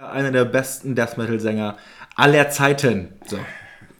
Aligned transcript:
Einer 0.00 0.30
der 0.30 0.44
besten 0.44 0.94
Death 0.94 1.18
Metal-Sänger 1.18 1.76
aller 2.14 2.50
Zeiten. 2.50 3.14
So. 3.26 3.36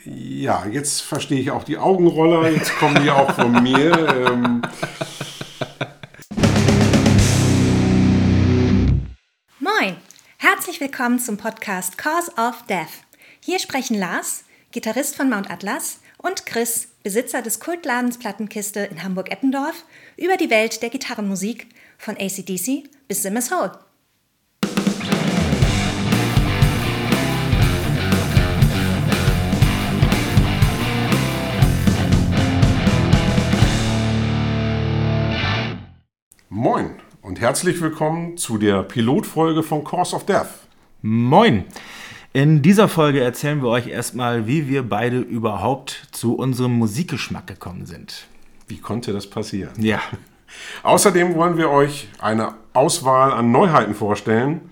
Ja, 0.04 0.64
jetzt 0.70 1.00
verstehe 1.00 1.40
ich 1.40 1.50
auch 1.50 1.64
die 1.64 1.76
Augenroller. 1.76 2.48
Jetzt 2.48 2.72
kommen 2.78 3.02
die 3.02 3.10
auch 3.10 3.32
von 3.32 3.60
mir. 3.64 3.88
Ähm. 4.28 4.62
Moin, 9.58 9.96
herzlich 10.36 10.80
willkommen 10.80 11.18
zum 11.18 11.36
Podcast 11.36 11.98
Cause 11.98 12.30
of 12.38 12.62
Death. 12.68 12.86
Hier 13.44 13.58
sprechen 13.58 13.98
Lars, 13.98 14.44
Gitarrist 14.70 15.16
von 15.16 15.28
Mount 15.28 15.50
Atlas, 15.50 15.98
und 16.18 16.46
Chris, 16.46 16.90
Besitzer 17.02 17.42
des 17.42 17.58
Kultladens 17.58 18.18
Plattenkiste 18.18 18.80
in 18.80 19.02
Hamburg-Eppendorf, 19.02 19.84
über 20.16 20.36
die 20.36 20.50
Welt 20.50 20.80
der 20.80 20.90
Gitarrenmusik 20.90 21.66
von 21.96 22.16
ACDC 22.16 22.84
bis 23.08 23.22
Simmers 23.22 23.50
Hole. 23.50 23.72
Moin 36.60 36.96
und 37.22 37.40
herzlich 37.40 37.80
willkommen 37.80 38.36
zu 38.36 38.58
der 38.58 38.82
Pilotfolge 38.82 39.62
von 39.62 39.84
Course 39.84 40.16
of 40.16 40.26
Death. 40.26 40.48
Moin! 41.02 41.62
In 42.32 42.62
dieser 42.62 42.88
Folge 42.88 43.20
erzählen 43.20 43.62
wir 43.62 43.68
euch 43.68 43.86
erstmal, 43.86 44.48
wie 44.48 44.66
wir 44.66 44.82
beide 44.82 45.20
überhaupt 45.20 46.08
zu 46.10 46.34
unserem 46.34 46.72
Musikgeschmack 46.72 47.46
gekommen 47.46 47.86
sind. 47.86 48.26
Wie 48.66 48.78
konnte 48.78 49.12
das 49.12 49.30
passieren? 49.30 49.70
Ja. 49.78 50.00
Außerdem 50.82 51.36
wollen 51.36 51.58
wir 51.58 51.70
euch 51.70 52.08
eine 52.18 52.54
Auswahl 52.72 53.32
an 53.32 53.52
Neuheiten 53.52 53.94
vorstellen. 53.94 54.62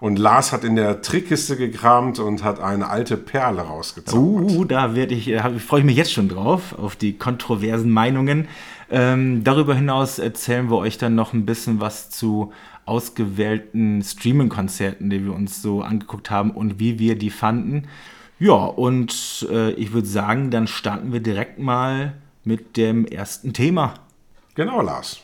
Und 0.00 0.20
Lars 0.20 0.52
hat 0.52 0.62
in 0.62 0.76
der 0.76 1.02
Trickkiste 1.02 1.56
gekramt 1.56 2.20
und 2.20 2.44
hat 2.44 2.60
eine 2.60 2.88
alte 2.88 3.16
Perle 3.16 3.62
rausgezaubert. 3.62 4.52
Uh, 4.52 4.64
da 4.64 4.94
werde 4.94 5.16
ich, 5.16 5.28
äh, 5.28 5.58
freue 5.58 5.80
ich 5.80 5.86
mich 5.86 5.96
jetzt 5.96 6.12
schon 6.12 6.28
drauf, 6.28 6.78
auf 6.78 6.94
die 6.94 7.18
kontroversen 7.18 7.90
Meinungen. 7.90 8.46
Ähm, 8.90 9.44
darüber 9.44 9.74
hinaus 9.74 10.18
erzählen 10.18 10.70
wir 10.70 10.76
euch 10.76 10.98
dann 10.98 11.14
noch 11.14 11.32
ein 11.32 11.44
bisschen 11.46 11.80
was 11.80 12.10
zu 12.10 12.52
ausgewählten 12.86 14.02
Streaming-Konzerten, 14.02 15.10
die 15.10 15.24
wir 15.24 15.34
uns 15.34 15.60
so 15.60 15.82
angeguckt 15.82 16.30
haben 16.30 16.50
und 16.50 16.80
wie 16.80 16.98
wir 16.98 17.18
die 17.18 17.30
fanden. 17.30 17.86
Ja, 18.38 18.54
und 18.54 19.46
äh, 19.50 19.72
ich 19.72 19.92
würde 19.92 20.08
sagen, 20.08 20.50
dann 20.50 20.66
starten 20.66 21.12
wir 21.12 21.20
direkt 21.20 21.58
mal 21.58 22.14
mit 22.44 22.76
dem 22.76 23.04
ersten 23.04 23.52
Thema. 23.52 23.94
Genau, 24.54 24.80
Lars. 24.80 25.20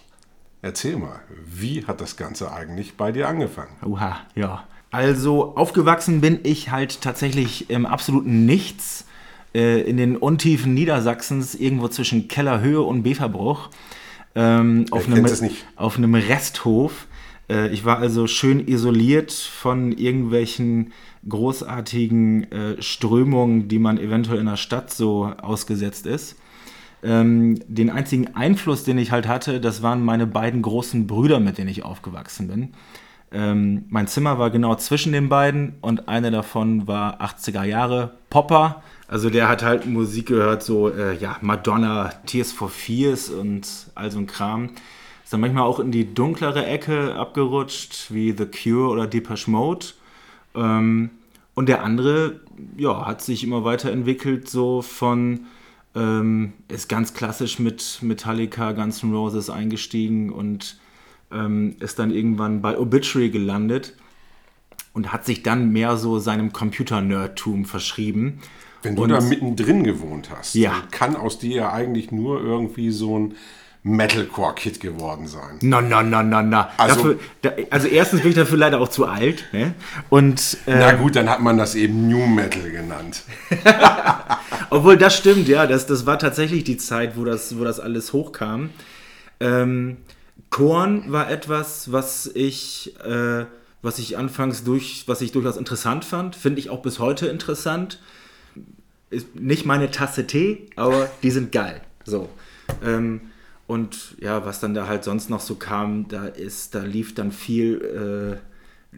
Erzähl 0.62 0.96
mal, 0.96 1.20
wie 1.46 1.86
hat 1.86 2.00
das 2.00 2.16
Ganze 2.16 2.52
eigentlich 2.52 2.96
bei 2.96 3.12
dir 3.12 3.28
angefangen? 3.28 3.76
Oha, 3.84 4.16
ja. 4.34 4.64
Also 4.90 5.56
aufgewachsen 5.56 6.20
bin 6.20 6.40
ich 6.42 6.70
halt 6.70 7.00
tatsächlich 7.00 7.68
im 7.70 7.84
absoluten 7.84 8.46
Nichts 8.46 9.06
äh, 9.54 9.80
in 9.82 9.96
den 9.96 10.16
Untiefen 10.16 10.74
Niedersachsens, 10.74 11.54
irgendwo 11.54 11.88
zwischen 11.88 12.28
Kellerhöhe 12.28 12.82
und 12.82 13.02
Beverbruch, 13.02 13.70
ähm, 14.34 14.86
auf, 14.90 15.06
einem, 15.06 15.26
auf 15.76 15.96
einem 15.96 16.14
Resthof. 16.14 17.06
Äh, 17.48 17.68
ich 17.68 17.84
war 17.84 17.98
also 17.98 18.26
schön 18.26 18.66
isoliert 18.66 19.32
von 19.32 19.92
irgendwelchen 19.92 20.92
großartigen 21.28 22.50
äh, 22.52 22.82
Strömungen, 22.82 23.68
die 23.68 23.78
man 23.78 23.98
eventuell 23.98 24.40
in 24.40 24.46
der 24.46 24.56
Stadt 24.56 24.92
so 24.92 25.32
ausgesetzt 25.40 26.06
ist. 26.06 26.36
Ähm, 27.02 27.60
den 27.68 27.90
einzigen 27.90 28.34
Einfluss, 28.34 28.84
den 28.84 28.98
ich 28.98 29.12
halt 29.12 29.28
hatte, 29.28 29.60
das 29.60 29.82
waren 29.82 30.02
meine 30.02 30.26
beiden 30.26 30.62
großen 30.62 31.06
Brüder, 31.06 31.38
mit 31.38 31.58
denen 31.58 31.68
ich 31.68 31.84
aufgewachsen 31.84 32.48
bin. 32.48 32.70
Ähm, 33.34 33.84
mein 33.90 34.06
Zimmer 34.06 34.38
war 34.38 34.50
genau 34.50 34.76
zwischen 34.76 35.12
den 35.12 35.28
beiden 35.28 35.74
und 35.80 36.08
einer 36.08 36.30
davon 36.30 36.86
war 36.86 37.20
80er 37.20 37.64
Jahre 37.64 38.12
Popper 38.30 38.82
also 39.06 39.30
der 39.30 39.48
hat 39.48 39.62
halt 39.62 39.86
Musik 39.86 40.26
gehört, 40.26 40.62
so 40.62 40.88
äh, 40.88 41.16
ja, 41.16 41.36
Madonna, 41.40 42.08
Tears 42.26 42.52
for 42.52 42.68
Fears 42.68 43.28
und 43.28 43.66
all 43.94 44.10
so 44.10 44.18
ein 44.18 44.26
Kram. 44.26 44.70
Ist 45.22 45.32
dann 45.32 45.40
manchmal 45.40 45.64
auch 45.64 45.78
in 45.78 45.92
die 45.92 46.14
dunklere 46.14 46.66
Ecke 46.66 47.14
abgerutscht, 47.14 48.12
wie 48.12 48.34
The 48.36 48.46
Cure 48.46 48.88
oder 48.88 49.06
Depeche 49.06 49.50
Mode. 49.50 49.86
Ähm, 50.54 51.10
und 51.54 51.68
der 51.68 51.82
andere, 51.84 52.40
ja, 52.76 53.06
hat 53.06 53.22
sich 53.22 53.44
immer 53.44 53.64
weiterentwickelt, 53.64 54.48
so 54.48 54.82
von, 54.82 55.46
ähm, 55.94 56.54
ist 56.68 56.88
ganz 56.88 57.14
klassisch 57.14 57.58
mit 57.58 57.98
Metallica, 58.02 58.72
Guns 58.72 59.02
N' 59.02 59.14
Roses 59.14 59.50
eingestiegen 59.50 60.32
und 60.32 60.78
ähm, 61.34 61.76
ist 61.80 61.98
dann 61.98 62.10
irgendwann 62.10 62.62
bei 62.62 62.78
Obituary 62.78 63.30
gelandet 63.30 63.94
und 64.92 65.12
hat 65.12 65.26
sich 65.26 65.42
dann 65.42 65.70
mehr 65.72 65.96
so 65.96 66.18
seinem 66.18 66.52
Computer-Nerdtum 66.52 67.64
verschrieben. 67.64 68.40
Wenn 68.82 68.96
du 68.96 69.02
und, 69.02 69.10
da 69.10 69.20
mittendrin 69.20 69.82
gewohnt 69.82 70.30
hast, 70.30 70.54
ja. 70.54 70.82
kann 70.90 71.16
aus 71.16 71.38
dir 71.38 71.56
ja 71.56 71.72
eigentlich 71.72 72.12
nur 72.12 72.40
irgendwie 72.40 72.90
so 72.90 73.18
ein 73.18 73.34
Metalcore-Kid 73.82 74.80
geworden 74.80 75.26
sein. 75.26 75.58
Na, 75.60 75.82
na, 75.82 76.02
na, 76.02 76.22
na, 76.22 76.42
na. 76.42 76.70
Also, 76.78 76.94
dafür, 76.94 77.18
da, 77.42 77.52
also 77.70 77.86
erstens 77.86 78.22
bin 78.22 78.30
ich 78.30 78.36
dafür 78.36 78.56
leider 78.56 78.80
auch 78.80 78.88
zu 78.88 79.06
alt. 79.06 79.44
Ne? 79.52 79.74
Und, 80.08 80.56
äh, 80.66 80.78
na 80.78 80.92
gut, 80.92 81.16
dann 81.16 81.28
hat 81.28 81.40
man 81.40 81.58
das 81.58 81.74
eben 81.74 82.08
New 82.08 82.26
Metal 82.26 82.70
genannt. 82.70 83.24
Obwohl, 84.70 84.96
das 84.96 85.16
stimmt, 85.16 85.48
ja. 85.48 85.66
Das, 85.66 85.86
das 85.86 86.06
war 86.06 86.18
tatsächlich 86.18 86.64
die 86.64 86.78
Zeit, 86.78 87.18
wo 87.18 87.24
das, 87.24 87.58
wo 87.58 87.64
das 87.64 87.78
alles 87.78 88.14
hochkam. 88.14 88.70
Ähm, 89.40 89.98
Korn 90.54 91.10
war 91.10 91.28
etwas, 91.28 91.90
was 91.90 92.26
ich, 92.26 92.94
äh, 93.00 93.44
was 93.82 93.98
ich 93.98 94.16
anfangs 94.16 94.62
durch, 94.62 95.02
was 95.08 95.20
ich 95.20 95.32
durchaus 95.32 95.56
interessant 95.56 96.04
fand. 96.04 96.36
Finde 96.36 96.60
ich 96.60 96.70
auch 96.70 96.80
bis 96.80 97.00
heute 97.00 97.26
interessant 97.26 97.98
ist 99.10 99.34
nicht 99.34 99.66
meine 99.66 99.90
Tasse 99.90 100.28
Tee, 100.28 100.66
aber 100.76 101.10
die 101.24 101.32
sind 101.32 101.50
geil. 101.52 101.80
So. 102.04 102.28
Ähm, 102.84 103.20
und 103.66 104.16
ja, 104.20 104.44
was 104.44 104.60
dann 104.60 104.74
da 104.74 104.86
halt 104.86 105.02
sonst 105.02 105.28
noch 105.28 105.40
so 105.40 105.54
kam, 105.54 106.06
da 106.06 106.26
ist, 106.26 106.76
da 106.76 106.82
lief 106.82 107.14
dann 107.14 107.32
viel, 107.32 108.40
äh, 108.92 108.96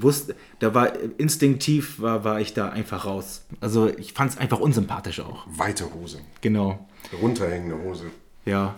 wusste, 0.00 0.36
da 0.60 0.74
war 0.74 0.92
instinktiv 1.18 2.00
war, 2.00 2.22
war 2.22 2.40
ich 2.40 2.54
da 2.54 2.68
einfach 2.68 3.04
raus. 3.04 3.42
Also 3.60 3.88
ich 3.88 4.12
fand 4.12 4.30
es 4.30 4.38
einfach 4.38 4.60
unsympathisch 4.60 5.20
auch. 5.20 5.44
Weite 5.48 5.92
Hose. 5.92 6.20
Genau. 6.40 6.86
Runterhängende 7.20 7.82
Hose. 7.82 8.04
Ja. 8.44 8.76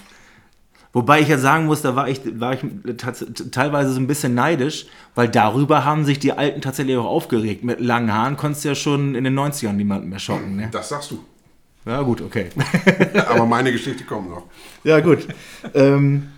Wobei 0.93 1.21
ich 1.21 1.29
ja 1.29 1.37
sagen 1.37 1.67
muss, 1.67 1.83
da 1.83 1.95
war 1.95 2.09
ich, 2.09 2.21
war 2.41 2.55
ich 2.55 2.61
teilweise 3.51 3.93
so 3.93 4.01
ein 4.01 4.07
bisschen 4.07 4.35
neidisch, 4.35 4.87
weil 5.15 5.29
darüber 5.29 5.85
haben 5.85 6.05
sich 6.05 6.19
die 6.19 6.33
Alten 6.33 6.63
tatsächlich 6.63 6.97
auch 6.97 7.05
aufgeregt. 7.05 7.65
Mit 7.65 7.81
langen 7.81 8.13
Haaren 8.13 8.37
konntest 8.37 8.65
du 8.65 8.69
ja 8.69 8.75
schon 8.75 9.15
in 9.15 9.25
den 9.25 9.39
90ern 9.39 9.73
niemanden 9.73 10.09
mehr 10.09 10.19
schocken. 10.19 10.57
Ne? 10.57 10.69
Das 10.73 10.89
sagst 10.89 11.11
du. 11.11 11.23
Ja, 11.85 12.03
gut, 12.03 12.21
okay. 12.21 12.49
Aber 13.29 13.47
meine 13.47 13.71
Geschichte 13.71 14.05
kommt 14.05 14.31
noch. 14.31 14.45
Ja, 14.83 15.01
gut. 15.01 15.29
ähm, 15.75 16.29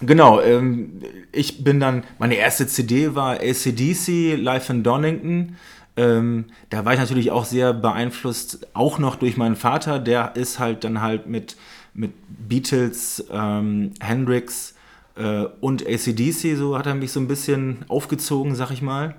genau, 0.00 0.40
ähm, 0.40 1.02
ich 1.32 1.64
bin 1.64 1.80
dann, 1.80 2.04
meine 2.18 2.36
erste 2.36 2.66
CD 2.68 3.14
war 3.14 3.40
ACDC 3.40 4.36
Live 4.36 4.70
in 4.70 4.82
Donington. 4.84 5.56
Ähm, 5.96 6.44
da 6.70 6.84
war 6.84 6.92
ich 6.92 7.00
natürlich 7.00 7.32
auch 7.32 7.44
sehr 7.44 7.72
beeinflusst, 7.72 8.68
auch 8.72 9.00
noch 9.00 9.16
durch 9.16 9.36
meinen 9.36 9.56
Vater. 9.56 9.98
Der 9.98 10.36
ist 10.36 10.60
halt 10.60 10.84
dann 10.84 11.02
halt 11.02 11.26
mit 11.26 11.56
mit 11.94 12.12
Beatles, 12.48 13.24
ähm, 13.30 13.92
Hendrix 14.00 14.74
äh, 15.16 15.44
und 15.60 15.86
ACDC, 15.86 16.56
so 16.56 16.78
hat 16.78 16.86
er 16.86 16.94
mich 16.94 17.12
so 17.12 17.20
ein 17.20 17.28
bisschen 17.28 17.84
aufgezogen, 17.88 18.54
sag 18.54 18.70
ich 18.70 18.82
mal. 18.82 19.16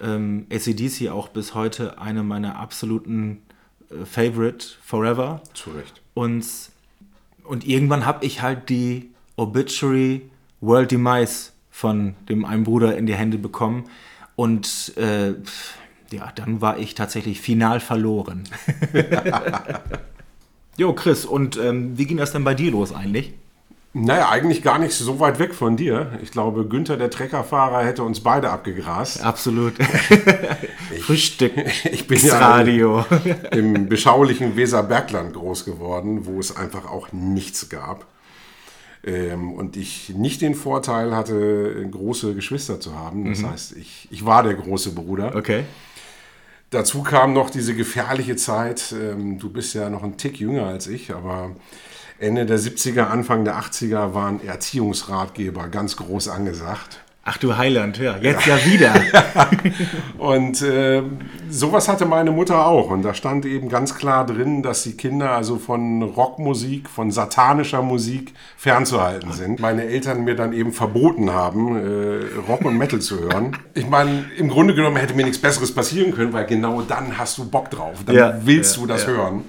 Ähm, 0.00 0.46
ACDC 0.50 1.08
auch 1.10 1.28
bis 1.28 1.54
heute 1.54 1.98
eine 1.98 2.22
meiner 2.22 2.56
absoluten 2.56 3.42
äh, 3.90 4.04
Favorite 4.04 4.66
Forever. 4.82 5.42
Zu 5.54 5.70
Recht. 5.70 6.00
Und, 6.14 6.46
und 7.44 7.66
irgendwann 7.66 8.06
habe 8.06 8.24
ich 8.24 8.42
halt 8.42 8.68
die 8.68 9.10
Obituary 9.36 10.22
World 10.60 10.90
Demise 10.90 11.50
von 11.70 12.14
dem 12.28 12.44
einen 12.44 12.64
Bruder 12.64 12.96
in 12.96 13.06
die 13.06 13.14
Hände 13.14 13.38
bekommen. 13.38 13.84
Und 14.34 14.96
äh, 14.96 15.34
ja, 16.10 16.32
dann 16.34 16.60
war 16.60 16.78
ich 16.78 16.94
tatsächlich 16.94 17.40
final 17.40 17.80
verloren. 17.80 18.44
Jo, 20.76 20.92
Chris, 20.92 21.24
und 21.24 21.56
ähm, 21.56 21.96
wie 21.96 22.06
ging 22.06 22.18
das 22.18 22.32
denn 22.32 22.44
bei 22.44 22.54
dir 22.54 22.70
los 22.70 22.94
eigentlich? 22.94 23.32
Naja, 23.98 24.28
eigentlich 24.28 24.62
gar 24.62 24.78
nicht 24.78 24.92
so 24.92 25.20
weit 25.20 25.38
weg 25.38 25.54
von 25.54 25.78
dir. 25.78 26.18
Ich 26.22 26.30
glaube, 26.30 26.66
Günther, 26.66 26.98
der 26.98 27.08
Treckerfahrer, 27.08 27.82
hätte 27.82 28.02
uns 28.02 28.20
beide 28.20 28.50
abgegrast. 28.50 29.24
Absolut. 29.24 29.72
Frühstück. 31.00 31.52
Ich 31.90 32.06
bin 32.06 32.22
ja 32.22 32.38
Radio. 32.38 33.06
im 33.52 33.88
beschaulichen 33.88 34.54
Weserbergland 34.54 35.32
groß 35.32 35.64
geworden, 35.64 36.26
wo 36.26 36.38
es 36.38 36.54
einfach 36.54 36.84
auch 36.84 37.10
nichts 37.12 37.70
gab. 37.70 38.04
Ähm, 39.02 39.52
und 39.52 39.78
ich 39.78 40.10
nicht 40.10 40.42
den 40.42 40.54
Vorteil 40.54 41.16
hatte, 41.16 41.88
große 41.90 42.34
Geschwister 42.34 42.80
zu 42.80 42.94
haben. 42.94 43.30
Das 43.30 43.38
mhm. 43.38 43.50
heißt, 43.50 43.76
ich, 43.78 44.08
ich 44.10 44.26
war 44.26 44.42
der 44.42 44.54
große 44.54 44.92
Bruder. 44.92 45.34
Okay. 45.34 45.64
Dazu 46.70 47.02
kam 47.02 47.32
noch 47.32 47.50
diese 47.50 47.74
gefährliche 47.74 48.36
Zeit. 48.36 48.92
Ähm, 48.92 49.38
du 49.38 49.50
bist 49.50 49.74
ja 49.74 49.88
noch 49.88 50.02
ein 50.02 50.16
Tick 50.16 50.40
jünger 50.40 50.66
als 50.66 50.86
ich, 50.88 51.14
aber 51.14 51.54
Ende 52.18 52.46
der 52.46 52.58
70er, 52.58 53.04
Anfang 53.04 53.44
der 53.44 53.56
80er 53.60 54.14
waren 54.14 54.44
Erziehungsratgeber 54.44 55.68
ganz 55.68 55.96
groß 55.96 56.28
angesagt. 56.28 57.00
Ach 57.28 57.38
du 57.38 57.56
Heiland, 57.56 57.98
ja, 57.98 58.16
jetzt 58.20 58.46
ja, 58.46 58.56
ja 58.64 58.64
wieder. 58.64 58.94
und 60.18 60.62
äh, 60.62 61.02
sowas 61.50 61.88
hatte 61.88 62.06
meine 62.06 62.30
Mutter 62.30 62.64
auch. 62.64 62.88
Und 62.90 63.02
da 63.02 63.14
stand 63.14 63.44
eben 63.46 63.68
ganz 63.68 63.96
klar 63.96 64.24
drin, 64.24 64.62
dass 64.62 64.84
die 64.84 64.96
Kinder 64.96 65.32
also 65.32 65.58
von 65.58 66.02
Rockmusik, 66.02 66.88
von 66.88 67.10
satanischer 67.10 67.82
Musik 67.82 68.32
fernzuhalten 68.56 69.32
sind. 69.32 69.58
Meine 69.58 69.86
Eltern 69.86 70.22
mir 70.22 70.36
dann 70.36 70.52
eben 70.52 70.70
verboten 70.70 71.32
haben, 71.32 71.74
äh, 71.74 72.38
Rock 72.48 72.64
und 72.64 72.78
Metal 72.78 73.00
zu 73.00 73.18
hören. 73.18 73.56
Ich 73.74 73.88
meine, 73.88 74.26
im 74.38 74.48
Grunde 74.48 74.76
genommen 74.76 74.96
hätte 74.96 75.14
mir 75.14 75.24
nichts 75.24 75.40
Besseres 75.40 75.74
passieren 75.74 76.14
können, 76.14 76.32
weil 76.32 76.46
genau 76.46 76.82
dann 76.82 77.18
hast 77.18 77.38
du 77.38 77.50
Bock 77.50 77.72
drauf. 77.72 77.96
Dann 78.06 78.14
ja, 78.14 78.38
willst 78.44 78.76
ja, 78.76 78.82
du 78.82 78.86
das 78.86 79.04
hören. 79.04 79.42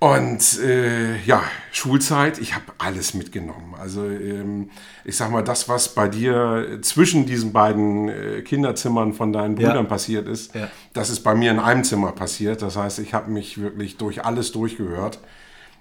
Und 0.00 0.58
äh, 0.60 1.16
ja, 1.22 1.42
Schulzeit, 1.72 2.38
ich 2.38 2.54
habe 2.54 2.66
alles 2.78 3.14
mitgenommen. 3.14 3.74
Also 3.80 4.06
ähm, 4.06 4.70
ich 5.04 5.16
sag 5.16 5.30
mal, 5.30 5.42
das, 5.42 5.68
was 5.68 5.94
bei 5.94 6.08
dir 6.08 6.78
zwischen 6.82 7.26
diesen 7.26 7.52
beiden 7.52 8.08
äh, 8.08 8.42
Kinderzimmern 8.42 9.14
von 9.14 9.32
deinen 9.32 9.54
Brüdern 9.54 9.76
ja. 9.76 9.82
passiert 9.84 10.28
ist, 10.28 10.54
ja. 10.54 10.68
das 10.92 11.08
ist 11.08 11.20
bei 11.20 11.34
mir 11.34 11.50
in 11.50 11.58
einem 11.58 11.84
Zimmer 11.84 12.12
passiert. 12.12 12.60
Das 12.60 12.76
heißt, 12.76 12.98
ich 12.98 13.14
habe 13.14 13.30
mich 13.30 13.60
wirklich 13.60 13.96
durch 13.96 14.24
alles 14.24 14.52
durchgehört. 14.52 15.20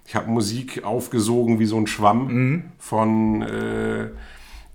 Ich 0.06 0.16
habe 0.16 0.30
Musik 0.30 0.84
aufgesogen 0.84 1.60
wie 1.60 1.66
so 1.66 1.78
ein 1.78 1.88
Schwamm 1.88 2.28
mhm. 2.28 2.64
von 2.78 3.42
äh, 3.42 4.10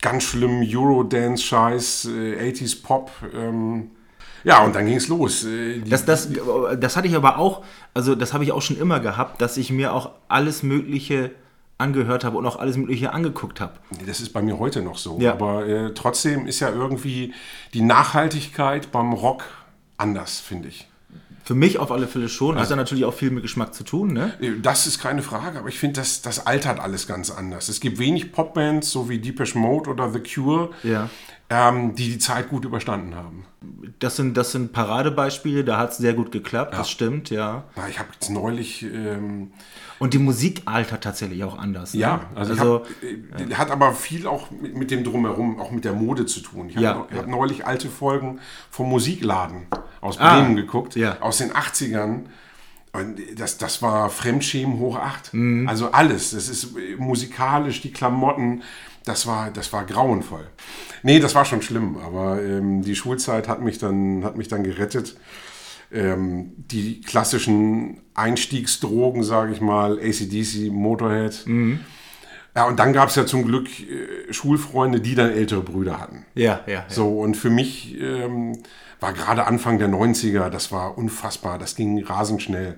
ganz 0.00 0.25
schlimmem 0.25 0.62
Eurodance-Scheiß, 0.62 2.08
80s 2.08 2.79
äh, 2.79 2.82
Pop. 2.82 3.11
Ähm, 3.34 3.91
ja, 4.44 4.64
und 4.64 4.75
dann 4.75 4.87
ging 4.87 4.96
es 4.96 5.08
los. 5.08 5.44
Äh, 5.44 5.81
das, 5.81 6.05
das, 6.05 6.29
das 6.79 6.96
hatte 6.96 7.08
ich 7.08 7.14
aber 7.14 7.38
auch, 7.38 7.64
also 7.94 8.14
das 8.14 8.32
habe 8.32 8.44
ich 8.44 8.52
auch 8.52 8.62
schon 8.62 8.79
immer 8.79 9.00
gehabt, 9.00 9.40
dass 9.40 9.56
ich 9.56 9.70
mir 9.70 9.93
auch 9.93 10.11
alles 10.29 10.62
Mögliche 10.62 11.31
angehört 11.79 12.25
habe 12.25 12.37
und 12.37 12.46
auch 12.46 12.58
alles 12.58 12.76
Mögliche 12.76 13.12
angeguckt 13.12 13.61
habe. 13.61 13.75
Das 14.06 14.20
ist 14.20 14.32
bei 14.32 14.43
mir 14.43 14.58
heute 14.58 14.82
noch 14.82 14.99
so. 14.99 15.19
Ja. 15.20 15.32
Aber 15.32 15.67
äh, 15.67 15.94
trotzdem 15.94 16.46
ist 16.46 16.61
ja 16.61 16.70
irgendwie 16.70 17.32
die 17.73 17.82
Nachhaltigkeit 17.82 18.90
beim 18.90 19.12
Rock 19.12 19.44
anders, 19.96 20.41
finde 20.41 20.69
ich. 20.69 20.88
Für 21.44 21.55
mich 21.55 21.79
auf 21.79 21.91
alle 21.91 22.08
Fälle 22.08 22.29
schon. 22.29 22.58
Also, 22.58 22.62
Hat 22.62 22.70
ja 22.70 22.76
natürlich 22.76 23.05
auch 23.06 23.14
viel 23.14 23.31
mit 23.31 23.43
Geschmack 23.43 23.73
zu 23.73 23.82
tun, 23.82 24.12
ne? 24.12 24.34
Äh, 24.41 24.61
das 24.61 24.87
ist 24.87 24.99
keine 24.99 25.23
Frage, 25.23 25.58
aber 25.58 25.69
ich 25.69 25.79
finde, 25.79 26.00
das, 26.00 26.20
das 26.20 26.46
altert 26.46 26.81
alles 26.81 27.06
ganz 27.06 27.31
anders. 27.31 27.69
Es 27.69 27.81
gibt 27.81 27.99
wenig 27.99 28.32
Popbands, 28.32 28.91
so 28.91 29.08
wie 29.08 29.19
Deepish 29.19 29.55
Mode 29.55 29.88
oder 29.88 30.12
The 30.12 30.20
Cure, 30.20 30.70
ja 30.82 31.08
ähm, 31.50 31.95
die 31.95 32.11
die 32.11 32.19
Zeit 32.19 32.50
gut 32.50 32.65
überstanden 32.65 33.15
haben. 33.15 33.45
Das 33.99 34.17
sind, 34.17 34.37
das 34.37 34.53
sind 34.53 34.73
Paradebeispiele, 34.73 35.65
da 35.65 35.79
hat 35.79 35.93
es 35.93 35.97
sehr 35.99 36.12
gut 36.12 36.31
geklappt, 36.31 36.73
ja. 36.73 36.79
das 36.79 36.91
stimmt, 36.91 37.31
ja. 37.31 37.65
ja 37.77 37.89
ich 37.89 37.99
habe 37.99 38.11
jetzt 38.12 38.29
neulich. 38.29 38.83
Ähm, 38.83 39.53
und 39.99 40.15
die 40.15 40.19
Musik 40.19 40.62
altert 40.67 41.03
tatsächlich 41.03 41.43
auch 41.43 41.59
anders. 41.59 41.95
Ne? 41.95 42.00
Ja, 42.00 42.21
also, 42.35 42.53
also 42.53 42.75
hab, 43.33 43.50
äh, 43.50 43.55
hat 43.55 43.71
aber 43.71 43.95
viel 43.95 44.27
auch 44.27 44.50
mit, 44.50 44.77
mit, 44.77 44.91
dem 44.91 45.03
Drumherum, 45.05 45.59
auch 45.59 45.71
mit 45.71 45.85
der 45.85 45.95
Mode 45.95 46.27
zu 46.27 46.41
tun. 46.41 46.69
Ich 46.69 46.77
habe 46.77 47.06
ja, 47.11 47.19
hab 47.19 47.27
neulich 47.27 47.67
alte 47.67 47.89
Folgen 47.89 48.39
vom 48.71 48.89
Musikladen 48.91 49.67
aus 50.01 50.19
ah, 50.19 50.37
Bremen 50.37 50.53
ah, 50.53 50.61
geguckt, 50.61 50.97
aus 51.21 51.39
den 51.39 51.53
80ern. 51.53 52.27
Und 52.93 53.21
das, 53.37 53.59
das 53.59 53.83
war 53.83 54.09
Fremdschämen 54.11 54.79
hoch 54.79 54.97
acht. 54.97 55.35
Mhm. 55.35 55.69
Also 55.69 55.93
alles. 55.93 56.31
Das 56.31 56.49
ist 56.49 56.75
musikalisch, 56.99 57.81
die 57.81 57.93
Klamotten, 57.93 58.62
das 59.08 59.26
war, 59.26 59.50
das 59.50 59.72
war 59.72 59.84
grauenvoll. 59.84 60.46
Nee, 61.02 61.19
das 61.19 61.34
war 61.34 61.44
schon 61.44 61.62
schlimm, 61.62 61.96
aber 61.96 62.43
ähm, 62.43 62.82
die 62.82 62.94
Schulzeit 62.94 63.49
hat 63.49 63.62
mich 63.62 63.78
dann, 63.78 64.25
hat 64.25 64.37
mich 64.37 64.49
dann 64.49 64.62
gerettet. 64.62 65.16
Ähm, 65.90 66.52
die 66.56 67.00
klassischen 67.00 68.02
Einstiegsdrogen, 68.14 69.22
sage 69.22 69.52
ich 69.52 69.60
mal, 69.60 69.99
ACDC, 69.99 70.70
Motorhead. 70.70 71.46
Mhm. 71.46 71.81
Ja, 72.55 72.66
und 72.66 72.78
dann 72.78 72.93
gab 72.93 73.08
es 73.08 73.14
ja 73.14 73.25
zum 73.25 73.44
Glück 73.44 73.69
äh, 73.81 74.32
Schulfreunde, 74.32 75.00
die 75.00 75.14
dann 75.14 75.31
ältere 75.31 75.62
Brüder 75.62 75.99
hatten. 75.99 76.26
Ja, 76.34 76.60
ja. 76.66 76.72
ja. 76.72 76.84
So, 76.88 77.20
und 77.20 77.37
für 77.37 77.50
mich 77.50 77.99
ähm, 78.00 78.58
war 79.00 79.12
gerade 79.12 79.46
Anfang 79.46 79.78
der 79.78 79.88
90er, 79.88 80.50
das 80.50 80.72
war 80.72 80.99
unfassbar, 80.99 81.58
das 81.58 81.76
ging 81.76 82.02
rasend 82.05 82.43
schnell. 82.43 82.76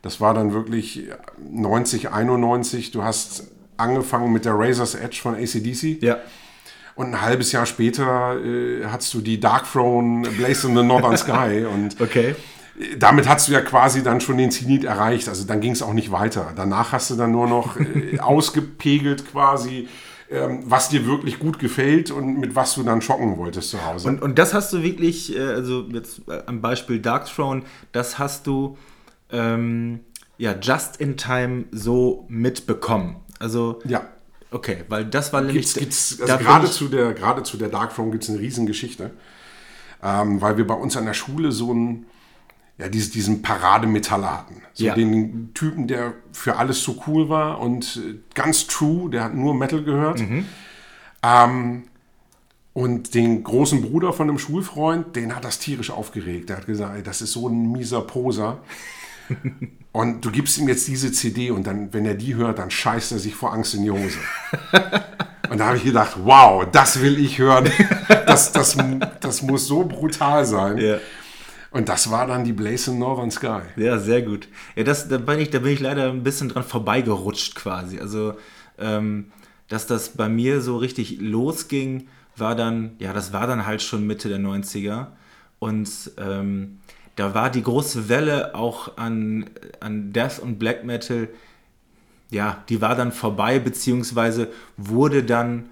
Das 0.00 0.20
war 0.20 0.34
dann 0.34 0.52
wirklich 0.52 1.08
90, 1.38 2.10
91, 2.10 2.90
du 2.90 3.04
hast 3.04 3.44
angefangen 3.82 4.32
mit 4.32 4.44
der 4.44 4.54
Razor's 4.54 4.94
Edge 4.94 5.18
von 5.20 5.34
ACDC. 5.34 6.02
Ja. 6.02 6.18
Und 6.94 7.14
ein 7.14 7.20
halbes 7.22 7.52
Jahr 7.52 7.66
später 7.66 8.36
äh, 8.44 8.84
hattest 8.86 9.14
du 9.14 9.20
die 9.20 9.40
Dark 9.40 9.70
Throne 9.70 10.28
Blaze 10.30 10.68
in 10.68 10.76
the 10.76 10.82
Northern 10.82 11.16
Sky. 11.16 11.64
Und 11.64 12.00
okay. 12.00 12.34
damit 12.98 13.28
hast 13.28 13.48
du 13.48 13.52
ja 13.52 13.60
quasi 13.62 14.02
dann 14.02 14.20
schon 14.20 14.36
den 14.36 14.50
Zenit 14.50 14.84
erreicht. 14.84 15.28
Also 15.28 15.44
dann 15.44 15.60
ging 15.60 15.72
es 15.72 15.82
auch 15.82 15.94
nicht 15.94 16.12
weiter. 16.12 16.52
Danach 16.54 16.92
hast 16.92 17.10
du 17.10 17.16
dann 17.16 17.32
nur 17.32 17.48
noch 17.48 17.78
äh, 17.78 18.18
ausgepegelt 18.20 19.30
quasi, 19.30 19.88
ähm, 20.30 20.64
was 20.66 20.90
dir 20.90 21.06
wirklich 21.06 21.38
gut 21.38 21.58
gefällt 21.58 22.10
und 22.10 22.38
mit 22.38 22.54
was 22.54 22.74
du 22.74 22.82
dann 22.82 23.00
schocken 23.00 23.38
wolltest 23.38 23.70
zu 23.70 23.84
Hause. 23.84 24.08
Und, 24.08 24.20
und 24.20 24.38
das 24.38 24.52
hast 24.52 24.72
du 24.72 24.82
wirklich, 24.82 25.34
äh, 25.34 25.40
also 25.40 25.86
jetzt 25.92 26.28
äh, 26.28 26.42
am 26.44 26.60
Beispiel 26.60 26.98
Dark 27.00 27.26
Throne, 27.26 27.62
das 27.92 28.18
hast 28.18 28.46
du 28.46 28.76
ähm, 29.30 30.00
ja 30.36 30.54
just 30.60 30.98
in 30.98 31.16
time 31.16 31.64
so 31.70 32.26
mitbekommen. 32.28 33.16
Also 33.42 33.80
ja. 33.84 34.06
Okay, 34.50 34.84
weil 34.88 35.04
das 35.06 35.32
war 35.32 35.40
nämlich. 35.40 35.74
Gibt's, 35.74 36.18
gibt's, 36.18 36.20
also 36.20 36.38
gerade, 36.38 36.70
zu 36.70 36.88
der, 36.88 37.14
gerade 37.14 37.42
zu 37.42 37.56
der 37.56 37.68
Dark 37.68 37.94
Throne 37.94 38.10
gibt 38.10 38.24
es 38.24 38.30
eine 38.30 38.38
Riesengeschichte. 38.38 39.10
Ähm, 40.02 40.40
weil 40.40 40.56
wir 40.56 40.66
bei 40.66 40.74
uns 40.74 40.96
an 40.96 41.06
der 41.06 41.14
Schule 41.14 41.52
so 41.52 41.70
einen, 41.70 42.06
ja, 42.76 42.88
diesen, 42.88 43.12
diesen 43.12 43.42
Parademetaller 43.42 44.38
hatten. 44.38 44.62
So 44.74 44.84
ja. 44.84 44.94
den 44.94 45.54
Typen, 45.54 45.86
der 45.86 46.14
für 46.32 46.56
alles 46.56 46.82
so 46.82 47.02
cool 47.06 47.28
war 47.28 47.60
und 47.60 47.96
äh, 47.96 48.18
ganz 48.34 48.66
true, 48.66 49.10
der 49.10 49.24
hat 49.24 49.34
nur 49.34 49.54
Metal 49.54 49.82
gehört. 49.82 50.20
Mhm. 50.20 50.46
Ähm, 51.22 51.82
und 52.74 53.14
den 53.14 53.44
großen 53.44 53.82
Bruder 53.82 54.12
von 54.12 54.28
einem 54.28 54.38
Schulfreund, 54.38 55.14
den 55.14 55.36
hat 55.36 55.44
das 55.44 55.58
tierisch 55.58 55.90
aufgeregt. 55.90 56.48
Der 56.48 56.58
hat 56.58 56.66
gesagt, 56.66 56.96
ey, 56.96 57.02
das 57.02 57.22
ist 57.22 57.32
so 57.32 57.48
ein 57.48 57.70
mieser 57.72 58.02
Poser. 58.02 58.60
Und 59.92 60.24
du 60.24 60.30
gibst 60.30 60.56
ihm 60.56 60.68
jetzt 60.68 60.88
diese 60.88 61.12
CD 61.12 61.50
und 61.50 61.66
dann, 61.66 61.92
wenn 61.92 62.06
er 62.06 62.14
die 62.14 62.34
hört, 62.34 62.58
dann 62.58 62.70
scheißt 62.70 63.12
er 63.12 63.18
sich 63.18 63.34
vor 63.34 63.52
Angst 63.52 63.74
in 63.74 63.82
die 63.82 63.90
Hose. 63.90 64.18
Und 65.50 65.58
da 65.58 65.66
habe 65.66 65.76
ich 65.76 65.84
gedacht, 65.84 66.16
wow, 66.24 66.64
das 66.72 67.02
will 67.02 67.18
ich 67.18 67.38
hören. 67.38 67.70
Das, 68.26 68.52
das, 68.52 68.74
das 69.20 69.42
muss 69.42 69.66
so 69.66 69.84
brutal 69.84 70.46
sein. 70.46 70.78
Ja. 70.78 70.96
Und 71.70 71.90
das 71.90 72.10
war 72.10 72.26
dann 72.26 72.44
die 72.44 72.54
Blaze 72.54 72.92
in 72.92 72.98
Northern 72.98 73.30
Sky. 73.30 73.60
Ja, 73.76 73.98
sehr 73.98 74.22
gut. 74.22 74.48
Ja, 74.76 74.84
das, 74.84 75.08
da, 75.08 75.18
bin 75.18 75.40
ich, 75.40 75.50
da 75.50 75.58
bin 75.58 75.72
ich 75.72 75.80
leider 75.80 76.08
ein 76.08 76.22
bisschen 76.22 76.48
dran 76.48 76.64
vorbeigerutscht 76.64 77.54
quasi. 77.54 77.98
Also, 77.98 78.34
ähm, 78.78 79.32
dass 79.68 79.86
das 79.86 80.10
bei 80.10 80.30
mir 80.30 80.62
so 80.62 80.78
richtig 80.78 81.20
losging, 81.20 82.08
war 82.36 82.54
dann, 82.54 82.92
ja, 82.98 83.12
das 83.12 83.34
war 83.34 83.46
dann 83.46 83.66
halt 83.66 83.82
schon 83.82 84.06
Mitte 84.06 84.30
der 84.30 84.38
90er. 84.38 85.08
Und 85.58 85.90
ähm, 86.16 86.78
da 87.22 87.34
war 87.34 87.50
die 87.50 87.62
große 87.62 88.08
Welle 88.08 88.52
auch 88.56 88.96
an, 88.96 89.48
an 89.78 90.12
Death 90.12 90.40
und 90.40 90.58
Black 90.58 90.82
Metal, 90.82 91.28
ja, 92.30 92.64
die 92.68 92.80
war 92.80 92.96
dann 92.96 93.12
vorbei, 93.12 93.60
beziehungsweise 93.60 94.48
wurde 94.76 95.22
dann, 95.22 95.66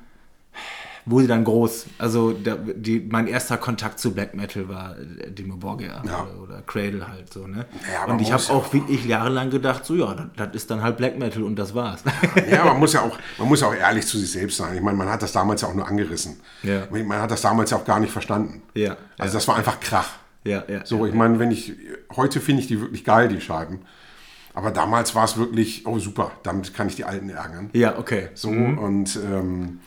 wurde 1.06 1.26
dann 1.26 1.42
groß. 1.42 1.86
Also 1.98 2.30
der, 2.30 2.54
die, 2.54 3.00
mein 3.00 3.26
erster 3.26 3.56
Kontakt 3.56 3.98
zu 3.98 4.14
Black 4.14 4.36
Metal 4.36 4.68
war 4.68 4.94
Demo 5.26 5.56
Borgia 5.56 6.00
ja. 6.06 6.22
oder, 6.22 6.40
oder, 6.40 6.62
Cradle 6.62 7.08
halt 7.08 7.32
so, 7.32 7.48
ne? 7.48 7.66
Ja, 7.92 8.04
und 8.04 8.20
ich 8.20 8.30
habe 8.30 8.44
auch 8.50 8.72
wirklich 8.72 9.04
jahrelang 9.04 9.50
gedacht, 9.50 9.84
so 9.84 9.96
ja, 9.96 10.14
das, 10.14 10.28
das, 10.36 10.54
ist 10.54 10.70
dann 10.70 10.84
halt 10.84 10.98
Black 10.98 11.18
Metal 11.18 11.42
und 11.42 11.56
das 11.56 11.74
war's. 11.74 12.04
Ja, 12.48 12.64
man 12.64 12.78
muss 12.78 12.92
ja 12.92 13.00
auch, 13.00 13.18
man 13.38 13.48
muss 13.48 13.60
ja 13.60 13.66
auch 13.66 13.74
ehrlich 13.74 14.06
zu 14.06 14.18
sich 14.18 14.30
selbst 14.30 14.58
sein. 14.58 14.76
Ich 14.76 14.82
meine, 14.82 14.96
man 14.96 15.08
hat 15.08 15.20
das 15.20 15.32
damals 15.32 15.62
ja 15.62 15.66
auch 15.66 15.74
nur 15.74 15.88
angerissen. 15.88 16.38
Ja. 16.62 16.86
Man 16.90 17.18
hat 17.18 17.32
das 17.32 17.40
damals 17.40 17.72
ja 17.72 17.76
auch 17.76 17.84
gar 17.84 17.98
nicht 17.98 18.12
verstanden. 18.12 18.62
Ja. 18.74 18.96
Also 19.18 19.34
das 19.34 19.48
war 19.48 19.56
einfach 19.56 19.80
Krach. 19.80 20.19
Ja, 20.44 20.64
ja. 20.68 20.86
So, 20.86 21.06
ich 21.06 21.14
meine, 21.14 21.38
wenn 21.38 21.50
ich, 21.50 21.74
heute 22.16 22.40
finde 22.40 22.62
ich 22.62 22.68
die 22.68 22.80
wirklich 22.80 23.04
geil, 23.04 23.28
die 23.28 23.40
Scheiben. 23.40 23.80
Aber 24.54 24.70
damals 24.70 25.14
war 25.14 25.24
es 25.24 25.36
wirklich, 25.36 25.86
oh 25.86 25.98
super, 25.98 26.32
damit 26.42 26.74
kann 26.74 26.88
ich 26.88 26.96
die 26.96 27.04
Alten 27.04 27.30
ärgern. 27.30 27.70
Ja, 27.72 27.98
okay. 27.98 28.28
So, 28.34 28.50
mhm. 28.50 28.78
und 28.78 29.16
ähm, 29.16 29.80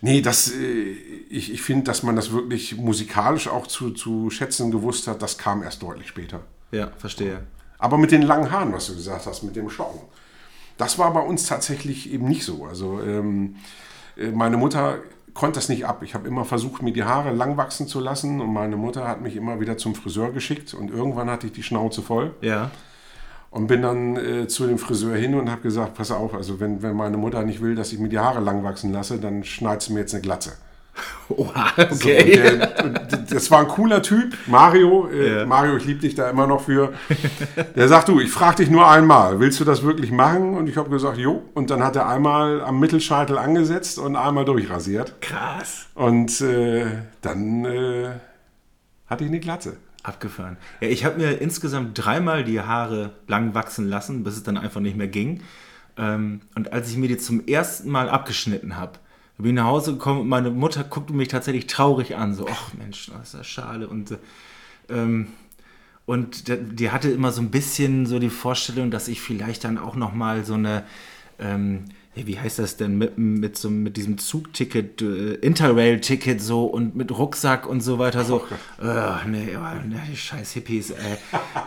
nee, 0.00 0.20
das, 0.20 0.52
äh, 0.52 0.90
ich, 1.30 1.52
ich 1.52 1.62
finde, 1.62 1.84
dass 1.84 2.02
man 2.02 2.16
das 2.16 2.32
wirklich 2.32 2.76
musikalisch 2.76 3.48
auch 3.48 3.66
zu, 3.66 3.90
zu 3.90 4.30
schätzen 4.30 4.70
gewusst 4.70 5.06
hat, 5.06 5.22
das 5.22 5.38
kam 5.38 5.62
erst 5.62 5.82
deutlich 5.82 6.08
später. 6.08 6.40
Ja, 6.72 6.90
verstehe. 6.98 7.42
Aber 7.78 7.98
mit 7.98 8.10
den 8.10 8.22
langen 8.22 8.50
Haaren, 8.50 8.72
was 8.72 8.86
du 8.86 8.94
gesagt 8.94 9.26
hast, 9.26 9.42
mit 9.42 9.56
dem 9.56 9.70
Schocken. 9.70 10.00
Das 10.78 10.98
war 10.98 11.12
bei 11.12 11.20
uns 11.20 11.46
tatsächlich 11.46 12.12
eben 12.12 12.28
nicht 12.28 12.44
so. 12.44 12.64
Also 12.64 13.00
ähm, 13.00 13.56
äh, 14.16 14.30
meine 14.30 14.56
Mutter 14.56 14.98
konnte 15.34 15.58
das 15.58 15.68
nicht 15.68 15.86
ab. 15.86 16.02
Ich 16.02 16.14
habe 16.14 16.28
immer 16.28 16.44
versucht, 16.44 16.82
mir 16.82 16.92
die 16.92 17.04
Haare 17.04 17.32
lang 17.32 17.56
wachsen 17.56 17.86
zu 17.86 18.00
lassen 18.00 18.40
und 18.40 18.52
meine 18.52 18.76
Mutter 18.76 19.08
hat 19.08 19.20
mich 19.20 19.36
immer 19.36 19.60
wieder 19.60 19.78
zum 19.78 19.94
Friseur 19.94 20.32
geschickt 20.32 20.74
und 20.74 20.90
irgendwann 20.90 21.30
hatte 21.30 21.46
ich 21.46 21.52
die 21.52 21.62
Schnauze 21.62 22.02
voll. 22.02 22.34
Ja. 22.40 22.70
Und 23.50 23.66
bin 23.66 23.82
dann 23.82 24.16
äh, 24.16 24.48
zu 24.48 24.66
dem 24.66 24.78
Friseur 24.78 25.14
hin 25.14 25.34
und 25.34 25.50
habe 25.50 25.60
gesagt, 25.60 25.94
pass 25.94 26.10
auf, 26.10 26.34
also 26.34 26.58
wenn, 26.58 26.82
wenn 26.82 26.96
meine 26.96 27.18
Mutter 27.18 27.42
nicht 27.42 27.60
will, 27.60 27.74
dass 27.74 27.92
ich 27.92 27.98
mir 27.98 28.08
die 28.08 28.18
Haare 28.18 28.40
lang 28.40 28.64
wachsen 28.64 28.92
lasse, 28.92 29.18
dann 29.18 29.44
schneidet 29.44 29.82
sie 29.82 29.92
mir 29.92 30.00
jetzt 30.00 30.14
eine 30.14 30.22
Glatze. 30.22 30.52
Oha, 31.28 31.72
So, 31.90 32.08
und 32.08 32.26
der, 32.28 32.84
und 32.84 33.30
das 33.32 33.50
war 33.50 33.60
ein 33.60 33.68
cooler 33.68 34.02
Typ, 34.02 34.36
Mario. 34.46 35.08
Äh, 35.08 35.38
Ja. 35.38 35.46
Mario, 35.46 35.76
ich 35.76 35.84
liebe 35.86 36.00
dich 36.00 36.14
da 36.14 36.28
immer 36.28 36.46
noch 36.46 36.64
für. 36.64 36.92
Der 37.74 37.88
sagt, 37.88 38.08
du, 38.08 38.20
ich 38.20 38.30
frage 38.30 38.56
dich 38.56 38.70
nur 38.70 38.86
einmal, 38.88 39.40
willst 39.40 39.58
du 39.60 39.64
das 39.64 39.82
wirklich 39.82 40.10
machen? 40.10 40.54
Und 40.56 40.68
ich 40.68 40.76
habe 40.76 40.90
gesagt, 40.90 41.16
jo. 41.18 41.42
Und 41.54 41.70
dann 41.70 41.82
hat 41.82 41.96
er 41.96 42.08
einmal 42.08 42.60
am 42.60 42.78
Mittelscheitel 42.78 43.38
angesetzt 43.38 43.98
und 43.98 44.16
einmal 44.16 44.44
durchrasiert. 44.44 45.14
Krass. 45.22 45.86
Und 45.94 46.40
äh, 46.42 46.84
dann 47.22 47.64
äh, 47.64 48.10
hatte 49.06 49.24
ich 49.24 49.30
eine 49.30 49.40
Glatze. 49.40 49.76
Abgefahren. 50.02 50.56
Ja, 50.80 50.88
ich 50.88 51.04
habe 51.04 51.18
mir 51.20 51.40
insgesamt 51.40 51.92
dreimal 52.04 52.42
die 52.44 52.60
Haare 52.60 53.12
lang 53.28 53.54
wachsen 53.54 53.88
lassen, 53.88 54.24
bis 54.24 54.34
es 54.36 54.42
dann 54.42 54.56
einfach 54.58 54.80
nicht 54.80 54.96
mehr 54.96 55.06
ging. 55.08 55.42
Ähm, 55.96 56.40
und 56.56 56.72
als 56.72 56.90
ich 56.90 56.96
mir 56.96 57.06
die 57.08 57.18
zum 57.18 57.46
ersten 57.46 57.88
Mal 57.88 58.08
abgeschnitten 58.10 58.76
habe, 58.76 58.98
bin 59.42 59.52
ich 59.52 59.56
nach 59.56 59.66
Hause 59.66 59.92
gekommen 59.92 60.20
und 60.20 60.28
meine 60.28 60.50
Mutter 60.50 60.84
guckte 60.84 61.12
mich 61.12 61.28
tatsächlich 61.28 61.66
traurig 61.66 62.16
an. 62.16 62.34
So, 62.34 62.46
ach 62.48 62.74
Mensch, 62.74 63.10
das 63.12 63.28
ist 63.28 63.34
ja 63.34 63.44
schade. 63.44 63.88
Und, 63.88 64.12
äh, 64.12 64.18
ähm, 64.88 65.28
und 66.06 66.48
die, 66.48 66.90
hatte 66.90 67.10
immer 67.10 67.30
so 67.32 67.42
ein 67.42 67.50
bisschen 67.50 68.06
so 68.06 68.18
die 68.18 68.30
Vorstellung, 68.30 68.90
dass 68.90 69.08
ich 69.08 69.20
vielleicht 69.20 69.64
dann 69.64 69.78
auch 69.78 69.94
noch 69.94 70.12
mal 70.12 70.44
so 70.44 70.54
eine, 70.54 70.84
ähm, 71.38 71.84
ja, 72.14 72.26
wie 72.26 72.38
heißt 72.38 72.58
das 72.58 72.76
denn, 72.76 72.98
mit, 72.98 73.16
mit, 73.16 73.56
so, 73.56 73.70
mit 73.70 73.96
diesem 73.96 74.18
Zugticket, 74.18 75.00
äh, 75.00 75.34
Interrail-Ticket 75.34 76.42
so 76.42 76.66
und 76.66 76.94
mit 76.94 77.10
Rucksack 77.10 77.66
und 77.66 77.80
so 77.80 77.98
weiter 77.98 78.24
so, 78.24 78.44
äh, 78.82 79.26
nee, 79.26 79.56
oh, 79.56 79.86
nee, 79.88 79.96
die 80.10 80.16
scheiß 80.16 80.52
Hippies, 80.52 80.90
ey. 80.90 81.16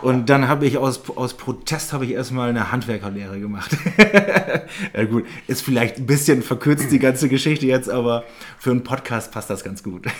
Und 0.02 0.30
dann 0.30 0.46
habe 0.46 0.64
ich 0.64 0.78
aus, 0.78 1.10
aus 1.10 1.36
Protest 1.36 1.92
habe 1.92 2.04
ich 2.04 2.12
erstmal 2.12 2.50
eine 2.50 2.70
Handwerkerlehre 2.70 3.40
gemacht. 3.40 3.76
ja 4.94 5.04
gut, 5.04 5.24
ist 5.48 5.62
vielleicht 5.62 5.96
ein 5.96 6.06
bisschen 6.06 6.42
verkürzt 6.42 6.92
die 6.92 7.00
ganze 7.00 7.28
Geschichte 7.28 7.66
jetzt, 7.66 7.90
aber 7.90 8.22
für 8.56 8.70
einen 8.70 8.84
Podcast 8.84 9.32
passt 9.32 9.50
das 9.50 9.64
ganz 9.64 9.82
gut. 9.82 10.06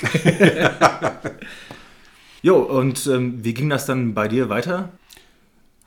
jo, 2.43 2.57
und 2.57 3.07
ähm, 3.07 3.45
wie 3.45 3.55
ging 3.55 3.71
das 3.71 3.87
dann 3.87 4.15
bei 4.15 4.27
dir 4.27 4.49
weiter? 4.49 4.89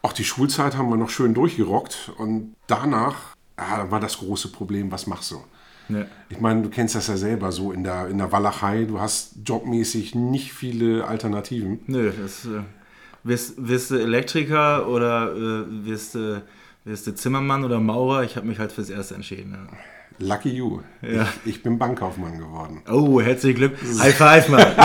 Auch 0.01 0.13
die 0.13 0.23
Schulzeit 0.23 0.77
haben 0.77 0.89
wir 0.89 0.95
noch 0.95 1.09
schön 1.09 1.33
durchgerockt. 1.33 2.13
Und 2.17 2.55
danach 2.67 3.35
ja, 3.59 3.91
war 3.91 3.99
das 3.99 4.17
große 4.17 4.51
Problem, 4.51 4.91
was 4.91 5.07
machst 5.07 5.31
du? 5.31 5.43
Ja. 5.89 6.05
Ich 6.29 6.39
meine, 6.39 6.61
du 6.61 6.69
kennst 6.69 6.95
das 6.95 7.07
ja 7.07 7.17
selber 7.17 7.51
so 7.51 7.71
in 7.71 7.83
der, 7.83 8.07
in 8.07 8.19
der 8.19 8.31
Walachei. 8.31 8.85
Du 8.85 8.99
hast 8.99 9.33
jobmäßig 9.43 10.15
nicht 10.15 10.53
viele 10.53 11.05
Alternativen. 11.05 11.79
Nö, 11.87 12.11
das, 12.11 12.45
äh, 12.45 12.61
wirst, 13.23 13.55
wirst 13.57 13.91
du 13.91 13.95
Elektriker 13.95 14.87
oder 14.87 15.33
äh, 15.35 15.85
wirst, 15.85 16.15
du, 16.15 16.41
wirst 16.85 17.07
du 17.07 17.15
Zimmermann 17.15 17.65
oder 17.65 17.79
Maurer? 17.79 18.23
Ich 18.23 18.35
habe 18.35 18.45
mich 18.47 18.59
halt 18.59 18.71
fürs 18.71 18.91
Erste 18.91 19.15
entschieden. 19.15 19.53
Ja. 19.53 19.67
Lucky 20.19 20.49
you. 20.49 20.81
Ja. 21.01 21.27
Ich, 21.43 21.55
ich 21.55 21.63
bin 21.63 21.79
Bankkaufmann 21.79 22.37
geworden. 22.37 22.81
Oh, 22.89 23.19
herzlichen 23.21 23.57
Glück. 23.57 23.77
High 23.99 24.15
five, 24.15 24.49
Mann. 24.49 24.67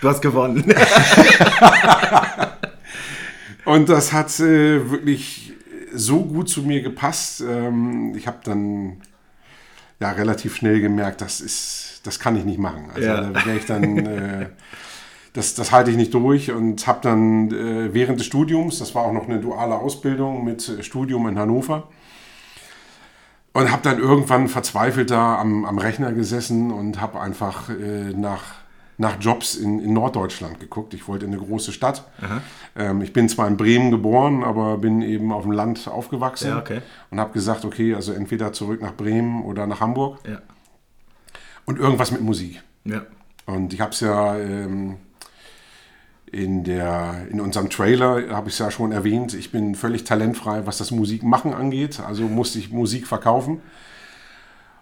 du 0.00 0.08
hast 0.08 0.22
gewonnen. 0.22 0.64
Und 3.64 3.88
das 3.88 4.12
hat 4.12 4.28
äh, 4.40 4.90
wirklich 4.90 5.47
so 5.94 6.24
gut 6.24 6.48
zu 6.48 6.62
mir 6.62 6.82
gepasst. 6.82 7.40
Ähm, 7.40 8.14
ich 8.16 8.26
habe 8.26 8.38
dann 8.44 8.98
ja 10.00 10.10
relativ 10.12 10.56
schnell 10.56 10.80
gemerkt, 10.80 11.20
das 11.20 11.40
ist, 11.40 12.00
das 12.04 12.18
kann 12.20 12.36
ich 12.36 12.44
nicht 12.44 12.58
machen. 12.58 12.90
Also 12.94 13.08
Ja. 13.08 13.20
da 13.22 13.46
wäre 13.46 13.56
ich 13.56 13.66
dann, 13.66 14.06
äh, 14.06 14.46
das, 15.32 15.54
das 15.54 15.72
halte 15.72 15.90
ich 15.90 15.96
nicht 15.96 16.14
durch 16.14 16.50
und 16.50 16.86
habe 16.86 17.00
dann 17.02 17.50
äh, 17.50 17.92
während 17.94 18.18
des 18.18 18.26
Studiums, 18.26 18.78
das 18.78 18.94
war 18.94 19.04
auch 19.04 19.12
noch 19.12 19.28
eine 19.28 19.40
duale 19.40 19.74
Ausbildung 19.76 20.44
mit 20.44 20.68
äh, 20.68 20.82
Studium 20.82 21.28
in 21.28 21.38
Hannover. 21.38 21.88
Und 23.54 23.72
habe 23.72 23.82
dann 23.82 23.98
irgendwann 23.98 24.46
verzweifelt 24.46 25.10
da 25.10 25.36
am, 25.38 25.64
am 25.64 25.78
Rechner 25.78 26.12
gesessen 26.12 26.70
und 26.70 27.00
habe 27.00 27.20
einfach 27.20 27.70
äh, 27.70 28.12
nach, 28.14 28.44
nach 28.98 29.16
Jobs 29.20 29.54
in, 29.54 29.78
in 29.78 29.92
Norddeutschland 29.92 30.58
geguckt. 30.60 30.92
Ich 30.92 31.06
wollte 31.08 31.24
in 31.24 31.32
eine 31.32 31.40
große 31.40 31.72
Stadt. 31.72 32.04
Ähm, 32.76 33.00
ich 33.00 33.12
bin 33.12 33.28
zwar 33.28 33.46
in 33.46 33.56
Bremen 33.56 33.90
geboren, 33.90 34.42
aber 34.42 34.78
bin 34.78 35.02
eben 35.02 35.32
auf 35.32 35.44
dem 35.44 35.52
Land 35.52 35.88
aufgewachsen. 35.88 36.48
Ja, 36.48 36.58
okay. 36.58 36.80
Und 37.10 37.20
habe 37.20 37.32
gesagt, 37.32 37.64
okay, 37.64 37.94
also 37.94 38.12
entweder 38.12 38.52
zurück 38.52 38.82
nach 38.82 38.94
Bremen 38.94 39.42
oder 39.44 39.66
nach 39.66 39.80
Hamburg. 39.80 40.18
ja. 40.28 40.40
Und 41.64 41.78
irgendwas 41.78 42.10
mit 42.10 42.22
Musik. 42.22 42.62
Ja. 42.84 43.02
Und 43.44 43.74
ich 43.74 43.82
habe 43.82 43.90
es 43.90 44.00
ja 44.00 44.38
ähm, 44.38 44.96
in, 46.32 46.64
der, 46.64 47.26
in 47.30 47.42
unserem 47.42 47.68
Trailer, 47.68 48.30
habe 48.30 48.48
ich 48.48 48.54
es 48.54 48.58
ja 48.58 48.70
schon 48.70 48.90
erwähnt, 48.90 49.34
ich 49.34 49.52
bin 49.52 49.74
völlig 49.74 50.04
talentfrei, 50.04 50.64
was 50.64 50.78
das 50.78 50.90
Musikmachen 50.90 51.52
angeht. 51.52 52.00
Also 52.00 52.22
musste 52.24 52.58
ich 52.58 52.70
Musik 52.70 53.06
verkaufen. 53.06 53.60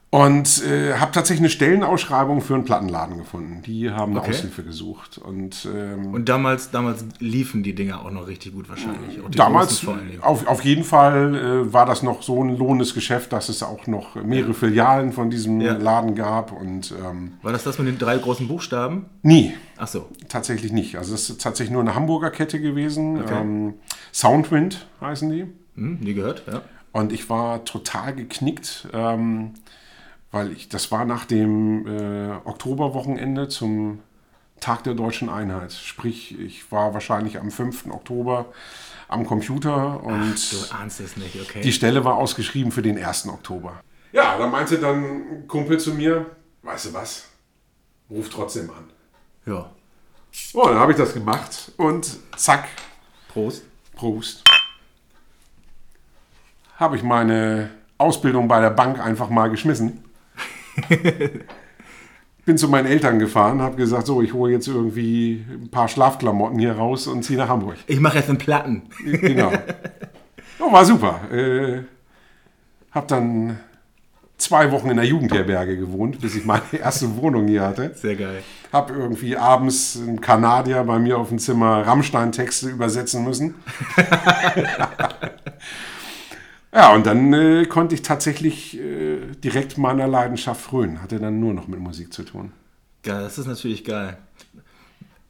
Und 0.09 0.63
äh, 0.65 0.95
habe 0.95 1.11
tatsächlich 1.11 1.41
eine 1.41 1.51
Stellenausschreibung 1.51 2.41
für 2.41 2.55
einen 2.55 2.65
Plattenladen 2.65 3.19
gefunden. 3.19 3.63
Die 3.67 3.91
haben 3.91 4.13
eine 4.13 4.21
Okay. 4.21 4.31
Aushilfe 4.31 4.63
gesucht. 4.63 5.19
Und, 5.19 5.69
ähm, 5.75 6.15
Und 6.15 6.29
damals, 6.29 6.71
damals 6.71 7.05
liefen 7.19 7.65
die 7.65 7.75
Dinger 7.75 8.03
auch 8.05 8.11
noch 8.13 8.29
richtig 8.29 8.55
gut 8.55 8.69
wahrscheinlich. 8.69 9.19
Damals, 9.33 9.85
auf, 10.23 10.47
auf 10.47 10.65
jeden 10.65 10.85
Fall, 10.85 11.35
äh, 11.35 11.73
war 11.73 11.87
das 11.87 12.05
noch 12.05 12.23
so 12.23 12.43
ein 12.43 12.57
lohnendes 12.57 12.95
Geschäft, 12.95 13.33
dass 13.33 13.49
es 13.49 13.65
auch 13.65 13.89
noch 13.89 14.15
mehrere 14.15 14.55
Filialen 14.55 15.13
von 15.13 15.29
diesem 15.29 15.61
Ja. 15.61 15.73
Laden 15.77 16.15
gab. 16.15 16.53
Und 16.53 16.95
ähm, 17.05 17.33
War 17.43 17.53
das 17.53 17.65
das 17.65 17.79
mit 17.79 17.89
den 17.89 17.99
drei 17.99 18.17
großen 18.17 18.47
Buchstaben? 18.47 19.07
nie, 19.23 19.55
Ach 19.77 19.89
so. 19.89 20.09
Tatsächlich 20.29 20.73
nicht. 20.73 20.97
Also 20.97 21.13
es 21.15 21.29
ist 21.29 21.43
tatsächlich 21.43 21.73
nur 21.73 21.83
eine 21.83 21.95
Hamburger 21.97 22.31
Kette 22.31 22.61
gewesen. 22.61 23.23
Ähm, 23.31 23.75
Soundwind 24.15 24.87
heißen 25.03 25.29
die. 25.31 25.47
Hm, 25.75 25.99
nie 26.01 26.15
gehört, 26.15 26.45
ja. 26.51 26.63
Und 26.93 27.13
ich 27.13 27.29
war 27.29 27.65
total 27.65 28.15
geknickt, 28.15 28.89
ähm, 28.95 29.51
weil 30.31 30.53
ich, 30.53 30.69
das 30.69 30.91
war 30.93 31.05
nach 31.05 31.25
dem 31.25 31.87
äh, 31.87 32.31
Oktoberwochenende 32.45 33.49
zum 33.49 34.01
Tag 34.61 34.85
der 34.85 34.95
deutschen 34.95 35.29
Einheit. 35.29 35.73
Sprich, 35.73 36.39
ich 36.39 36.71
war 36.73 36.95
wahrscheinlich 36.95 37.39
am 37.39 37.51
5. 37.51 37.87
Oktober 37.91 38.47
am 39.09 39.25
Computer 39.27 40.03
und 40.03 40.35
Du 40.53 40.75
ahnst 40.75 41.01
es 41.01 41.17
nicht, 41.17 41.41
okay. 41.41 41.61
die 41.61 41.73
Stelle 41.73 42.05
war 42.05 42.15
ausgeschrieben 42.17 42.73
für 42.73 42.83
den 42.83 43.03
1. 43.03 43.29
Oktober. 43.29 43.81
Ja, 44.13 44.37
da 44.39 44.47
meinte 44.47 44.79
dann 44.79 45.05
ein 45.05 45.49
Kumpel 45.49 45.79
zu 45.79 45.95
mir, 45.95 46.27
weißt 46.63 46.87
du 46.87 46.95
was, 46.95 47.29
ruf 48.11 48.29
trotzdem 48.31 48.71
an. 48.71 48.91
ja. 49.47 49.71
So, 50.33 50.67
dann 50.67 50.79
habe 50.79 50.93
ich 50.93 50.99
das 50.99 51.15
gemacht 51.15 51.73
und 51.79 52.15
zack, 52.37 52.69
Prost. 53.29 53.63
Prost. 53.95 54.45
Habe 56.77 56.97
ich 56.97 57.03
meine 57.03 57.71
Ausbildung 57.97 58.47
bei 58.47 58.61
der 58.61 58.69
Bank 58.71 59.01
einfach 59.01 59.31
mal 59.31 59.49
geschmissen. 59.49 60.05
Bin 62.45 62.57
zu 62.57 62.69
meinen 62.69 62.87
Eltern 62.87 63.19
gefahren, 63.19 63.61
habe 63.61 63.77
gesagt, 63.77 64.07
so, 64.07 64.23
ich 64.23 64.33
hole 64.33 64.53
jetzt 64.53 64.69
irgendwie 64.69 65.45
ein 65.51 65.69
paar 65.69 65.89
Schlafklamotten 65.89 66.59
hier 66.59 66.73
raus 66.73 67.09
und 67.09 67.25
ziehe 67.25 67.39
nach 67.39 67.49
Hamburg. 67.49 67.77
Ich 67.89 67.99
mache 67.99 68.19
jetzt 68.19 68.29
einen 68.29 68.39
Platten. 68.39 68.83
Genau. 69.05 69.51
Ja, 69.51 69.61
war 70.73 70.85
super. 70.85 71.21
Äh, 71.33 71.83
habe 72.93 73.07
dann 73.09 73.59
zwei 74.39 74.71
Wochen 74.71 74.91
in 74.91 74.97
der 74.97 75.07
Jugendherberge 75.07 75.77
gewohnt, 75.77 76.21
bis 76.21 76.37
ich 76.37 76.45
meine 76.45 76.63
erste 76.73 77.17
Wohnung 77.17 77.49
hier 77.49 77.63
hatte. 77.63 77.93
Sehr 77.95 78.15
geil. 78.15 78.43
Hab 78.73 78.91
irgendwie 78.91 79.37
abends 79.37 79.99
einen 80.01 80.21
Kanadier 80.21 80.83
bei 80.85 80.99
mir 80.99 81.19
auf 81.19 81.31
dem 81.31 81.39
Zimmer 81.39 81.87
Rammstein-Texte 81.87 82.69
übersetzen 82.69 83.25
müssen. 83.25 83.55
Ja, 86.77 86.95
und 86.95 87.07
dann 87.07 87.33
äh, 87.33 87.65
konnte 87.65 87.95
ich 87.95 88.03
tatsächlich 88.03 88.79
äh, 88.79 89.33
direkt 89.43 89.79
meiner 89.79 90.07
Leidenschaft 90.07 90.61
frönen. 90.61 91.01
Hatte 91.01 91.19
dann 91.19 91.41
nur 91.41 91.55
noch 91.55 91.69
mit 91.69 91.81
Musik 91.81 92.13
zu 92.13 92.23
tun. 92.23 92.53
Geil, 93.03 93.23
das 93.23 93.39
ist 93.39 93.47
natürlich 93.47 93.83
geil. 93.83 94.19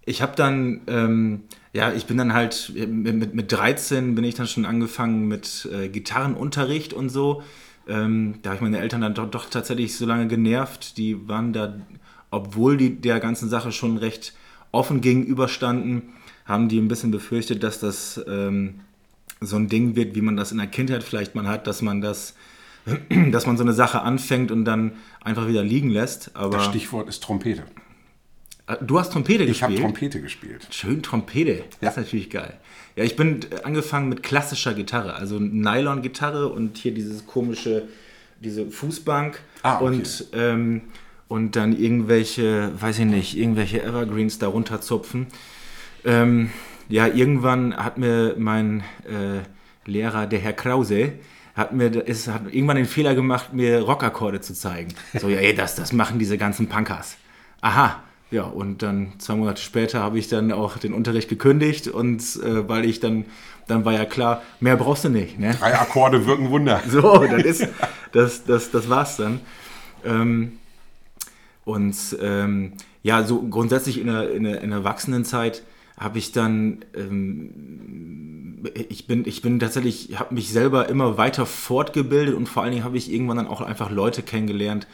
Ich 0.04 0.22
habe 0.22 0.34
dann, 0.34 0.80
ähm, 0.88 1.44
ja, 1.72 1.92
ich 1.92 2.06
bin 2.06 2.16
dann 2.16 2.32
halt, 2.32 2.72
mit, 2.74 3.14
mit, 3.14 3.34
mit 3.34 3.52
13 3.52 4.16
bin 4.16 4.24
ich 4.24 4.34
dann 4.34 4.48
schon 4.48 4.64
angefangen 4.64 5.28
mit 5.28 5.68
äh, 5.72 5.88
Gitarrenunterricht 5.88 6.92
und 6.92 7.10
so. 7.10 7.42
Ähm, 7.86 8.40
da 8.42 8.50
habe 8.50 8.56
ich 8.56 8.62
meine 8.62 8.80
Eltern 8.80 9.02
dann 9.02 9.14
doch, 9.14 9.30
doch 9.30 9.48
tatsächlich 9.48 9.96
so 9.96 10.04
lange 10.04 10.26
genervt. 10.26 10.96
Die 10.96 11.28
waren 11.28 11.52
da, 11.52 11.76
obwohl 12.32 12.76
die 12.76 13.00
der 13.00 13.20
ganzen 13.20 13.48
Sache 13.48 13.70
schon 13.70 13.98
recht 13.98 14.34
offen 14.72 15.00
gegenüberstanden, 15.00 16.02
haben 16.44 16.68
die 16.68 16.80
ein 16.80 16.88
bisschen 16.88 17.12
befürchtet, 17.12 17.62
dass 17.62 17.78
das 17.78 18.20
ähm, 18.28 18.80
so 19.40 19.56
ein 19.56 19.68
Ding 19.68 19.96
wird, 19.96 20.14
wie 20.14 20.20
man 20.22 20.36
das 20.36 20.52
in 20.52 20.58
der 20.58 20.66
Kindheit 20.66 21.02
vielleicht 21.02 21.34
mal 21.34 21.46
hat, 21.46 21.66
dass 21.66 21.82
man 21.82 22.00
das, 22.00 22.34
dass 23.30 23.46
man 23.46 23.56
so 23.56 23.62
eine 23.62 23.72
Sache 23.72 24.00
anfängt 24.02 24.50
und 24.50 24.64
dann 24.64 24.92
einfach 25.20 25.48
wieder 25.48 25.62
liegen 25.62 25.90
lässt. 25.90 26.30
Aber 26.34 26.56
Das 26.58 26.66
Stichwort 26.66 27.08
ist 27.08 27.22
Trompete. 27.22 27.64
äh, 28.66 28.76
Du 28.80 28.98
hast 28.98 29.12
Trompete 29.12 29.44
Ich 29.44 29.62
habe 29.62 29.72
gespielt? 29.74 29.80
Trompete 29.92 30.20
gespielt. 30.20 30.66
Schön 30.70 31.02
Trompete. 31.02 31.64
Das 31.80 31.92
ist 31.92 31.96
natürlich 32.04 32.30
geil. 32.30 32.54
Ja, 32.96 33.04
ich 33.04 33.14
bin 33.16 33.40
angefangen 33.62 34.08
mit 34.08 34.22
klassischer 34.22 34.72
Gitarre, 34.72 35.14
also 35.14 35.38
Nylon-Gitarre 35.38 36.48
und 36.48 36.78
hier 36.78 36.94
dieses 36.94 37.26
komische, 37.26 37.88
diese 38.40 38.70
Fußbank 38.70 39.40
Ah, 39.62 39.76
okay. 39.76 39.84
und, 39.84 40.26
ähm, 40.32 40.80
und 41.28 41.56
dann 41.56 41.76
irgendwelche, 41.78 42.72
weiß 42.80 43.00
ich 43.00 43.04
nicht, 43.04 43.36
irgendwelche 43.36 43.82
Evergreens 43.82 44.38
darunter 44.38 44.80
zupfen. 44.80 45.26
Ähm, 46.06 46.50
ja, 46.88 47.06
irgendwann 47.06 47.76
hat 47.76 47.98
mir 47.98 48.34
mein 48.38 48.80
äh, 49.04 49.42
Lehrer, 49.88 50.26
der 50.26 50.38
Herr 50.38 50.52
Krause, 50.52 51.12
hat 51.54 51.72
mir 51.72 51.86
ist, 52.06 52.28
hat 52.28 52.42
irgendwann 52.52 52.76
den 52.76 52.86
Fehler 52.86 53.14
gemacht, 53.14 53.52
mir 53.52 53.80
Rockakkorde 53.80 54.40
zu 54.40 54.54
zeigen. 54.54 54.94
So, 55.18 55.28
ja, 55.28 55.38
ey, 55.38 55.54
das, 55.54 55.74
das 55.74 55.92
machen 55.92 56.18
diese 56.18 56.36
ganzen 56.36 56.68
Punkers. 56.68 57.16
Aha. 57.60 58.02
Ja, 58.30 58.42
und 58.42 58.82
dann 58.82 59.12
zwei 59.18 59.36
Monate 59.36 59.62
später 59.62 60.00
habe 60.00 60.18
ich 60.18 60.28
dann 60.28 60.50
auch 60.50 60.78
den 60.78 60.92
Unterricht 60.92 61.28
gekündigt 61.28 61.86
und 61.86 62.20
äh, 62.42 62.68
weil 62.68 62.84
ich 62.84 62.98
dann, 62.98 63.24
dann 63.68 63.84
war 63.84 63.92
ja 63.92 64.04
klar, 64.04 64.42
mehr 64.58 64.76
brauchst 64.76 65.04
du 65.04 65.08
nicht. 65.08 65.38
Ne? 65.38 65.56
Drei 65.58 65.78
Akkorde 65.78 66.26
wirken 66.26 66.50
Wunder. 66.50 66.82
So, 66.88 67.24
das 67.24 67.44
ist, 67.44 67.68
das, 68.12 68.44
das, 68.44 68.72
das 68.72 68.90
war's 68.90 69.16
dann. 69.16 69.40
Ähm, 70.04 70.58
und 71.64 71.96
ähm, 72.20 72.72
ja, 73.04 73.22
so 73.22 73.42
grundsätzlich 73.42 74.00
in 74.00 74.08
der, 74.08 74.32
in 74.32 74.42
der, 74.42 74.60
in 74.60 74.70
der 74.70 74.80
Erwachsenenzeit 74.80 75.62
habe 75.96 76.18
ich 76.18 76.32
dann, 76.32 76.84
ähm, 76.94 78.64
ich 78.88 79.06
bin, 79.06 79.26
ich 79.26 79.42
bin 79.42 79.58
tatsächlich, 79.58 80.18
habe 80.18 80.34
mich 80.34 80.50
selber 80.50 80.88
immer 80.88 81.16
weiter 81.16 81.46
fortgebildet 81.46 82.34
und 82.34 82.48
vor 82.48 82.62
allen 82.62 82.72
Dingen 82.72 82.84
habe 82.84 82.98
ich 82.98 83.12
irgendwann 83.12 83.38
dann 83.38 83.46
auch 83.46 83.60
einfach 83.60 83.90
Leute 83.90 84.22
kennengelernt, 84.22 84.86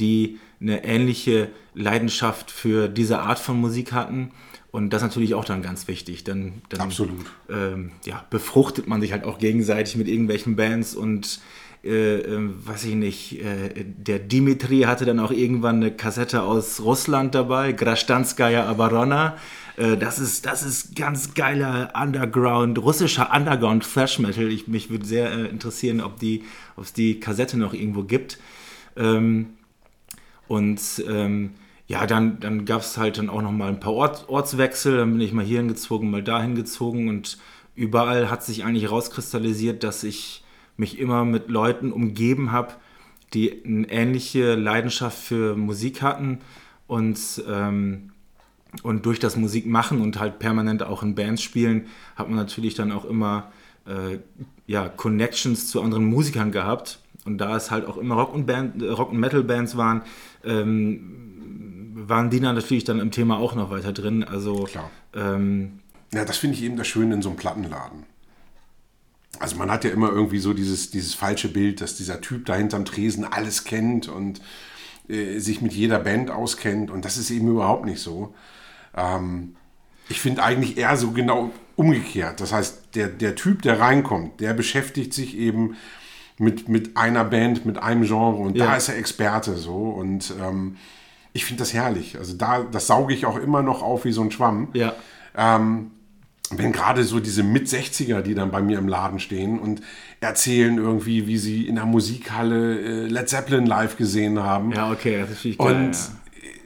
die 0.00 0.38
eine 0.60 0.84
ähnliche 0.84 1.48
Leidenschaft 1.74 2.50
für 2.50 2.88
diese 2.88 3.20
Art 3.20 3.38
von 3.38 3.60
Musik 3.60 3.92
hatten. 3.92 4.32
Und 4.70 4.92
das 4.92 5.02
ist 5.02 5.08
natürlich 5.08 5.34
auch 5.34 5.44
dann 5.44 5.62
ganz 5.62 5.88
wichtig. 5.88 6.24
Dann, 6.24 6.62
dann 6.68 6.80
Absolut. 6.80 7.26
Ähm, 7.48 7.92
ja, 8.04 8.26
befruchtet 8.28 8.86
man 8.86 9.00
sich 9.00 9.12
halt 9.12 9.24
auch 9.24 9.38
gegenseitig 9.38 9.96
mit 9.96 10.08
irgendwelchen 10.08 10.56
Bands 10.56 10.94
und 10.94 11.40
äh, 11.84 12.16
äh, 12.16 12.50
weiß 12.66 12.84
ich 12.84 12.94
nicht, 12.96 13.40
äh, 13.40 13.84
der 13.84 14.18
Dimitri 14.18 14.80
hatte 14.80 15.04
dann 15.04 15.20
auch 15.20 15.30
irgendwann 15.30 15.76
eine 15.76 15.92
Kassette 15.92 16.42
aus 16.42 16.80
Russland 16.80 17.34
dabei, 17.34 17.72
Grastanskaya 17.72 18.66
Abarona. 18.66 19.36
Äh, 19.78 19.96
das, 19.96 20.18
ist, 20.18 20.44
das 20.44 20.62
ist 20.62 20.96
ganz 20.96 21.34
geiler 21.34 21.92
Underground, 21.94 22.78
russischer 22.78 23.30
Underground 23.34 23.84
Thrash 23.90 24.18
Metal. 24.18 24.48
Ich, 24.48 24.66
mich 24.66 24.90
würde 24.90 25.06
sehr 25.06 25.30
äh, 25.30 25.46
interessieren, 25.46 26.00
ob 26.00 26.20
es 26.22 26.92
die 26.92 27.20
Kassette 27.20 27.56
noch 27.56 27.72
irgendwo 27.72 28.02
gibt. 28.02 28.38
Ähm, 28.96 29.50
und 30.48 30.80
ähm, 31.08 31.50
ja, 31.86 32.06
dann, 32.06 32.40
dann 32.40 32.64
gab 32.64 32.82
es 32.82 32.98
halt 32.98 33.18
dann 33.18 33.30
auch 33.30 33.40
noch 33.40 33.52
mal 33.52 33.68
ein 33.68 33.80
paar 33.80 33.94
Ort, 33.94 34.28
Ortswechsel. 34.28 34.96
Dann 34.96 35.12
bin 35.12 35.20
ich 35.20 35.32
mal 35.32 35.44
hier 35.44 35.58
hingezogen, 35.58 36.10
mal 36.10 36.22
dahin 36.22 36.54
gezogen 36.54 37.08
und 37.08 37.38
überall 37.74 38.30
hat 38.30 38.44
sich 38.44 38.64
eigentlich 38.64 38.90
rauskristallisiert, 38.90 39.84
dass 39.84 40.02
ich 40.02 40.42
mich 40.76 40.98
immer 40.98 41.24
mit 41.24 41.48
Leuten 41.48 41.92
umgeben 41.92 42.50
habe, 42.50 42.74
die 43.34 43.64
eine 43.64 43.90
ähnliche 43.90 44.54
Leidenschaft 44.54 45.18
für 45.18 45.54
Musik 45.54 46.02
hatten 46.02 46.40
und, 46.86 47.18
ähm, 47.48 48.10
und 48.84 49.06
durch 49.06 49.18
das 49.18 49.36
Musik 49.36 49.66
machen 49.66 50.00
und 50.00 50.20
halt 50.20 50.38
permanent 50.38 50.82
auch 50.82 51.02
in 51.02 51.14
Bands 51.14 51.42
spielen, 51.42 51.86
hat 52.16 52.28
man 52.28 52.36
natürlich 52.36 52.74
dann 52.74 52.92
auch 52.92 53.04
immer 53.04 53.50
äh, 53.86 54.18
ja, 54.66 54.88
Connections 54.88 55.68
zu 55.68 55.82
anderen 55.82 56.04
Musikern 56.04 56.52
gehabt. 56.52 57.00
Und 57.24 57.38
da 57.38 57.56
es 57.56 57.70
halt 57.70 57.86
auch 57.86 57.96
immer 57.96 58.14
Rock- 58.14 58.34
und, 58.34 58.46
Band, 58.46 58.82
Rock 58.82 59.10
und 59.10 59.18
Metal-Bands 59.18 59.76
waren, 59.76 60.02
ähm, 60.44 61.94
waren 61.94 62.30
die 62.30 62.40
dann 62.40 62.54
natürlich 62.54 62.84
dann 62.84 63.00
im 63.00 63.10
Thema 63.10 63.38
auch 63.38 63.54
noch 63.54 63.70
weiter 63.70 63.92
drin. 63.92 64.24
Also, 64.24 64.64
Klar. 64.64 64.90
Ähm, 65.14 65.80
ja, 66.12 66.24
das 66.24 66.38
finde 66.38 66.56
ich 66.56 66.62
eben 66.62 66.76
das 66.76 66.86
Schöne 66.86 67.14
in 67.14 67.22
so 67.22 67.28
einem 67.28 67.36
Plattenladen. 67.36 68.06
Also 69.40 69.56
man 69.56 69.70
hat 69.70 69.84
ja 69.84 69.90
immer 69.90 70.10
irgendwie 70.10 70.38
so 70.38 70.52
dieses, 70.52 70.90
dieses 70.90 71.14
falsche 71.14 71.48
Bild, 71.48 71.80
dass 71.80 71.96
dieser 71.96 72.20
Typ 72.20 72.46
da 72.46 72.54
hinterm 72.56 72.84
Tresen 72.84 73.24
alles 73.24 73.64
kennt 73.64 74.08
und 74.08 74.40
äh, 75.08 75.38
sich 75.38 75.60
mit 75.60 75.72
jeder 75.72 75.98
Band 75.98 76.30
auskennt. 76.30 76.90
Und 76.90 77.04
das 77.04 77.18
ist 77.18 77.30
eben 77.30 77.48
überhaupt 77.48 77.84
nicht 77.84 78.00
so. 78.00 78.34
Ähm, 78.98 79.54
ich 80.08 80.20
finde 80.20 80.42
eigentlich 80.42 80.76
eher 80.76 80.96
so 80.96 81.12
genau 81.12 81.52
umgekehrt. 81.76 82.40
Das 82.40 82.52
heißt, 82.52 82.94
der, 82.94 83.08
der 83.08 83.34
Typ, 83.36 83.62
der 83.62 83.78
reinkommt, 83.78 84.40
der 84.40 84.52
beschäftigt 84.52 85.14
sich 85.14 85.36
eben 85.36 85.76
mit, 86.38 86.68
mit 86.68 86.96
einer 86.96 87.24
Band, 87.24 87.66
mit 87.66 87.78
einem 87.78 88.04
Genre 88.04 88.36
und 88.36 88.56
ja. 88.56 88.66
da 88.66 88.76
ist 88.76 88.88
er 88.88 88.96
Experte 88.96 89.56
so. 89.56 89.76
Und 89.76 90.32
ähm, 90.40 90.76
ich 91.32 91.44
finde 91.44 91.60
das 91.60 91.72
herrlich. 91.72 92.18
Also 92.18 92.34
da, 92.34 92.62
das 92.62 92.86
sauge 92.86 93.14
ich 93.14 93.26
auch 93.26 93.36
immer 93.36 93.62
noch 93.62 93.82
auf 93.82 94.04
wie 94.04 94.12
so 94.12 94.22
ein 94.22 94.30
Schwamm. 94.30 94.68
Ja. 94.72 94.94
Ähm, 95.36 95.92
wenn 96.50 96.72
gerade 96.72 97.04
so 97.04 97.20
diese 97.20 97.42
Mit-60er, 97.42 98.22
die 98.22 98.34
dann 98.34 98.50
bei 98.50 98.62
mir 98.62 98.78
im 98.78 98.88
Laden 98.88 99.20
stehen 99.20 99.58
und 99.58 99.82
erzählen 100.20 100.78
irgendwie, 100.78 101.26
wie 101.26 101.36
sie 101.36 101.68
in 101.68 101.74
der 101.74 101.84
Musikhalle 101.84 102.80
äh, 102.80 103.06
Led 103.06 103.28
Zeppelin 103.28 103.66
live 103.66 103.96
gesehen 103.98 104.42
haben. 104.42 104.72
Ja, 104.72 104.90
okay, 104.90 105.24
das 105.28 105.44
ist 105.44 105.58
geil. 105.58 105.86
Und. 105.86 105.96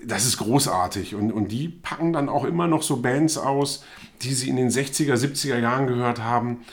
Das 0.05 0.27
ist 0.27 0.39
großartig. 0.39 1.15
Und, 1.15 1.33
und 1.33 1.49
die 1.49 1.69
packen 1.69 2.13
dann 2.13 2.29
auch 2.29 2.45
immer 2.45 2.67
noch 2.67 2.83
so 2.83 2.97
Bands 2.97 3.39
aus, 3.39 3.85
die 4.23 4.35
sie 4.35 4.49
in 4.49 4.57
den 4.57 4.69
60er, 4.69 5.15
70er 5.15 5.59
Jahren 5.59 5.87
gehört 5.87 6.23
haben, 6.23 6.65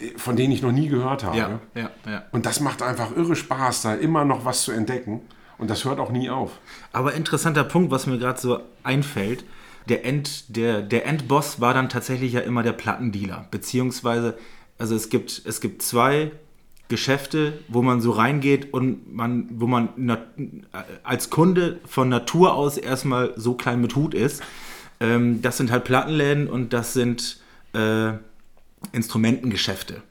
äh, 0.00 0.18
von 0.18 0.36
denen 0.36 0.52
ich 0.52 0.62
noch 0.62 0.72
nie 0.72 0.88
gehört 0.88 1.24
habe. 1.24 1.38
Ja, 1.38 1.60
ja, 1.74 1.90
ja. 2.06 2.24
Und 2.32 2.46
das 2.46 2.60
macht 2.60 2.82
einfach 2.82 3.16
irre 3.16 3.36
Spaß, 3.36 3.82
da 3.82 3.94
immer 3.94 4.24
noch 4.24 4.44
was 4.44 4.62
zu 4.62 4.72
entdecken. 4.72 5.20
Und 5.58 5.70
das 5.70 5.84
hört 5.84 6.00
auch 6.00 6.10
nie 6.10 6.28
auf. 6.28 6.52
Aber 6.92 7.14
interessanter 7.14 7.64
Punkt, 7.64 7.90
was 7.90 8.06
mir 8.06 8.18
gerade 8.18 8.40
so 8.40 8.60
einfällt 8.82 9.44
der, 9.88 10.04
End, 10.04 10.56
der, 10.56 10.82
der 10.82 11.06
Endboss 11.06 11.60
war 11.60 11.74
dann 11.74 11.88
tatsächlich 11.88 12.32
ja 12.32 12.40
immer 12.40 12.62
der 12.62 12.72
Plattendealer. 12.72 13.46
Beziehungsweise, 13.50 14.38
also 14.78 14.94
es 14.94 15.08
gibt, 15.10 15.42
es 15.44 15.60
gibt 15.60 15.82
zwei 15.82 16.32
Geschäfte, 16.92 17.54
wo 17.68 17.80
man 17.80 18.02
so 18.02 18.10
reingeht 18.10 18.74
und 18.74 19.14
man, 19.14 19.48
wo 19.52 19.66
man 19.66 19.88
als 21.02 21.30
Kunde 21.30 21.80
von 21.86 22.10
Natur 22.10 22.52
aus 22.52 22.76
erstmal 22.76 23.32
so 23.36 23.54
klein 23.54 23.80
mit 23.80 23.96
Hut 23.96 24.12
ist. 24.12 24.42
Ähm, 25.00 25.40
das 25.40 25.56
sind 25.56 25.70
halt 25.70 25.84
Plattenläden 25.84 26.48
und 26.48 26.74
das 26.74 26.92
sind 26.92 27.40
äh, 27.72 28.12
Instrumentengeschäfte. 28.92 30.02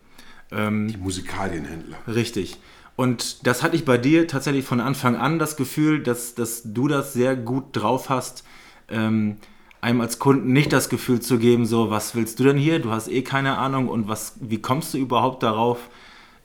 Ähm, 0.51 0.87
Die 0.87 0.97
Musikalienhändler. 0.97 1.97
Richtig. 2.07 2.57
Und 2.95 3.45
das 3.45 3.61
hatte 3.61 3.75
ich 3.75 3.85
bei 3.85 3.99
dir 3.99 4.27
tatsächlich 4.27 4.65
von 4.65 4.79
Anfang 4.79 5.15
an 5.15 5.37
das 5.37 5.55
Gefühl, 5.57 6.01
dass, 6.01 6.33
dass 6.33 6.63
du 6.65 6.87
das 6.87 7.13
sehr 7.13 7.35
gut 7.35 7.65
drauf 7.73 8.09
hast, 8.09 8.43
ähm, 8.89 9.37
einem 9.81 10.01
als 10.01 10.17
Kunden 10.17 10.51
nicht 10.51 10.73
das 10.73 10.89
Gefühl 10.89 11.19
zu 11.19 11.37
geben, 11.37 11.67
so, 11.67 11.91
was 11.91 12.15
willst 12.15 12.39
du 12.39 12.43
denn 12.43 12.57
hier? 12.57 12.79
Du 12.79 12.89
hast 12.89 13.07
eh 13.07 13.21
keine 13.21 13.59
Ahnung 13.59 13.87
und 13.87 14.07
was, 14.07 14.33
wie 14.41 14.57
kommst 14.57 14.95
du 14.95 14.97
überhaupt 14.97 15.43
darauf, 15.43 15.89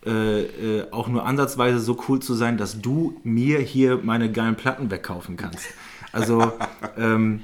äh, 0.07 0.42
äh, 0.42 0.90
auch 0.92 1.09
nur 1.09 1.27
ansatzweise 1.27 1.81
so 1.81 1.99
cool 2.09 2.21
zu 2.21 2.35
sein, 2.35 2.57
dass 2.57 2.81
du 2.81 3.21
mir 3.25 3.59
hier 3.59 4.01
meine 4.03 4.31
geilen 4.31 4.55
Platten 4.55 4.90
wegkaufen 4.90 5.37
kannst. 5.37 5.66
Also 6.12 6.53
ähm, 6.97 7.42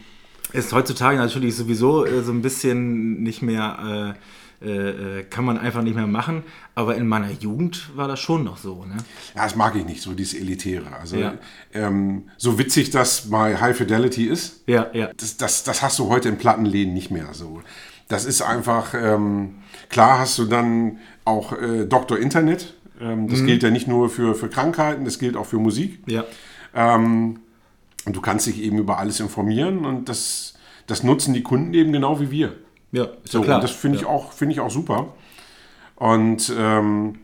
ist 0.53 0.73
heutzutage 0.73 1.17
natürlich 1.17 1.57
sowieso 1.57 2.07
äh, 2.07 2.23
so 2.23 2.33
ein 2.33 2.43
bisschen 2.43 3.23
nicht 3.23 3.43
mehr 3.43 4.17
äh, 4.61 5.25
kann 5.25 5.45
man 5.45 5.59
einfach 5.59 5.83
nicht 5.83 5.97
mehr 5.97 6.07
machen. 6.07 6.45
Aber 6.77 6.95
in 6.95 7.09
meiner 7.09 7.33
Jugend 7.33 7.91
war 7.97 8.07
das 8.07 8.21
schon 8.21 8.45
noch 8.45 8.59
so. 8.59 8.85
Ne? 8.85 8.97
Ja, 9.35 9.43
das 9.43 9.57
mag 9.57 9.75
ich 9.75 9.85
nicht, 9.85 10.01
so 10.03 10.13
dieses 10.13 10.35
Elitäre. 10.35 10.97
Also 11.01 11.17
ja. 11.17 11.35
ähm, 11.73 12.31
so 12.37 12.61
witzig 12.61 12.91
das 12.91 13.29
bei 13.29 13.57
High 13.57 13.77
Fidelity 13.77 14.29
ist, 14.29 14.63
ja, 14.69 14.87
ja. 14.93 15.11
Das, 15.17 15.37
das, 15.37 15.65
das 15.65 15.83
hast 15.83 15.99
du 15.99 16.09
heute 16.09 16.29
in 16.29 16.39
Plattenläden 16.39 16.95
nicht 16.95 17.11
mehr 17.11 17.35
so. 17.35 17.61
Das 18.13 18.27
ist 18.27 18.43
einfach, 18.43 18.93
ähm, 18.93 19.55
klar 19.89 20.19
hast 20.19 20.37
du 20.37 20.45
dann 20.45 20.99
auch 21.25 21.55
äh, 21.59 21.87
Dr. 21.87 22.19
Internet. 22.19 22.75
Ähm, 23.01 23.27
das 23.27 23.41
mhm. 23.41 23.47
gilt 23.47 23.63
ja 23.63 23.71
nicht 23.71 23.89
nur 23.89 24.11
für, 24.11 24.35
für 24.35 24.51
Krankheiten, 24.51 25.07
das 25.07 25.19
gilt 25.19 25.35
auch 25.35 25.47
für 25.47 25.57
Musik. 25.57 26.01
Ja. 26.05 26.25
Ähm, 26.75 27.41
und 28.05 28.15
du 28.15 28.21
kannst 28.21 28.47
dich 28.47 28.61
eben 28.61 28.77
über 28.77 28.99
alles 28.99 29.19
informieren 29.19 29.87
und 29.87 30.11
das, 30.11 30.53
das 30.87 31.03
nutzen 31.03 31.33
die 31.33 31.43
Kunden 31.43 31.73
eben 31.73 31.91
genau 31.91 32.21
wie 32.21 32.31
wir. 32.31 32.53
Ja, 32.91 33.05
ist 33.25 33.33
so, 33.33 33.39
ja 33.39 33.45
klar. 33.45 33.57
Und 33.57 33.65
das 33.65 33.71
finde 33.71 33.97
ich, 33.97 34.05
auch, 34.05 34.33
find 34.33 34.53
ich 34.53 34.61
auch 34.61 34.71
super. 34.71 35.15
Und 35.97 36.53
ähm, 36.55 37.15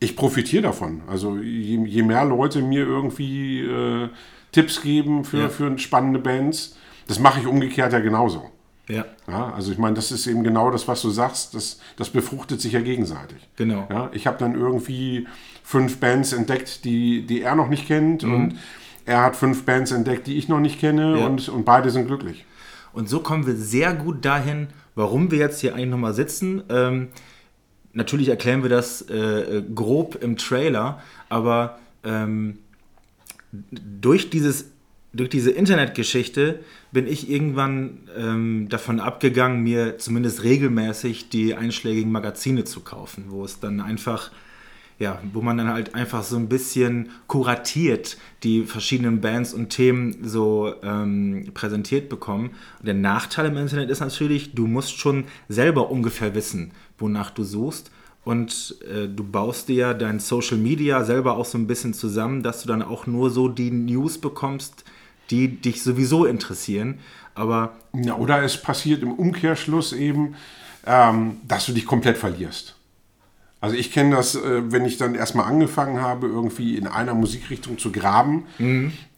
ich 0.00 0.16
profitiere 0.16 0.64
davon. 0.64 1.02
Also 1.06 1.36
je, 1.36 1.84
je, 1.84 2.02
mehr 2.02 2.24
Leute 2.24 2.60
mir 2.60 2.84
irgendwie 2.84 3.60
äh, 3.60 4.08
Tipps 4.50 4.82
geben 4.82 5.24
für, 5.24 5.42
ja. 5.42 5.48
für 5.48 5.78
spannende 5.78 6.18
Bands, 6.18 6.76
das 7.06 7.20
mache 7.20 7.38
ich 7.38 7.46
umgekehrt 7.46 7.92
ja 7.92 8.00
genauso. 8.00 8.50
Ja. 8.90 9.04
ja. 9.28 9.52
Also 9.52 9.72
ich 9.72 9.78
meine, 9.78 9.94
das 9.94 10.10
ist 10.12 10.26
eben 10.26 10.42
genau 10.42 10.70
das, 10.70 10.88
was 10.88 11.02
du 11.02 11.10
sagst, 11.10 11.54
das, 11.54 11.80
das 11.96 12.10
befruchtet 12.10 12.60
sich 12.60 12.72
ja 12.72 12.80
gegenseitig. 12.80 13.48
Genau. 13.56 13.86
Ja, 13.90 14.10
ich 14.12 14.26
habe 14.26 14.38
dann 14.38 14.54
irgendwie 14.54 15.26
fünf 15.62 15.98
Bands 15.98 16.32
entdeckt, 16.32 16.84
die, 16.84 17.26
die 17.26 17.42
er 17.42 17.54
noch 17.54 17.68
nicht 17.68 17.86
kennt 17.86 18.24
mhm. 18.24 18.34
und 18.34 18.58
er 19.06 19.22
hat 19.22 19.36
fünf 19.36 19.64
Bands 19.64 19.92
entdeckt, 19.92 20.26
die 20.26 20.36
ich 20.36 20.48
noch 20.48 20.60
nicht 20.60 20.80
kenne 20.80 21.18
ja. 21.18 21.26
und, 21.26 21.48
und 21.48 21.64
beide 21.64 21.90
sind 21.90 22.06
glücklich. 22.06 22.44
Und 22.92 23.08
so 23.08 23.20
kommen 23.20 23.46
wir 23.46 23.54
sehr 23.54 23.94
gut 23.94 24.24
dahin, 24.24 24.68
warum 24.94 25.30
wir 25.30 25.38
jetzt 25.38 25.60
hier 25.60 25.74
eigentlich 25.74 25.90
nochmal 25.90 26.14
sitzen. 26.14 26.62
Ähm, 26.68 27.08
natürlich 27.92 28.28
erklären 28.28 28.62
wir 28.62 28.70
das 28.70 29.02
äh, 29.02 29.62
grob 29.74 30.16
im 30.20 30.36
Trailer, 30.36 31.00
aber 31.28 31.78
ähm, 32.04 32.58
durch, 33.52 34.30
dieses, 34.30 34.66
durch 35.12 35.28
diese 35.28 35.50
Internetgeschichte 35.50 36.60
bin 36.92 37.06
ich 37.06 37.30
irgendwann 37.30 38.08
ähm, 38.16 38.68
davon 38.68 39.00
abgegangen, 39.00 39.62
mir 39.62 39.98
zumindest 39.98 40.44
regelmäßig 40.44 41.28
die 41.30 41.54
einschlägigen 41.54 42.12
Magazine 42.12 42.64
zu 42.64 42.80
kaufen, 42.80 43.26
wo 43.28 43.44
es 43.44 43.60
dann 43.60 43.80
einfach 43.80 44.30
ja, 45.00 45.18
wo 45.32 45.40
man 45.40 45.56
dann 45.56 45.68
halt 45.68 45.94
einfach 45.94 46.22
so 46.22 46.36
ein 46.36 46.50
bisschen 46.50 47.08
kuratiert 47.26 48.18
die 48.42 48.64
verschiedenen 48.64 49.22
Bands 49.22 49.54
und 49.54 49.70
Themen 49.70 50.18
so 50.22 50.74
ähm, 50.82 51.46
präsentiert 51.54 52.10
bekommen. 52.10 52.50
Und 52.78 52.86
der 52.86 52.94
Nachteil 52.94 53.46
im 53.46 53.56
Internet 53.56 53.88
ist 53.88 54.00
natürlich, 54.00 54.54
du 54.54 54.66
musst 54.66 54.98
schon 54.98 55.24
selber 55.48 55.90
ungefähr 55.90 56.34
wissen, 56.34 56.72
wonach 56.98 57.30
du 57.30 57.44
suchst. 57.44 57.90
Und 58.24 58.76
äh, 58.94 59.08
du 59.08 59.24
baust 59.24 59.68
dir 59.70 59.76
ja 59.76 59.94
dein 59.94 60.20
Social 60.20 60.58
Media 60.58 61.02
selber 61.02 61.38
auch 61.38 61.46
so 61.46 61.56
ein 61.56 61.66
bisschen 61.66 61.94
zusammen, 61.94 62.42
dass 62.42 62.60
du 62.60 62.68
dann 62.68 62.82
auch 62.82 63.06
nur 63.06 63.30
so 63.30 63.48
die 63.48 63.70
News 63.70 64.18
bekommst, 64.18 64.84
die 65.30 65.60
dich 65.60 65.82
sowieso 65.82 66.24
interessieren. 66.24 66.98
Aber 67.34 67.76
Ja, 67.94 68.16
oder 68.16 68.42
es 68.42 68.60
passiert 68.60 69.02
im 69.02 69.12
Umkehrschluss 69.12 69.92
eben, 69.92 70.34
ähm, 70.86 71.38
dass 71.46 71.66
du 71.66 71.72
dich 71.72 71.86
komplett 71.86 72.16
verlierst. 72.16 72.76
Also 73.62 73.76
ich 73.76 73.92
kenne 73.92 74.16
das, 74.16 74.36
äh, 74.36 74.72
wenn 74.72 74.86
ich 74.86 74.96
dann 74.96 75.14
erstmal 75.14 75.44
angefangen 75.44 76.00
habe, 76.00 76.26
irgendwie 76.26 76.76
in 76.76 76.86
einer 76.86 77.12
Musikrichtung 77.12 77.76
zu 77.76 77.92
graben, 77.92 78.44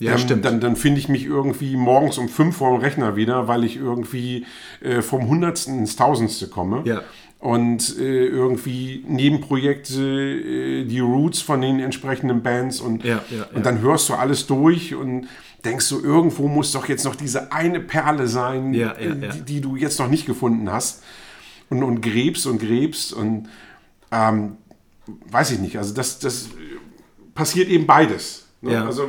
ja, 0.00 0.12
ähm, 0.12 0.18
stimmt. 0.18 0.44
dann, 0.44 0.60
dann 0.60 0.74
finde 0.74 0.98
ich 0.98 1.08
mich 1.08 1.24
irgendwie 1.24 1.76
morgens 1.76 2.18
um 2.18 2.28
fünf 2.28 2.56
vor 2.56 2.72
dem 2.72 2.80
Rechner 2.80 3.14
wieder, 3.14 3.46
weil 3.46 3.62
ich 3.62 3.76
irgendwie 3.76 4.44
äh, 4.80 5.00
vom 5.00 5.28
Hundertsten 5.28 5.78
ins 5.78 5.94
Tausendste 5.94 6.48
komme. 6.48 6.82
Ja. 6.84 7.02
Und 7.38 7.98
äh, 7.98 8.26
irgendwie 8.26 9.04
Nebenprojekte, 9.06 10.00
äh, 10.00 10.84
die 10.84 11.00
Roots 11.00 11.40
von 11.40 11.60
den 11.60 11.78
entsprechenden 11.78 12.42
Bands 12.42 12.80
und, 12.80 13.04
ja, 13.04 13.22
ja. 13.30 13.46
und 13.54 13.64
dann 13.64 13.80
hörst 13.80 14.08
du 14.08 14.14
alles 14.14 14.46
durch 14.46 14.94
und 14.94 15.28
denkst 15.64 15.88
du, 15.88 16.00
irgendwo 16.00 16.48
muss 16.48 16.72
doch 16.72 16.88
jetzt 16.88 17.04
noch 17.04 17.14
diese 17.16 17.52
eine 17.52 17.80
Perle 17.80 18.26
sein, 18.26 18.74
Ja, 18.74 18.88
ja, 18.88 18.92
äh, 18.94 19.26
ja. 19.26 19.32
Die, 19.32 19.42
die 19.42 19.60
du 19.60 19.76
jetzt 19.76 19.98
noch 19.98 20.08
nicht 20.08 20.26
gefunden 20.26 20.70
hast. 20.70 21.02
Und, 21.70 21.82
und 21.82 22.02
gräbst 22.02 22.46
und 22.46 22.58
gräbst 22.58 23.12
und 23.14 23.48
ähm, 24.10 24.56
weiß 25.30 25.52
ich 25.52 25.58
nicht. 25.58 25.78
Also 25.78 25.94
das, 25.94 26.18
das 26.18 26.50
passiert 27.34 27.68
eben 27.70 27.86
beides. 27.86 28.46
ne? 28.60 28.72
Also 28.84 29.04
äh, 29.04 29.08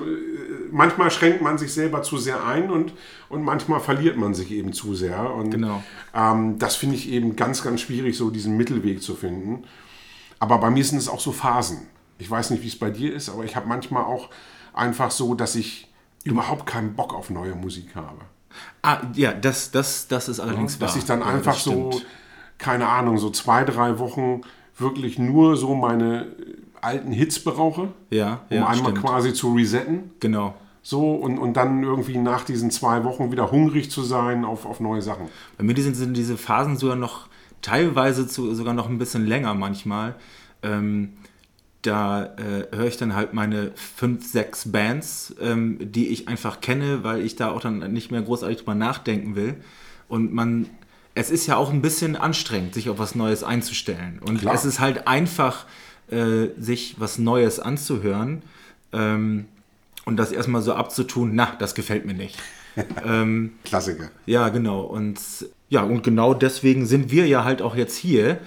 manchmal 0.72 1.12
schränkt 1.12 1.42
man 1.42 1.58
sich 1.58 1.74
selber 1.74 2.04
zu 2.04 2.18
sehr 2.18 2.46
ein 2.46 2.72
und, 2.72 2.94
und 3.28 3.44
manchmal 3.44 3.82
verliert 3.82 4.16
man 4.18 4.34
sich 4.34 4.50
eben 4.52 4.72
zu 4.72 4.96
sehr. 4.96 5.34
Und 5.34 5.52
Genau. 5.52 5.84
ähm, 6.16 6.58
das 6.58 6.78
finde 6.78 6.96
ich 6.96 7.10
eben 7.10 7.36
ganz, 7.36 7.64
ganz 7.64 7.82
schwierig, 7.82 8.16
so 8.18 8.30
diesen 8.30 8.56
Mittelweg 8.56 9.02
zu 9.02 9.14
finden. 9.16 9.66
Aber 10.40 10.58
bei 10.60 10.70
mir 10.70 10.86
sind 10.86 10.98
es 11.00 11.10
auch 11.10 11.20
so 11.20 11.32
Phasen. 11.34 11.88
Ich 12.18 12.30
weiß 12.32 12.52
nicht, 12.52 12.64
wie 12.64 12.68
es 12.68 12.80
bei 12.80 12.92
dir 12.92 13.14
ist, 13.14 13.28
aber 13.30 13.44
ich 13.44 13.56
habe 13.58 13.68
manchmal 13.68 14.04
auch 14.04 14.30
einfach 14.74 15.12
so, 15.12 15.36
dass 15.36 15.56
ich 15.56 15.90
überhaupt 16.24 16.66
keinen 16.66 16.94
Bock 16.96 17.14
auf 17.14 17.30
neue 17.30 17.56
Musik 17.56 17.96
habe. 17.96 18.20
ah, 18.82 19.00
ja, 19.14 19.34
das, 19.34 19.72
das, 19.72 20.08
das 20.08 20.30
ist 20.30 20.40
allerdings 20.40 20.80
wahr. 20.80 20.88
Dass 20.88 20.96
ich 20.96 21.06
dann 21.06 21.20
Ja, 21.22 21.26
einfach 21.28 21.58
so, 21.58 22.02
keine 22.58 22.88
Ahnung, 22.88 23.18
so 23.18 23.30
zwei, 23.30 23.64
drei 23.64 24.00
Wochen 24.00 24.42
wirklich 24.78 25.20
nur 25.20 25.58
so 25.58 25.76
meine 25.76 26.24
äh, 26.26 26.28
alten 26.82 27.12
Hits 27.12 27.40
brauche, 27.44 27.90
Ja, 28.10 28.42
um 28.50 28.58
ja, 28.58 28.68
einmal 28.68 28.92
stimmt. 28.92 29.06
quasi 29.06 29.34
zu 29.34 29.54
resetten. 29.54 30.12
Genau. 30.20 30.54
So, 30.82 31.14
und, 31.16 31.38
und 31.38 31.54
dann 31.56 31.82
irgendwie 31.82 32.18
nach 32.18 32.44
diesen 32.44 32.70
zwei 32.70 33.04
Wochen 33.06 33.32
wieder 33.32 33.52
hungrig 33.52 33.90
zu 33.90 34.02
sein 34.04 34.44
auf, 34.44 34.66
auf 34.66 34.80
neue 34.82 35.02
Sachen. 35.02 35.30
Bei 35.58 35.64
mir 35.64 35.76
sind, 35.82 35.96
sind 35.96 36.16
diese 36.18 36.36
Phasen 36.38 36.76
sogar 36.78 36.98
noch 36.98 37.28
teilweise 37.62 38.28
zu, 38.28 38.54
sogar 38.54 38.74
noch 38.74 38.90
ein 38.90 38.98
bisschen 38.98 39.26
länger 39.26 39.54
manchmal. 39.54 40.16
Ähm, 40.62 41.14
da 41.84 42.26
äh, 42.38 42.76
höre 42.76 42.88
ich 42.88 42.98
dann 42.98 43.16
halt 43.16 43.34
meine 43.34 43.72
fünf, 43.76 44.26
sechs 44.30 44.72
Bands, 44.72 45.36
ähm, 45.40 45.78
die 45.80 46.08
ich 46.08 46.28
einfach 46.28 46.62
kenne, 46.62 47.04
weil 47.04 47.22
ich 47.22 47.36
da 47.36 47.52
auch 47.52 47.62
dann 47.62 47.80
nicht 47.94 48.10
mehr 48.10 48.22
großartig 48.22 48.60
drüber 48.60 48.76
nachdenken 48.76 49.36
will. 49.36 49.56
Und 50.08 50.34
man, 50.34 50.70
es 51.14 51.30
ist 51.30 51.46
ja 51.46 51.58
auch 51.58 51.72
ein 51.72 51.82
bisschen 51.82 52.16
anstrengend, 52.16 52.74
sich 52.74 52.90
auf 52.90 53.00
was 53.00 53.16
Neues 53.16 53.44
einzustellen. 53.44 54.20
Und 54.26 54.40
Klar. 54.40 54.56
es 54.56 54.66
ist 54.66 54.80
halt 54.80 55.08
einfach, 55.08 55.66
äh, 56.10 56.48
sich 56.58 56.96
was 57.00 57.18
Neues 57.18 57.60
anzuhören 57.60 58.42
ähm, 58.92 59.46
und 60.06 60.18
das 60.18 60.32
erstmal 60.32 60.62
so 60.62 60.74
abzutun, 60.74 61.32
na, 61.34 61.56
das 61.60 61.76
gefällt 61.76 62.06
mir 62.06 62.14
nicht. 62.14 62.38
Klassiker. 63.66 64.10
Ja, 64.26 64.50
genau. 64.50 64.82
Und 64.82 65.20
ja, 65.70 65.84
und 65.84 66.04
genau 66.04 66.34
deswegen 66.34 66.86
sind 66.86 67.12
wir 67.12 67.28
ja 67.28 67.44
halt 67.44 67.62
auch 67.62 67.76
jetzt 67.76 67.96
hier, 67.96 68.40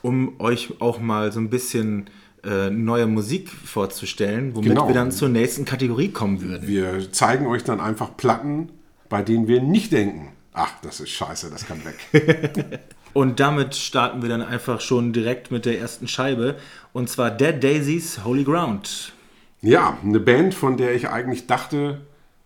um 0.00 0.40
euch 0.40 0.80
auch 0.80 1.00
mal 1.00 1.32
so 1.32 1.40
ein 1.40 1.50
bisschen 1.50 2.10
äh, 2.44 2.70
neue 2.70 3.06
Musik 3.06 3.50
vorzustellen, 3.50 4.54
womit 4.54 4.70
Genau. 4.70 4.88
wir 4.88 4.94
dann 4.94 5.12
zur 5.12 5.28
nächsten 5.28 5.64
Kategorie 5.64 6.08
kommen 6.10 6.40
würden. 6.42 6.66
Wir 6.66 7.12
zeigen 7.12 7.46
euch 7.46 7.64
dann 7.64 7.80
einfach 7.80 8.16
Platten, 8.16 8.70
bei 9.08 9.22
denen 9.22 9.46
wir 9.48 9.60
nicht 9.62 9.92
denken, 9.92 10.32
ach, 10.52 10.72
das 10.82 11.00
ist 11.00 11.10
scheiße, 11.10 11.50
das 11.50 11.66
kann 11.66 11.80
weg. 11.84 12.80
Und 13.14 13.40
damit 13.40 13.74
starten 13.74 14.22
wir 14.22 14.28
dann 14.30 14.40
einfach 14.42 14.80
schon 14.80 15.12
direkt 15.12 15.50
mit 15.50 15.66
der 15.66 15.78
ersten 15.78 16.08
Scheibe. 16.08 16.56
Und 16.94 17.10
zwar 17.10 17.30
Dead 17.30 17.62
Daisies 17.62 18.24
Holy 18.24 18.42
Ground. 18.44 19.12
ja, 19.60 19.98
eine 20.02 20.18
Band, 20.18 20.54
von 20.54 20.76
der 20.78 20.94
ich 20.94 21.08
eigentlich 21.10 21.46
dachte, 21.46 22.00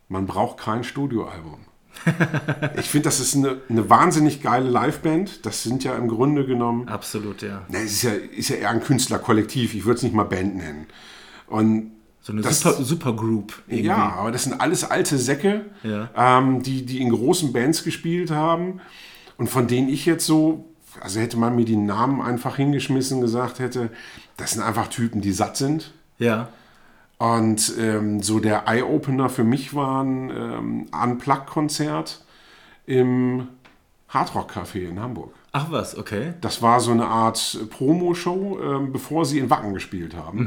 man 0.09 0.27
braucht 0.27 0.59
kein 0.59 0.83
Studioalbum. 0.85 1.61
ich 2.79 2.87
finde, 2.89 3.05
das 3.05 3.21
ist 3.21 3.35
eine, 3.37 3.59
eine 3.69 3.89
wahnsinnig 3.91 4.43
geile 4.43 4.69
Liveband. 4.69 5.45
Das 5.47 5.63
sind 5.63 5.85
ja 5.85 5.95
im 5.97 6.09
Grunde 6.09 6.47
genommen 6.47 6.89
Absolut, 6.89 7.43
ja. 7.43 7.63
Na, 7.69 7.79
es 7.79 7.93
ist 7.93 8.03
ja, 8.03 8.11
ist 8.13 8.49
ja 8.51 8.57
eher 8.57 8.71
ein 8.71 8.83
Künstlerkollektiv, 8.83 9.75
ich 9.75 9.85
würde 9.85 9.97
es 9.97 10.03
nicht 10.03 10.15
mal 10.15 10.25
Band 10.25 10.57
nennen. 10.57 10.87
Und 11.49 11.93
So 12.23 12.33
eine 12.33 12.43
das, 12.43 12.61
Super, 12.61 12.83
Supergroup. 12.83 13.63
irgendwie. 13.67 13.87
Ja, 13.87 14.15
aber 14.19 14.31
das 14.33 14.45
sind 14.45 14.61
alles 14.61 14.85
alte 14.85 15.19
Säcke, 15.19 15.65
Ja. 15.83 16.11
ähm, 16.17 16.63
die, 16.63 16.85
die 16.85 17.01
in 17.01 17.11
großen 17.11 17.53
Bands 17.53 17.85
gespielt 17.85 18.31
haben 18.31 18.81
und 19.39 19.49
von 19.49 19.67
denen 19.67 19.89
ich 19.89 20.07
jetzt 20.07 20.27
so, 20.27 20.65
also 21.01 21.21
hätte 21.21 21.37
man 21.37 21.55
mir 21.57 21.65
die 21.65 21.77
Namen 21.77 22.21
einfach 22.23 22.57
hingeschmissen, 22.57 23.21
gesagt 23.21 23.59
hätte, 23.59 23.91
das 24.37 24.53
sind 24.53 24.63
einfach 24.63 24.89
Typen, 24.89 25.21
die 25.21 25.33
satt 25.33 25.57
sind. 25.57 25.93
Ja. 26.19 26.49
Und 27.19 27.73
ähm, 27.79 28.23
so 28.23 28.41
der 28.41 28.69
Eye-Opener 28.69 29.29
für 29.29 29.45
mich 29.45 29.75
war 29.75 30.05
ein 30.05 30.31
ähm, 30.31 30.87
Unplugged-Konzert 30.93 32.25
im 32.85 33.49
Hardrock 34.09 34.53
Café 34.53 34.89
in 34.89 35.01
Hamburg. 35.01 35.33
Ach 35.53 35.71
was, 35.71 35.97
okay. 35.97 36.35
Das 36.43 36.61
war 36.61 36.81
so 36.81 36.91
eine 36.91 37.07
Art 37.07 37.59
Promo-Show, 37.71 38.59
ähm, 38.63 38.93
bevor 38.93 39.25
sie 39.25 39.39
in 39.39 39.49
Wacken 39.49 39.73
gespielt 39.73 40.15
haben. 40.15 40.39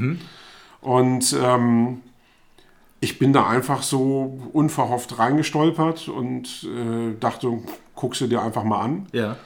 Und 0.81 1.35
ähm, 1.41 2.01
ich 2.99 3.17
bin 3.17 3.33
da 3.33 3.47
einfach 3.47 3.81
so 3.81 4.39
unverhofft 4.53 5.17
reingestolpert 5.17 6.07
und 6.07 6.63
äh, 6.63 7.17
dachte, 7.19 7.59
guckst 7.95 8.21
du 8.21 8.27
dir 8.27 8.41
einfach 8.41 8.63
mal 8.63 8.81
an. 8.81 9.07
Ja. 9.11 9.37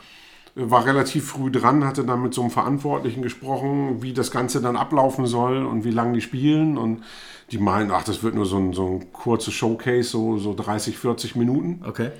War 0.55 0.85
relativ 0.85 1.29
früh 1.29 1.49
dran, 1.49 1.83
hatte 1.83 2.03
dann 2.03 2.21
mit 2.21 2.33
so 2.33 2.41
einem 2.41 2.51
Verantwortlichen 2.51 3.23
gesprochen, 3.23 4.03
wie 4.03 4.13
das 4.13 4.29
Ganze 4.29 4.61
dann 4.61 4.75
ablaufen 4.75 5.25
soll 5.25 5.65
und 5.65 5.83
wie 5.83 5.91
lange 5.91 6.13
die 6.13 6.21
spielen. 6.21 6.77
Und 6.77 7.03
die 7.51 7.57
meinen, 7.57 7.91
ach, 7.91 8.03
das 8.03 8.21
wird 8.21 8.35
nur 8.35 8.45
so 8.45 8.57
ein, 8.57 8.73
so 8.73 8.99
ein 8.99 9.13
kurzes 9.13 9.53
Showcase, 9.53 10.09
so, 10.09 10.37
so 10.37 10.53
30, 10.53 10.97
40 10.97 11.35
Minuten. 11.35 11.83
Okay. 11.87 12.11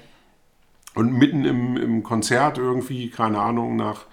Und 0.95 1.13
mitten 1.13 1.45
im, 1.45 1.77
im 1.77 2.03
Konzert 2.03 2.57
irgendwie, 2.57 3.09
keine 3.09 3.39
Ahnung, 3.39 3.75
nach 3.75 4.05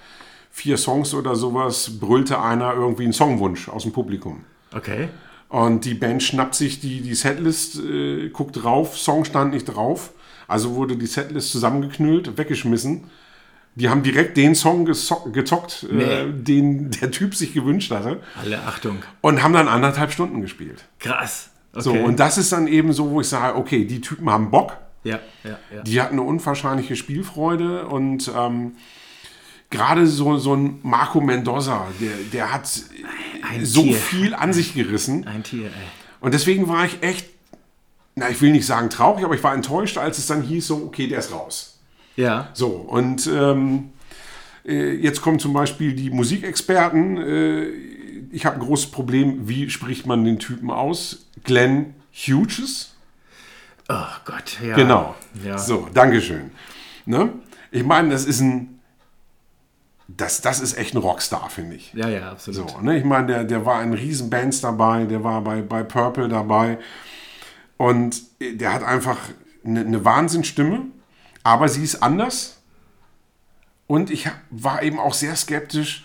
vier 0.50 0.76
Songs 0.76 1.14
oder 1.14 1.36
sowas, 1.36 1.98
brüllte 2.00 2.40
einer 2.42 2.74
irgendwie 2.74 3.04
einen 3.04 3.12
Songwunsch 3.12 3.68
aus 3.68 3.84
dem 3.84 3.92
Publikum. 3.92 4.44
Okay. 4.74 5.08
Und 5.48 5.84
die 5.84 5.94
Band 5.94 6.22
schnappt 6.22 6.54
sich 6.54 6.80
die, 6.80 7.00
die 7.00 7.14
Setlist, 7.14 7.80
äh, 7.80 8.28
guckt 8.28 8.62
drauf, 8.62 8.96
Song 8.96 9.24
stand 9.24 9.52
nicht 9.52 9.64
drauf. 9.64 10.12
Also 10.46 10.74
wurde 10.74 10.96
die 10.96 11.06
Setlist 11.06 11.52
zusammengeknüllt, 11.52 12.38
weggeschmissen. 12.38 13.04
Die 13.76 13.88
haben 13.88 14.02
direkt 14.02 14.36
den 14.36 14.54
Song 14.54 14.84
gezockt, 14.84 15.86
äh, 15.90 15.94
Nee. 15.94 16.32
den 16.32 16.90
der 16.90 17.10
Typ 17.10 17.34
sich 17.34 17.54
gewünscht 17.54 17.90
hatte. 17.92 18.20
Alle 18.40 18.60
Achtung. 18.62 18.98
Und 19.20 19.42
haben 19.42 19.52
dann 19.54 19.68
anderthalb 19.68 20.12
Stunden 20.12 20.40
gespielt. 20.42 20.84
Krass. 20.98 21.50
Okay. 21.72 21.82
So, 21.82 21.92
und 21.92 22.18
das 22.18 22.36
ist 22.36 22.50
dann 22.52 22.66
eben 22.66 22.92
so, 22.92 23.10
wo 23.10 23.20
ich 23.20 23.28
sage, 23.28 23.56
okay, 23.56 23.84
die 23.84 24.00
Typen 24.00 24.28
haben 24.28 24.50
Bock. 24.50 24.76
ja, 25.04 25.20
ja, 25.44 25.58
ja. 25.74 25.82
Die 25.82 26.00
hatten 26.02 26.14
eine 26.14 26.22
unwahrscheinliche 26.22 26.96
Spielfreude 26.96 27.86
und 27.86 28.30
ähm, 28.36 28.72
gerade 29.70 30.06
so, 30.08 30.36
so 30.36 30.54
ein 30.56 30.80
Marco 30.82 31.20
Mendoza, 31.20 31.86
der, 32.00 32.10
der 32.32 32.52
hat 32.52 32.68
Ein 33.48 33.64
so 33.64 33.82
Tier. 33.84 33.96
viel 33.96 34.34
an 34.34 34.52
sich 34.52 34.74
gerissen. 34.74 35.26
Ein 35.28 35.44
Tier, 35.44 35.66
ey. 35.66 35.72
Und 36.20 36.34
deswegen 36.34 36.68
war 36.68 36.84
ich 36.84 37.02
echt, 37.02 37.30
na, 38.16 38.28
ich 38.28 38.42
will 38.42 38.50
nicht 38.50 38.66
sagen 38.66 38.90
traurig, 38.90 39.24
aber 39.24 39.36
ich 39.36 39.42
war 39.44 39.54
enttäuscht, 39.54 39.96
als 39.96 40.18
es 40.18 40.26
dann 40.26 40.42
hieß, 40.42 40.66
so, 40.66 40.76
okay, 40.86 41.06
der 41.06 41.20
ist 41.20 41.32
raus. 41.32 41.69
Ja. 42.20 42.50
So, 42.54 42.68
und 42.68 43.26
ähm, 43.26 43.90
äh, 44.64 44.94
jetzt 44.94 45.22
kommen 45.22 45.38
zum 45.38 45.52
Beispiel 45.52 45.94
die 45.94 46.10
Musikexperten. 46.10 47.16
Äh, 47.16 47.68
ich 48.32 48.46
habe 48.46 48.56
ein 48.56 48.62
großes 48.62 48.90
Problem, 48.90 49.48
wie 49.48 49.70
spricht 49.70 50.06
man 50.06 50.24
den 50.24 50.38
Typen 50.38 50.70
aus? 50.70 51.26
Glenn 51.44 51.94
Hughes? 52.12 52.94
Oh 53.88 53.94
Gott, 54.24 54.58
ja. 54.64 54.76
Genau. 54.76 55.14
Ja. 55.44 55.58
So, 55.58 55.88
Dankeschön. 55.92 56.50
Ne? 57.06 57.32
Ich 57.70 57.84
meine, 57.84 58.10
das 58.10 58.24
ist 58.24 58.40
ein. 58.40 58.80
Das, 60.06 60.40
das 60.40 60.60
ist 60.60 60.76
echt 60.76 60.94
ein 60.94 60.98
Rockstar, 60.98 61.50
finde 61.50 61.76
ich. 61.76 61.92
Ja, 61.94 62.08
ja, 62.08 62.32
absolut. 62.32 62.70
So, 62.70 62.80
ne? 62.80 62.98
Ich 62.98 63.04
meine, 63.04 63.28
der, 63.28 63.44
der 63.44 63.64
war 63.64 63.80
in 63.80 63.92
riesen 63.92 64.28
Bands 64.28 64.60
dabei, 64.60 65.04
der 65.04 65.22
war 65.22 65.40
bei, 65.40 65.62
bei 65.62 65.84
Purple 65.84 66.28
dabei. 66.28 66.78
Und 67.76 68.20
der 68.40 68.74
hat 68.74 68.82
einfach 68.82 69.18
eine, 69.64 69.80
eine 69.80 70.04
Wahnsinnsstimme, 70.04 70.86
aber 71.42 71.68
sie 71.68 71.82
ist 71.82 72.02
anders. 72.02 72.60
Und 73.86 74.10
ich 74.10 74.28
war 74.50 74.82
eben 74.82 75.00
auch 75.00 75.14
sehr 75.14 75.34
skeptisch, 75.34 76.04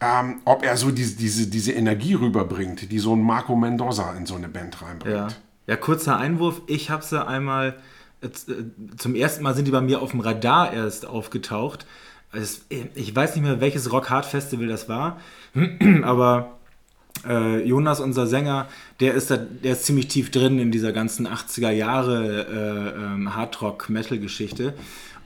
ähm, 0.00 0.40
ob 0.44 0.62
er 0.64 0.76
so 0.76 0.90
diese, 0.90 1.16
diese, 1.16 1.48
diese 1.48 1.72
Energie 1.72 2.14
rüberbringt, 2.14 2.90
die 2.90 2.98
so 2.98 3.14
ein 3.14 3.22
Marco 3.22 3.56
Mendoza 3.56 4.14
in 4.14 4.26
so 4.26 4.36
eine 4.36 4.48
Band 4.48 4.80
reinbringt. 4.80 5.14
Ja. 5.14 5.28
ja, 5.66 5.76
kurzer 5.76 6.16
Einwurf. 6.16 6.62
Ich 6.66 6.88
habe 6.88 7.04
sie 7.04 7.26
einmal, 7.26 7.78
äh, 8.20 8.28
zum 8.96 9.14
ersten 9.14 9.42
Mal 9.42 9.54
sind 9.54 9.66
die 9.66 9.72
bei 9.72 9.80
mir 9.80 10.00
auf 10.00 10.12
dem 10.12 10.20
Radar 10.20 10.72
erst 10.72 11.04
aufgetaucht. 11.04 11.84
es, 12.32 12.64
ich 12.68 13.14
weiß 13.14 13.34
nicht 13.34 13.44
mehr, 13.44 13.60
welches 13.60 13.92
Rock 13.92 14.08
Hard 14.08 14.24
Festival 14.24 14.68
das 14.68 14.88
war, 14.88 15.20
aber 16.02 16.57
äh, 17.26 17.62
Jonas, 17.64 18.00
unser 18.00 18.26
Sänger, 18.26 18.68
der 19.00 19.14
ist, 19.14 19.30
da, 19.30 19.36
der 19.36 19.72
ist 19.72 19.84
ziemlich 19.84 20.08
tief 20.08 20.30
drin 20.30 20.58
in 20.58 20.70
dieser 20.70 20.92
ganzen 20.92 21.26
80er 21.26 21.70
Jahre 21.70 22.46
äh, 22.46 23.04
ähm, 23.04 23.34
Hardrock-Metal-Geschichte. 23.34 24.74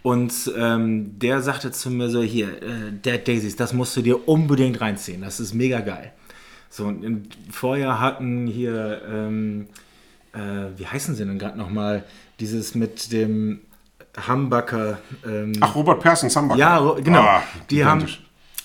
Und 0.02 0.32
ähm, 0.56 1.18
der 1.18 1.42
sagte 1.42 1.70
zu 1.70 1.90
mir 1.90 2.08
so, 2.08 2.22
hier, 2.22 2.48
äh, 2.62 2.92
Dead 2.92 3.26
Daisies, 3.26 3.56
das 3.56 3.72
musst 3.72 3.96
du 3.96 4.02
dir 4.02 4.28
unbedingt 4.28 4.80
reinziehen, 4.80 5.22
das 5.22 5.38
ist 5.38 5.54
mega 5.54 5.80
geil. 5.80 6.12
So, 6.70 6.86
und 6.86 7.04
im 7.04 7.22
Vorjahr 7.50 8.00
hatten 8.00 8.46
hier, 8.46 9.02
ähm, 9.08 9.68
äh, 10.32 10.38
wie 10.76 10.86
heißen 10.86 11.14
sie 11.14 11.24
denn 11.24 11.38
gerade 11.38 11.58
nochmal, 11.58 12.04
dieses 12.40 12.74
mit 12.74 13.12
dem 13.12 13.60
Humbucker. 14.26 14.98
Ähm, 15.26 15.52
Ach, 15.60 15.74
Robert 15.74 16.00
Persson, 16.00 16.30
Humbucker. 16.30 16.58
Ja, 16.58 16.94
genau. 17.02 17.20
Ah, 17.20 17.42
die, 17.70 17.84
haben. 17.84 18.06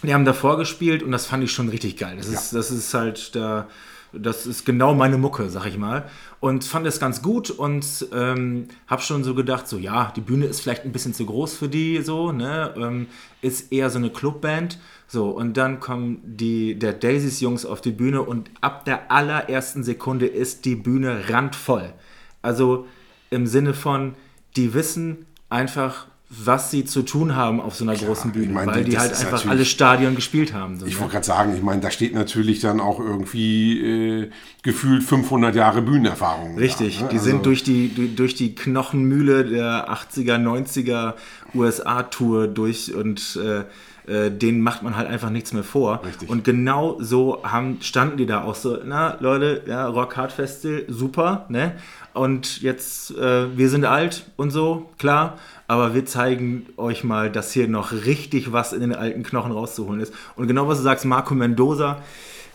Die 0.04 0.14
haben 0.14 0.26
davor 0.26 0.58
gespielt 0.58 1.04
und 1.04 1.12
das 1.12 1.26
fand 1.26 1.44
ich 1.44 1.52
schon 1.52 1.70
richtig 1.70 1.98
geil. 1.98 2.18
Das, 2.18 2.28
ist, 2.28 2.54
das 2.54 2.72
ist 2.72 2.94
halt 2.94 3.36
da. 3.36 3.68
Das 4.14 4.48
ist 4.48 4.66
genau 4.66 4.94
meine 4.94 5.18
Mucke, 5.18 5.50
sag 5.50 5.66
ich 5.66 5.78
mal. 5.78 6.10
Und 6.40 6.64
fand 6.64 6.88
es 6.88 7.00
ganz 7.00 7.22
gut 7.22 7.50
und 7.50 8.08
ähm, 8.14 8.70
habe 8.88 9.02
schon 9.02 9.24
so 9.26 9.36
gedacht, 9.36 9.68
so 9.68 9.78
ja, 9.78 10.14
die 10.16 10.22
Bühne 10.22 10.46
ist 10.46 10.62
vielleicht 10.62 10.86
ein 10.86 10.94
bisschen 10.94 11.14
zu 11.14 11.26
groß 11.26 11.58
für 11.58 11.68
die, 11.68 12.02
so, 12.02 12.32
ne? 12.32 12.74
Ähm, 12.78 13.08
ist 13.42 13.72
eher 13.72 13.90
so 13.90 13.98
eine 13.98 14.10
Clubband. 14.10 14.80
So, 15.08 15.30
und 15.30 15.58
dann 15.58 15.82
kommen 15.82 16.22
die, 16.24 16.80
der 16.80 16.94
Daisies-Jungs 16.94 17.66
auf 17.66 17.82
die 17.82 17.92
Bühne 17.92 18.22
und 18.22 18.50
ab 18.62 18.86
der 18.86 19.12
allerersten 19.12 19.84
Sekunde 19.84 20.26
ist 20.26 20.64
die 20.64 20.76
Bühne 20.76 21.30
randvoll. 21.30 21.94
Also 22.42 22.88
im 23.30 23.46
Sinne 23.46 23.74
von, 23.74 24.16
die 24.56 24.74
wissen 24.74 25.26
einfach, 25.50 26.08
was 26.30 26.72
sie 26.72 26.84
zu 26.84 27.04
tun 27.04 27.36
haben 27.38 27.62
auf 27.62 27.76
so 27.76 27.86
einer 27.86 27.96
großen 27.96 28.34
Bühne, 28.34 28.48
ich 28.48 28.52
meine, 28.52 28.72
weil 28.74 28.84
die 28.84 28.98
halt 29.00 29.12
einfach 29.18 29.46
alle 29.48 29.64
Stadien 29.64 30.14
gespielt 30.16 30.54
haben. 30.54 30.78
So, 30.78 30.86
Ich 30.86 30.96
ne? 30.96 31.00
wollte 31.00 31.14
gerade 31.14 31.26
sagen, 31.26 31.56
ich 31.56 31.62
meine, 31.64 31.80
da 31.80 31.90
steht 31.90 32.14
natürlich 32.14 32.60
dann 32.60 32.82
auch 32.82 33.00
irgendwie 33.00 33.80
äh, 34.24 34.30
gefühlt 34.62 35.04
500 35.04 35.56
Jahre 35.56 35.82
Bühnenerfahrung. 35.82 36.58
Richtig, 36.58 36.98
da, 36.98 37.04
ne? 37.04 37.10
die 37.12 37.16
Also- 37.18 37.30
sind 37.30 37.46
durch 37.46 37.64
die, 37.64 37.94
durch- 37.96 38.16
durch 38.16 38.36
die 38.36 38.56
Knochenmühle 38.56 39.46
der 39.46 39.90
80er, 39.90 40.38
90er 40.38 41.14
USA-Tour 41.56 42.48
durch 42.48 42.94
und 42.94 43.38
äh, 43.42 43.64
äh, 44.12 44.32
denen 44.32 44.62
macht 44.62 44.84
man 44.84 44.96
halt 44.96 45.08
einfach 45.10 45.30
nichts 45.30 45.52
mehr 45.54 45.64
vor. 45.66 46.02
Richtig. 46.06 46.30
Und 46.30 46.44
genau 46.44 46.98
so 47.02 47.42
haben, 47.44 47.80
standen 47.82 48.18
die 48.18 48.26
da 48.26 48.44
auch 48.44 48.56
so, 48.56 48.78
na 48.86 49.18
Leute, 49.20 49.64
ja, 49.68 49.86
Rock 49.88 50.16
Hard 50.18 50.32
Festival, 50.32 50.84
super, 50.88 51.46
ne? 51.50 51.76
Und 52.18 52.62
jetzt, 52.62 53.12
äh, 53.16 53.58
wir 53.58 53.70
sind 53.70 53.86
alt 53.86 54.26
und 54.36 54.52
so, 54.52 54.90
klar, 54.98 55.38
aber 55.68 55.94
wir 55.94 56.06
zeigen 56.06 56.66
euch 56.78 57.04
mal, 57.04 57.32
dass 57.32 57.52
hier 57.52 57.68
noch 57.68 57.92
richtig 57.92 58.52
was 58.52 58.74
in 58.74 58.82
den 58.82 58.96
alten 58.96 59.24
Knochen 59.24 59.52
rauszuholen 59.52 60.02
ist. 60.02 60.14
Und 60.36 60.48
genau 60.48 60.68
was 60.68 60.80
du 60.80 60.84
sagst, 60.84 61.06
Marco 61.06 61.36
Mendoza, 61.36 62.02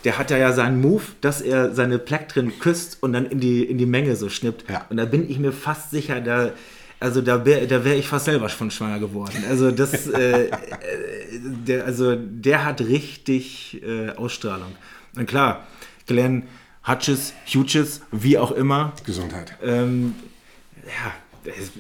der 0.05 0.19
hat 0.19 0.31
ja 0.31 0.53
seinen 0.53 0.81
Move, 0.81 1.03
dass 1.21 1.41
er 1.41 1.75
seine 1.75 1.99
Plektrin 1.99 2.59
küsst 2.59 2.99
und 3.03 3.13
dann 3.13 3.27
in 3.27 3.39
die, 3.39 3.63
in 3.63 3.79
die 3.79 3.87
Menge 3.87 4.17
so 4.17 4.29
schnippt. 4.29 4.69
Ja. 4.69 4.85
Und 4.91 4.97
da 4.97 5.05
bin 5.05 5.31
ich 5.31 5.39
mir 5.39 5.53
fast 5.53 5.91
sicher, 5.91 6.21
da, 6.21 6.51
also 6.99 7.21
da 7.21 7.45
wäre 7.45 7.67
da 7.67 7.85
wär 7.85 7.97
ich 7.97 8.09
fast 8.09 8.25
selber 8.25 8.49
von 8.49 8.71
schwanger 8.71 8.99
geworden. 8.99 9.45
Also 9.49 9.71
das, 9.71 10.09
äh, 10.09 10.47
äh, 10.47 10.51
der, 11.67 11.85
also 11.85 12.17
der 12.17 12.65
hat 12.65 12.81
richtig 12.81 13.81
äh, 13.87 14.11
Ausstrahlung. 14.11 14.73
Und 15.17 15.27
klar, 15.27 15.67
Glenn 16.07 16.45
Hutches, 16.87 17.33
Hughes, 17.47 18.03
wie 18.11 18.39
auch 18.39 18.51
immer, 18.51 18.93
Gesundheit. 19.05 19.57
ähm, 19.63 20.15
ja, 20.85 21.13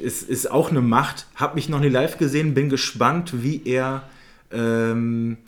es 0.04 0.22
ist, 0.22 0.50
auch 0.50 0.70
eine 0.70 0.80
Macht. 0.80 1.26
Hab 1.36 1.54
mich 1.54 1.68
noch 1.68 1.80
nie 1.80 1.88
live 1.88 2.18
gesehen, 2.18 2.54
bin 2.54 2.68
gespannt, 2.68 3.42
wie 3.42 3.62
er, 3.64 4.04
ähm, 4.50 5.38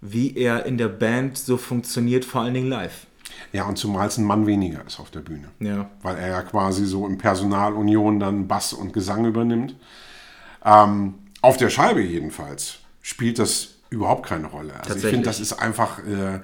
wie 0.00 0.36
er 0.36 0.66
in 0.66 0.78
der 0.78 0.88
Band 0.88 1.38
so 1.38 1.56
funktioniert, 1.56 2.24
vor 2.24 2.42
allen 2.42 2.54
Dingen 2.54 2.68
live. 2.68 3.06
Ja, 3.52 3.64
und 3.64 3.76
zumal 3.76 4.08
es 4.08 4.18
ein 4.18 4.24
Mann 4.24 4.46
weniger 4.46 4.84
ist 4.86 5.00
auf 5.00 5.10
der 5.10 5.20
Bühne. 5.20 5.48
Ja. 5.60 5.90
Weil 6.02 6.16
er 6.16 6.28
ja 6.28 6.42
quasi 6.42 6.84
so 6.86 7.06
im 7.06 7.18
Personalunion 7.18 8.20
dann 8.20 8.48
Bass 8.48 8.72
und 8.72 8.92
Gesang 8.92 9.24
übernimmt. 9.24 9.76
Ähm, 10.64 11.14
auf 11.40 11.56
der 11.56 11.70
Scheibe 11.70 12.00
jedenfalls 12.00 12.78
spielt 13.02 13.38
das 13.38 13.74
überhaupt 13.90 14.26
keine 14.26 14.46
Rolle. 14.46 14.74
Also 14.80 14.96
ich 14.96 15.04
finde, 15.04 15.26
das 15.26 15.40
ist 15.40 15.52
einfach, 15.52 15.98
äh, 16.00 16.40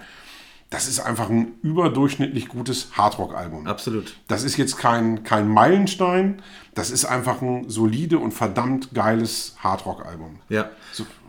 das 0.70 0.87
ist 0.87 1.00
einfach 1.00 1.28
ein 1.28 1.54
überdurchschnittlich 1.62 2.48
gutes 2.48 2.88
Hardrock-Album. 2.92 3.66
Absolut. 3.66 4.16
Das 4.28 4.44
ist 4.44 4.56
jetzt 4.56 4.78
kein, 4.78 5.24
kein 5.24 5.48
Meilenstein, 5.48 6.42
das 6.74 6.90
ist 6.90 7.04
einfach 7.04 7.42
ein 7.42 7.68
solide 7.68 8.18
und 8.18 8.33
verdammt 8.33 8.94
geiles 8.94 9.56
Hardrock-Album. 9.59 10.38
Ja. 10.48 10.70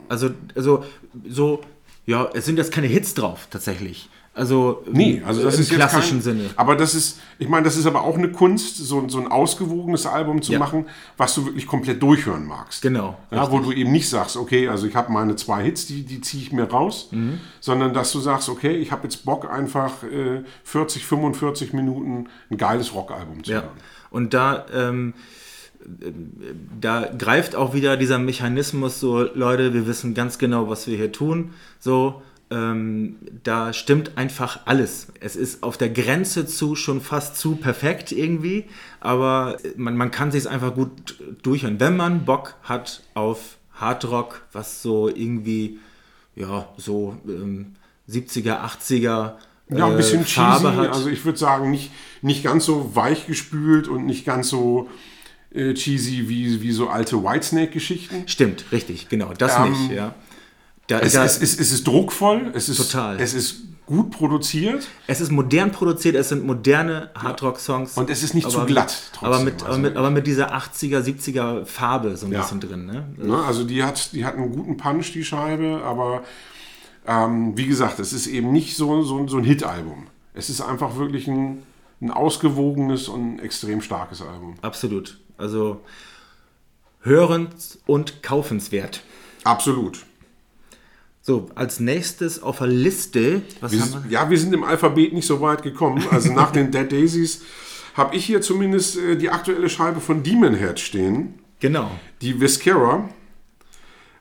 Also, 0.10 0.32
also, 0.56 0.86
so, 1.28 1.62
ja, 2.06 2.30
es 2.34 2.46
sind 2.46 2.58
jetzt 2.58 2.72
keine 2.72 2.88
Hits 2.88 3.16
drauf, 3.16 3.48
tatsächlich. 3.50 4.10
Also, 4.34 4.82
Nee, 4.90 5.22
also 5.26 5.44
das 5.44 5.56
im 5.56 5.62
ist 5.64 5.72
klassischen 5.74 6.20
kein, 6.20 6.22
Sinne. 6.22 6.50
Aber 6.56 6.78
das 6.78 6.96
ist, 6.96 7.20
ich 7.38 7.50
meine, 7.50 7.66
das 7.66 7.76
ist 7.76 7.86
aber 7.86 8.04
auch 8.04 8.18
eine 8.18 8.32
Kunst, 8.32 8.78
so, 8.78 9.06
so 9.10 9.20
ein 9.20 9.28
ausgewogenes 9.28 10.06
Album 10.06 10.42
zu 10.42 10.54
Ja. 10.54 10.60
machen, 10.60 10.86
was 11.18 11.36
du 11.36 11.46
wirklich 11.46 11.68
komplett 11.68 12.02
durchhören 12.02 12.46
magst. 12.46 12.82
Genau, 12.82 13.18
Ja, 13.30 13.52
wo 13.52 13.60
du 13.60 13.74
eben 13.74 13.92
nicht 13.92 14.08
sagst, 14.10 14.38
okay, 14.38 14.70
also 14.70 14.88
ich 14.88 14.96
habe 14.96 15.12
meine 15.12 15.36
zwei 15.36 15.64
Hits, 15.64 15.86
die, 15.86 16.04
die 16.04 16.22
ziehe 16.22 16.42
ich 16.44 16.54
mir 16.54 16.64
raus, 16.64 17.10
Mhm. 17.12 17.40
sondern 17.60 17.94
dass 17.94 18.14
du 18.14 18.22
sagst, 18.22 18.48
okay, 18.48 18.78
ich 18.78 18.94
habe 18.94 19.04
jetzt 19.04 19.26
Bock, 19.26 19.50
einfach 19.52 20.02
äh, 20.04 20.44
40, 20.64 21.06
45 21.06 21.74
Minuten 21.74 22.30
ein 22.50 22.56
geiles 22.58 22.94
Rockalbum 22.96 23.44
zu 23.44 23.52
Ja. 23.52 23.58
hören. 23.64 23.70
Und 24.12 24.34
da, 24.34 24.66
ähm, 24.74 25.14
da 26.80 27.10
greift 27.18 27.56
auch 27.56 27.74
wieder 27.74 27.98
dieser 27.98 28.20
Mechanismus, 28.20 29.00
so 29.00 29.22
Leute, 29.34 29.74
wir 29.74 29.88
wissen 29.88 30.14
ganz 30.14 30.38
genau, 30.38 30.70
was 30.70 30.88
wir 30.88 30.96
hier 30.96 31.12
tun. 31.12 31.54
So, 31.80 32.22
ähm, 32.52 33.16
da 33.44 33.72
stimmt 33.74 34.18
einfach 34.18 34.60
alles. 34.66 35.08
Es 35.22 35.36
ist 35.36 35.64
auf 35.64 35.78
der 35.78 35.90
Grenze 35.90 36.46
zu 36.46 36.76
schon 36.76 37.00
fast 37.02 37.38
zu 37.38 37.56
perfekt 37.56 38.12
irgendwie, 38.12 38.66
aber 39.00 39.58
man, 39.78 39.96
man 39.96 40.12
kann 40.12 40.32
sich 40.32 40.42
es 40.42 40.48
einfach 40.48 40.76
gut 40.76 41.16
durchhören. 41.42 41.80
Wenn 41.80 41.96
man 41.96 42.26
Bock 42.26 42.56
hat 42.64 43.04
auf 43.14 43.58
Hardrock, 43.74 44.42
was 44.52 44.82
so 44.82 45.08
irgendwie, 45.08 45.80
ja, 46.36 46.68
so 46.78 47.18
ähm, 47.28 47.74
70er, 48.10 48.60
80er 48.66 49.34
Ja, 49.70 49.88
ein 49.88 49.96
bisschen 49.96 50.22
äh, 50.22 50.26
Farbe 50.26 50.68
cheesy, 50.70 50.78
hat. 50.78 50.94
also 50.94 51.08
ich 51.10 51.24
würde 51.24 51.40
sagen, 51.40 51.72
nicht, 51.72 51.92
nicht 52.22 52.44
ganz 52.44 52.66
so 52.66 52.96
weich 52.96 53.28
gespült 53.28 53.88
und 53.88 54.06
nicht 54.06 54.26
ganz 54.26 54.50
so 54.50 54.90
äh, 55.54 55.74
cheesy 55.74 56.28
wie, 56.28 56.62
wie 56.62 56.72
so 56.74 56.90
alte 56.90 57.24
Whitesnake-Geschichten. 57.24 58.24
Stimmt, 58.28 58.66
richtig, 58.74 59.08
genau, 59.08 59.32
das 59.38 59.58
Ähm, 59.58 59.72
nicht, 59.72 59.92
ja. 59.92 60.14
Da, 61.00 61.06
Es, 61.06 61.14
da, 61.14 61.26
es, 61.26 61.42
es, 61.42 61.60
es 61.60 61.72
ist 61.72 61.88
druckvoll, 61.88 62.52
es 62.54 62.70
ist, 62.70 62.78
Total. 62.78 63.20
es 63.20 63.34
ist 63.34 63.62
gut 63.86 64.12
produziert. 64.12 64.88
es 65.08 65.20
ist 65.22 65.32
modern 65.32 65.72
produziert, 65.72 66.16
es 66.16 66.30
sind 66.30 66.46
moderne 66.46 67.10
Hardrock-Songs. 67.16 67.98
Und 67.98 68.10
es 68.10 68.24
ist 68.24 68.34
nicht 68.34 68.50
zu 68.50 68.58
aber 68.60 68.68
glatt 68.68 68.96
trotzdem, 69.14 69.28
aber, 69.34 69.40
mit, 69.44 69.62
aber, 69.62 69.70
also- 69.70 69.80
mit, 69.82 69.96
aber 69.98 70.10
mit 70.12 70.28
dieser 70.28 70.54
80er, 70.56 71.02
70er 71.02 71.66
Farbe 71.66 72.16
so 72.16 72.26
ein 72.28 72.32
Ja. 72.32 72.42
bisschen 72.42 72.60
drin. 72.62 72.86
Ne? 72.86 73.06
Ne? 73.18 73.38
Also 73.44 73.64
die 73.64 73.84
hat, 73.84 74.14
die 74.14 74.24
hat 74.26 74.36
einen 74.36 74.52
guten 74.54 74.78
Punch, 74.78 75.12
die 75.14 75.24
Scheibe, 75.26 75.82
aber 75.84 76.24
ähm, 77.08 77.58
wie 77.58 77.66
gesagt, 77.68 78.00
es 78.00 78.14
ist 78.14 78.28
eben 78.28 78.52
nicht 78.52 78.78
so, 78.78 79.02
so, 79.02 79.28
so 79.28 79.38
ein 79.38 79.44
Hit-Album. 79.44 80.08
Es 80.34 80.50
ist 80.50 80.62
einfach 80.62 80.96
wirklich 80.98 81.28
ein, 81.28 81.64
ein 82.00 82.12
ausgewogenes 82.12 83.08
und 83.10 83.40
extrem 83.40 83.82
starkes 83.82 84.22
Album. 84.22 84.56
Absolut. 84.62 85.20
Also 85.38 85.82
hörens- 87.04 87.80
und 87.88 88.24
kaufenswert. 88.24 89.02
Absolut. 89.44 90.06
So, 91.24 91.50
als 91.54 91.80
nächstes 91.80 92.42
auf 92.42 92.58
der 92.58 92.68
Liste, 92.68 93.42
was 93.60 93.72
Wir, 93.72 93.80
sind- 93.82 94.10
ja, 94.12 94.30
wir 94.30 94.38
sind 94.40 94.54
im 94.54 94.64
Alphabet 94.64 95.14
nicht 95.14 95.28
so 95.28 95.40
weit 95.42 95.62
gekommen. 95.62 96.04
Also 96.10 96.32
nach 96.34 96.52
den 96.52 96.72
Dead 96.72 96.92
Daisies 96.92 97.42
habe 97.94 98.16
ich 98.16 98.26
hier 98.26 98.42
zumindest 98.42 98.98
äh, 98.98 99.16
die 99.18 99.30
aktuelle 99.30 99.70
Scheibe 99.70 100.00
von 100.02 100.24
Demon 100.24 100.56
Head 100.56 100.80
stehen. 100.80 101.36
Genau. 101.60 101.92
Die 102.22 102.40
Viscera. 102.42 103.08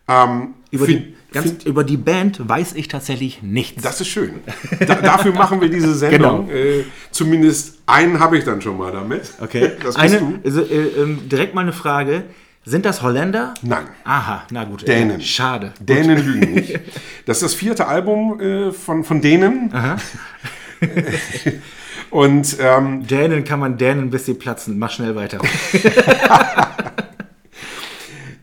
Ähm, 0.08 0.54
Über, 0.70 0.86
die, 0.86 1.14
ganz, 1.32 1.64
über 1.64 1.84
die 1.84 1.96
Band 1.96 2.46
weiß 2.48 2.74
ich 2.74 2.88
tatsächlich 2.88 3.42
nichts. 3.42 3.82
Das 3.82 4.00
ist 4.00 4.08
schön. 4.08 4.40
Da, 4.86 4.96
dafür 4.96 5.32
machen 5.32 5.60
wir 5.60 5.68
diese 5.70 5.94
Sendung. 5.94 6.48
Genau. 6.48 6.50
Äh, 6.52 6.84
zumindest 7.12 7.78
einen 7.86 8.18
habe 8.20 8.36
ich 8.36 8.44
dann 8.44 8.60
schon 8.60 8.76
mal 8.76 8.92
damit. 8.92 9.32
okay. 9.40 9.70
Das 9.82 9.94
bist 9.94 9.98
Eine, 9.98 10.18
du. 10.18 10.38
also, 10.44 10.60
äh, 10.62 10.86
ähm, 11.02 11.28
direkt 11.28 11.54
mal 11.54 11.62
eine 11.62 11.72
Frage. 11.72 12.24
Sind 12.64 12.84
das 12.84 13.02
Holländer? 13.02 13.54
Nein. 13.62 13.86
Aha, 14.04 14.44
na 14.50 14.64
gut. 14.64 14.86
Dänen. 14.86 15.20
Äh, 15.20 15.22
schade. 15.22 15.72
Dänen 15.80 16.24
lügen 16.24 16.50
nicht. 16.54 16.78
Das 17.24 17.38
ist 17.38 17.42
das 17.42 17.54
vierte 17.54 17.86
Album 17.86 18.38
äh, 18.40 18.72
von, 18.72 19.02
von 19.02 19.22
Dänen. 19.22 19.72
Und 22.10 22.56
ähm, 22.60 23.06
Dänen 23.06 23.44
kann 23.44 23.60
man 23.60 23.78
Dänen, 23.78 24.10
bis 24.10 24.26
sie 24.26 24.34
platzen. 24.34 24.78
Mach 24.78 24.90
schnell 24.90 25.16
weiter. 25.16 25.38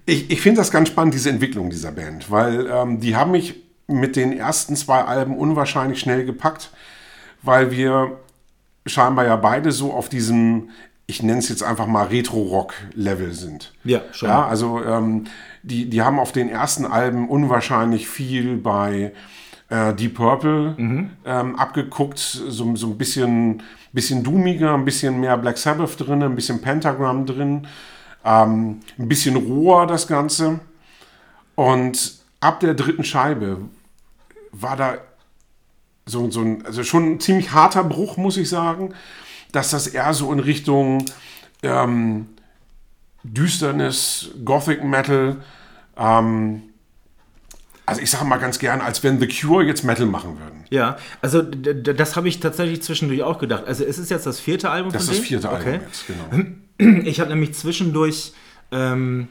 ich, 0.06 0.32
ich 0.32 0.42
finde 0.42 0.62
das 0.62 0.72
ganz 0.72 0.88
spannend, 0.88 1.14
diese 1.14 1.30
Entwicklung 1.30 1.70
dieser 1.70 1.92
Band, 1.92 2.32
weil 2.32 2.68
ähm, 2.68 3.00
die 3.00 3.16
haben 3.16 3.32
mich 3.32 3.56
mit 3.88 4.16
den 4.16 4.34
ersten 4.34 4.76
zwei 4.76 5.02
Alben 5.02 5.38
unwahrscheinlich 5.38 6.00
schnell 6.00 6.26
gepackt, 6.26 6.72
weil 7.44 7.72
wir 7.72 8.18
scheinbar 8.86 9.26
ja 9.26 9.36
beide 9.36 9.72
so 9.72 9.94
auf 9.94 10.10
diesem 10.10 10.70
ich 11.10 11.24
nenne 11.24 11.40
es 11.40 11.48
jetzt 11.48 11.64
einfach 11.64 11.88
mal 11.88 12.08
Retro-Rock-Level 12.08 13.32
sind. 13.32 13.74
Ja, 13.86 14.02
schon. 14.12 14.28
Ja, 14.28 14.46
also 14.46 14.84
ähm, 14.84 15.24
die, 15.64 15.90
die 15.90 16.02
haben 16.02 16.20
auf 16.20 16.34
den 16.34 16.50
ersten 16.50 16.86
Alben 16.86 17.30
unwahrscheinlich 17.30 18.10
viel 18.10 18.58
bei 18.58 19.14
äh, 19.70 19.94
Deep 19.94 20.16
Purple 20.16 20.76
Mhm. 20.78 21.12
ähm, 21.26 21.56
abgeguckt, 21.56 22.20
so, 22.20 22.76
so 22.76 22.88
ein 22.88 22.98
bisschen, 22.98 23.64
bisschen 23.94 24.24
doomiger, 24.24 24.74
ein 24.74 24.84
bisschen 24.84 25.20
mehr 25.22 25.38
Black 25.38 25.58
Sabbath 25.58 25.96
drin, 25.98 26.22
ein 26.24 26.36
bisschen 26.36 26.62
Pentagram 26.62 27.26
drin, 27.26 27.68
ähm, 28.26 28.82
ein 29.00 29.08
bisschen 29.08 29.38
roher 29.38 29.88
das 29.88 30.08
Ganze. 30.08 30.60
Und 31.56 32.16
ab 32.42 32.60
der 32.60 32.74
dritten 32.74 33.06
Scheibe 33.06 33.62
war 34.52 34.76
da 34.76 34.98
so, 36.06 36.30
so 36.32 36.42
ein, 36.42 36.66
also 36.66 36.84
schon 36.84 37.14
ein 37.14 37.20
ziemlich 37.22 37.54
harter 37.54 37.84
Bruch, 37.86 38.18
muss 38.18 38.36
ich 38.38 38.50
sagen, 38.50 38.94
dass 39.52 39.72
das 39.72 39.88
eher 39.88 40.14
so 40.14 40.32
in 40.34 40.40
Richtung 40.40 41.06
ähm, 41.64 42.28
Düsternis, 43.24 44.30
Gothic 44.46 44.84
Metal, 44.84 45.38
ähm, 45.98 46.64
also 47.86 48.02
ich 48.02 48.12
sage 48.12 48.26
mal 48.26 48.38
ganz 48.38 48.60
gern, 48.60 48.82
als 48.82 49.02
wenn 49.04 49.20
The 49.20 49.28
Cure 49.28 49.64
jetzt 49.64 49.84
Metal 49.84 50.06
machen 50.06 50.38
würden. 50.40 50.66
Ja, 50.70 50.98
also 51.22 51.42
das 51.42 52.16
habe 52.18 52.28
ich 52.28 52.40
tatsächlich 52.42 52.82
zwischendurch 52.82 53.24
auch 53.24 53.40
gedacht. 53.40 53.64
Also 53.66 53.86
es 53.86 53.98
ist 53.98 54.12
jetzt 54.12 54.26
das 54.26 54.40
vierte 54.42 54.70
Album 54.70 54.92
Das 54.92 55.04
ist 55.04 55.12
das 55.12 55.20
vierte 55.20 55.50
Album 55.50 55.62
Okay. 55.74 55.80
jetzt, 55.86 56.06
genau. 56.08 56.54
Ich 57.08 57.20
habe 57.22 57.30
nämlich 57.32 57.54
zwischendurch 57.56 58.34
ähm, 58.72 59.30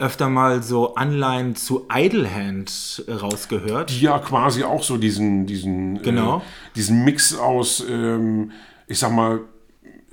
öfter 0.00 0.28
mal 0.28 0.62
so 0.62 0.96
Anleihen 0.96 1.56
zu 1.56 1.86
Idle 1.90 2.28
Hand 2.30 3.04
rausgehört. 3.08 3.90
Die 3.90 4.00
ja 4.00 4.18
quasi 4.18 4.64
auch 4.64 4.82
so 4.82 4.96
diesen, 4.98 5.46
diesen, 5.46 6.02
Genau. 6.02 6.38
äh, 6.38 6.40
diesen 6.76 7.04
Mix 7.04 7.34
aus, 7.34 7.82
ähm, 7.88 8.50
ich 8.88 8.98
sag 8.98 9.12
mal, 9.12 9.40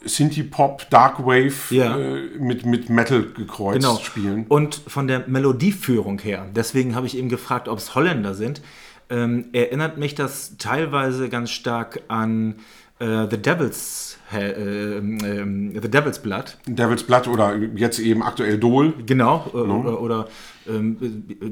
Synthie-Pop, 0.04 0.90
Darkwave 0.92 1.54
Ja. 1.72 1.98
äh, 1.98 2.22
mit, 2.38 2.66
mit 2.66 2.90
Metal 2.90 3.24
gekreuzt 3.36 3.80
Genau. 3.80 3.98
spielen. 3.98 4.46
Und 4.48 4.76
von 4.88 5.08
der 5.08 5.24
Melodieführung 5.28 6.20
her, 6.20 6.46
deswegen 6.56 6.96
habe 6.96 7.08
ich 7.08 7.18
eben 7.18 7.30
gefragt, 7.30 7.68
ob 7.68 7.80
es 7.80 7.96
Holländer 7.96 8.36
sind, 8.36 8.62
ähm, 9.10 9.48
erinnert 9.54 9.98
mich 9.98 10.14
das 10.16 10.58
teilweise 10.58 11.30
ganz 11.30 11.50
stark 11.52 12.02
an 12.08 12.56
äh, 13.00 13.28
The 13.30 13.38
Devil's 13.38 14.18
äh, 14.34 14.52
ähm, 14.98 15.74
The 15.80 15.90
Devil's 15.90 16.20
Blood. 16.20 16.58
Devil's 16.68 17.04
Blood 17.04 17.28
oder 17.28 17.56
jetzt 17.76 18.00
eben 18.00 18.24
aktuell 18.24 18.58
Dol. 18.58 18.94
Genau, 19.06 19.50
äh, 19.54 19.58
oder, 19.58 20.02
oder 20.02 20.28
ähm, 20.68 20.98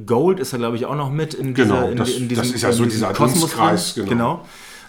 Gold 0.06 0.40
ist 0.40 0.54
da 0.54 0.58
glaube 0.58 0.76
ich 0.78 0.86
auch 0.86 0.96
noch 0.96 1.12
mit 1.12 1.34
in, 1.34 1.54
Genau, 1.54 1.76
dieser, 1.82 1.92
in, 1.92 1.98
das- 1.98 2.10
in 2.12 2.30
das 2.30 2.50
ist 2.52 2.62
ja 2.62 2.72
so 2.72 2.84
in 2.84 2.90
dieser 2.90 3.14
Kosmos 3.14 3.40
Dunstkreis, 3.42 3.94
drin. 3.96 4.06
genau. 4.10 4.36
genau. 4.38 4.46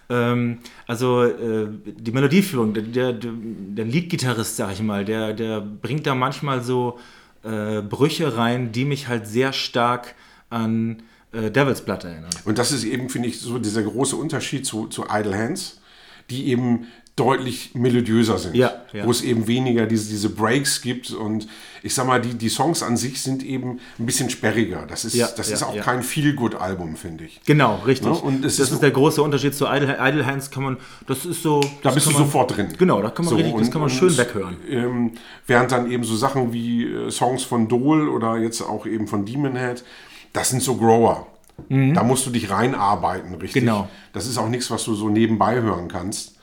Ähm, 0.09 0.59
also 0.87 1.23
äh, 1.23 1.69
die 1.85 2.13
Melodieführung, 2.13 2.75
der, 2.75 2.83
der, 2.83 3.15
der 3.15 3.85
Leadgitarrist, 3.85 4.57
sag 4.57 4.73
ich 4.73 4.83
mal, 4.83 5.05
der, 5.05 5.33
der 5.33 5.61
bringt 5.61 6.07
da 6.07 6.15
manchmal 6.15 6.63
so 6.63 6.99
äh, 7.43 7.83
Brüche 7.83 8.37
rein, 8.37 8.73
die 8.73 8.85
mich 8.85 9.09
halt 9.09 9.27
sehr 9.27 9.53
stark 9.53 10.15
an 10.51 11.03
äh, 11.33 11.51
Devil's 11.51 11.83
Blood 11.83 12.05
erinnern. 12.05 12.31
Und 12.45 12.59
das 12.59 12.73
ist 12.73 12.85
eben, 12.85 13.09
finde 13.09 13.29
ich, 13.29 13.41
so 13.41 13.59
dieser 13.59 13.83
große 13.83 14.17
Unterschied 14.17 14.67
zu, 14.67 14.87
zu 14.87 15.07
Idle 15.11 15.37
Hands, 15.37 15.81
die 16.31 16.49
eben 16.49 16.87
deutlich 17.17 17.71
melodiöser 17.75 18.39
sind. 18.39 18.57
Ja, 18.57 18.73
ja. 18.93 19.07
Wo 19.07 19.11
es 19.13 19.23
eben 19.23 19.47
weniger 19.47 19.87
diese, 19.87 20.09
diese 20.11 20.29
Breaks 20.31 20.83
gibt. 20.83 21.13
Und 21.13 21.47
ich 21.85 21.95
sag 21.95 22.09
mal, 22.09 22.21
die, 22.21 22.35
die 22.35 22.49
Songs 22.49 22.83
an 22.83 22.97
sich 22.97 23.23
sind 23.23 23.45
eben 23.45 23.79
ein 24.01 24.07
bisschen 24.07 24.31
sperriger. 24.31 24.85
Das 24.89 25.05
ist, 25.05 25.15
Ja, 25.15 25.29
das 25.37 25.49
ist 25.49 25.63
auch 25.63 25.77
kein 25.81 26.03
Feel-Good-Album, 26.03 26.97
finde 26.97 27.25
ich. 27.25 27.41
Genau, 27.47 27.77
richtig. 27.87 28.09
Ne, 28.11 28.15
und 28.19 28.45
es 28.45 28.57
das 28.57 28.67
ist- 28.69 28.73
ist 28.75 28.83
der 28.83 28.91
große 28.91 29.23
Unterschied 29.23 29.55
zu 29.55 29.67
Idle, 29.67 29.97
Idle 30.01 30.27
Hands, 30.27 30.51
kann 30.51 30.65
man, 30.65 30.77
das 31.07 31.25
ist 31.25 31.43
so... 31.43 31.61
Da 31.61 31.69
das 31.85 31.95
bist 31.95 32.07
du 32.07 32.11
man, 32.11 32.23
sofort 32.25 32.57
drin. 32.57 32.75
Genau, 32.77 33.01
da 33.01 33.11
kann 33.11 33.25
man, 33.27 33.35
richtig, 33.35 33.53
das 33.55 33.63
und- 33.67 33.71
kann 33.71 33.81
man 33.83 33.91
und, 33.91 33.97
schön 33.97 34.17
weghören. 34.19 34.57
Ähm, 34.69 35.13
während 35.47 35.71
dann 35.71 35.89
eben 35.93 36.03
so 36.03 36.17
Sachen 36.17 36.53
wie 36.53 36.85
äh, 36.85 37.11
Songs 37.13 37.45
von 37.45 37.69
Dole 37.69 38.11
oder 38.11 38.39
jetzt 38.39 38.61
auch 38.61 38.87
eben 38.87 39.07
von 39.07 39.25
Demon 39.25 39.55
Head, 39.57 39.85
das 40.33 40.51
sind 40.51 40.63
so 40.65 40.75
Grower. 40.77 41.29
Da 41.69 42.03
musst 42.03 42.27
du 42.27 42.31
dich 42.31 42.51
reinarbeiten, 42.51 43.33
richtig? 43.37 43.63
Mhm. 43.63 43.67
Genau. 43.67 43.89
Das 44.13 44.27
ist 44.27 44.37
auch 44.39 44.49
nichts, 44.49 44.73
was 44.73 44.83
du 44.85 44.95
so 44.97 45.09
nebenbei 45.09 45.61
hören 45.61 45.87
kannst. 45.87 46.34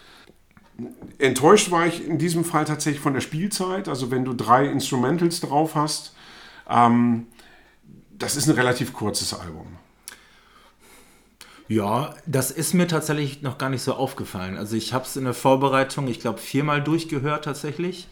Enttäuscht 1.18 1.72
war 1.72 1.86
ich 1.88 2.06
in 2.06 2.18
diesem 2.18 2.44
Fall 2.44 2.66
tatsächlich 2.66 3.02
von 3.02 3.14
der 3.14 3.22
Spielzeit. 3.22 3.88
Also 3.88 4.12
wenn 4.12 4.26
du 4.26 4.34
drei 4.34 4.66
Instrumentals 4.66 5.40
drauf 5.42 5.76
hast, 5.76 6.16
ähm, 6.70 7.28
das 8.12 8.36
ist 8.36 8.48
ein 8.48 8.56
relativ 8.56 8.94
kurzes 8.94 9.34
Album. 9.34 9.68
Ja, 11.68 12.16
das 12.26 12.52
ist 12.52 12.74
mir 12.74 12.88
tatsächlich 12.88 13.42
noch 13.42 13.58
gar 13.58 13.70
nicht 13.70 13.82
so 13.82 13.94
aufgefallen. 13.94 14.58
Also 14.58 14.76
ich 14.76 14.94
habe 14.94 15.06
es 15.06 15.16
in 15.16 15.24
der 15.24 15.34
Vorbereitung, 15.34 16.08
ich 16.08 16.20
glaube, 16.20 16.40
viermal 16.40 16.84
durchgehört 16.84 17.46
tatsächlich. 17.46 18.08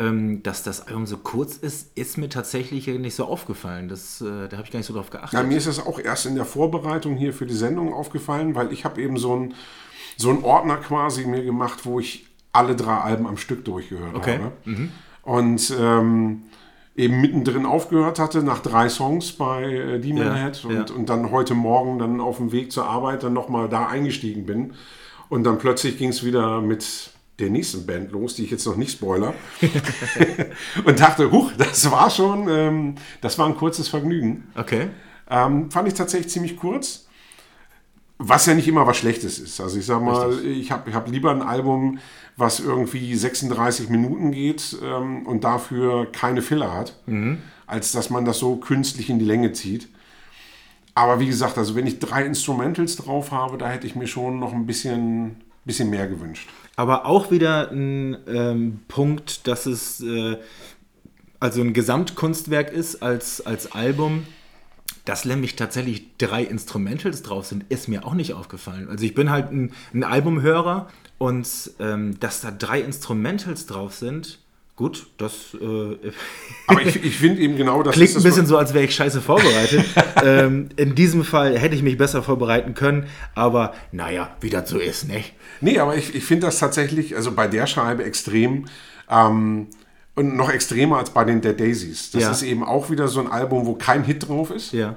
Ähm, 0.00 0.44
dass 0.44 0.62
das 0.62 0.86
Album 0.86 1.06
so 1.06 1.16
kurz 1.16 1.56
ist, 1.56 1.90
ist 1.96 2.18
mir 2.18 2.28
tatsächlich 2.28 2.86
nicht 2.86 3.16
so 3.16 3.24
aufgefallen. 3.24 3.88
Das, 3.88 4.20
äh, 4.20 4.46
da 4.48 4.58
habe 4.58 4.64
ich 4.64 4.70
gar 4.70 4.78
nicht 4.78 4.86
so 4.86 4.94
drauf 4.94 5.10
geachtet. 5.10 5.32
Ja, 5.32 5.42
mir 5.42 5.58
ist 5.58 5.66
das 5.66 5.84
auch 5.84 5.98
erst 5.98 6.26
in 6.26 6.36
der 6.36 6.44
Vorbereitung 6.44 7.16
hier 7.16 7.32
für 7.32 7.46
die 7.46 7.54
Sendung 7.54 7.92
aufgefallen, 7.92 8.54
weil 8.54 8.72
ich 8.72 8.84
habe 8.84 9.02
eben 9.02 9.16
so 9.16 9.34
einen 9.34 9.54
so 10.18 10.28
einen 10.30 10.44
Ordner 10.44 10.76
quasi 10.76 11.24
mir 11.24 11.42
gemacht, 11.42 11.80
wo 11.86 11.98
ich 12.00 12.26
alle 12.52 12.76
drei 12.76 12.96
Alben 12.98 13.26
am 13.26 13.36
Stück 13.38 13.64
durchgehört 13.64 14.14
Okay. 14.16 14.38
habe. 14.42 14.88
Und 15.22 15.72
ähm, 15.80 16.42
eben 16.96 17.20
mittendrin 17.20 17.64
aufgehört 17.64 18.18
hatte, 18.18 18.42
nach 18.42 18.58
drei 18.60 18.88
Songs 18.88 19.32
bei 19.32 19.62
äh, 19.64 19.98
Demon 20.00 20.26
Ja, 20.26 20.34
Head 20.34 20.64
und, 20.64 20.74
ja. 20.90 20.94
und 20.94 21.08
dann 21.08 21.30
heute 21.30 21.54
Morgen 21.54 21.98
dann 22.00 22.20
auf 22.20 22.38
dem 22.38 22.50
Weg 22.50 22.72
zur 22.72 22.86
Arbeit 22.86 23.22
dann 23.22 23.32
nochmal 23.32 23.68
da 23.68 23.86
eingestiegen 23.86 24.44
bin. 24.44 24.74
Und 25.28 25.44
dann 25.44 25.58
plötzlich 25.58 25.96
ging 25.98 26.08
es 26.08 26.24
wieder 26.24 26.60
mit 26.60 27.10
der 27.38 27.50
nächsten 27.50 27.86
Band 27.86 28.10
los, 28.10 28.34
die 28.34 28.44
ich 28.44 28.50
jetzt 28.50 28.66
noch 28.66 28.76
nicht 28.76 28.90
spoiler. 28.90 29.32
und 30.84 30.98
dachte, 30.98 31.30
huch, 31.30 31.52
das 31.56 31.88
war 31.90 32.10
schon, 32.10 32.48
ähm, 32.48 32.94
das 33.20 33.38
war 33.38 33.46
ein 33.46 33.56
kurzes 33.56 33.88
Vergnügen. 33.88 34.48
Okay. 34.56 34.88
Ähm, 35.30 35.70
fand 35.70 35.86
ich 35.88 35.94
tatsächlich 35.94 36.32
ziemlich 36.32 36.56
kurz. 36.56 37.06
Was 38.18 38.46
ja 38.46 38.54
nicht 38.54 38.66
immer 38.66 38.86
was 38.86 38.96
Schlechtes 38.96 39.38
ist. 39.38 39.60
Also 39.60 39.78
ich 39.78 39.86
sag 39.86 40.02
mal, 40.02 40.44
ich 40.44 40.72
habe 40.72 40.90
ich 40.90 40.96
hab 40.96 41.08
lieber 41.08 41.30
ein 41.30 41.42
Album, 41.42 42.00
was 42.36 42.58
irgendwie 42.58 43.14
36 43.14 43.88
Minuten 43.90 44.32
geht 44.32 44.76
ähm, 44.82 45.24
und 45.24 45.44
dafür 45.44 46.10
keine 46.10 46.42
Filler 46.42 46.72
hat, 46.74 46.96
als 47.66 47.92
dass 47.92 48.10
man 48.10 48.24
das 48.24 48.38
so 48.38 48.56
künstlich 48.56 49.08
in 49.08 49.20
die 49.20 49.24
Länge 49.24 49.52
zieht. 49.52 49.88
Aber 50.94 51.20
wie 51.20 51.26
gesagt, 51.26 51.56
also 51.58 51.76
wenn 51.76 51.86
ich 51.86 52.00
drei 52.00 52.24
Instrumentals 52.24 52.96
drauf 52.96 53.30
habe, 53.30 53.56
da 53.56 53.68
hätte 53.68 53.86
ich 53.86 53.94
mir 53.94 54.08
schon 54.08 54.40
noch 54.40 54.52
ein 54.52 54.66
bisschen, 54.66 55.36
bisschen 55.64 55.90
mehr 55.90 56.08
gewünscht. 56.08 56.48
Aber 56.74 57.06
auch 57.06 57.30
wieder 57.30 57.70
ein 57.70 58.16
ähm, 58.26 58.80
Punkt, 58.88 59.46
dass 59.46 59.66
es 59.66 60.00
äh, 60.00 60.38
also 61.38 61.60
ein 61.60 61.72
Gesamtkunstwerk 61.72 62.72
ist 62.72 63.02
als, 63.02 63.46
als 63.46 63.70
Album. 63.72 64.26
Dass 65.08 65.24
nämlich 65.24 65.56
tatsächlich 65.56 66.04
drei 66.18 66.42
Instrumentals 66.42 67.22
drauf 67.22 67.46
sind, 67.46 67.64
ist 67.70 67.88
mir 67.88 68.04
auch 68.04 68.12
nicht 68.12 68.34
aufgefallen. 68.34 68.90
Also 68.90 69.06
ich 69.06 69.14
bin 69.14 69.30
halt 69.30 69.50
ein, 69.50 69.72
ein 69.94 70.04
Albumhörer 70.04 70.88
und 71.16 71.48
ähm, 71.80 72.20
dass 72.20 72.42
da 72.42 72.50
drei 72.50 72.82
Instrumentals 72.82 73.64
drauf 73.64 73.94
sind, 73.94 74.38
gut, 74.76 75.06
das 75.16 75.56
äh, 75.58 76.12
Aber 76.66 76.82
ich, 76.82 77.02
ich 77.02 77.16
finde 77.16 77.40
eben 77.40 77.56
genau 77.56 77.82
das 77.82 77.94
klingt 77.94 78.14
ein 78.16 78.22
bisschen 78.22 78.44
so, 78.44 78.58
als 78.58 78.74
wäre 78.74 78.84
ich 78.84 78.94
scheiße 78.94 79.22
vorbereitet. 79.22 79.86
ähm, 80.22 80.68
in 80.76 80.94
diesem 80.94 81.24
Fall 81.24 81.58
hätte 81.58 81.74
ich 81.74 81.82
mich 81.82 81.96
besser 81.96 82.22
vorbereiten 82.22 82.74
können, 82.74 83.06
aber 83.34 83.72
naja, 83.92 84.36
wie 84.42 84.50
das 84.50 84.68
so 84.68 84.78
ist, 84.78 85.08
ne? 85.08 85.24
Nee, 85.62 85.78
aber 85.78 85.96
ich, 85.96 86.14
ich 86.14 86.24
finde 86.24 86.48
das 86.48 86.58
tatsächlich, 86.58 87.16
also 87.16 87.32
bei 87.32 87.48
der 87.48 87.66
Scheibe 87.66 88.04
extrem 88.04 88.66
ähm, 89.10 89.68
und 90.18 90.36
noch 90.36 90.50
extremer 90.50 90.98
als 90.98 91.10
bei 91.10 91.24
den 91.24 91.40
Dead 91.40 91.58
Daisies. 91.58 92.10
Das 92.10 92.22
Ja. 92.22 92.30
ist 92.30 92.42
eben 92.42 92.62
auch 92.64 92.90
wieder 92.90 93.08
so 93.08 93.20
ein 93.20 93.26
Album, 93.30 93.64
wo 93.66 93.74
kein 93.74 94.04
Hit 94.04 94.28
drauf 94.28 94.50
ist. 94.50 94.72
Ja. 94.72 94.96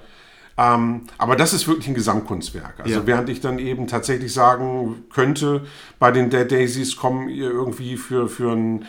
Ähm, 0.58 1.02
aber 1.18 1.36
das 1.36 1.54
ist 1.54 1.68
wirklich 1.68 1.88
ein 1.88 1.94
Gesamtkunstwerk. 1.94 2.76
Also 2.80 3.00
Ja. 3.00 3.08
während 3.08 3.30
ich 3.30 3.40
dann 3.40 3.58
eben 3.60 3.88
tatsächlich 3.88 4.34
sagen 4.34 5.04
könnte, 5.14 5.66
bei 6.00 6.12
den 6.12 6.30
Dead 6.30 6.52
Daisies 6.52 6.96
kommen 6.98 7.30
ihr 7.30 7.50
irgendwie 7.50 7.96
für, 7.98 8.28
für 8.28 8.52
einen 8.52 8.86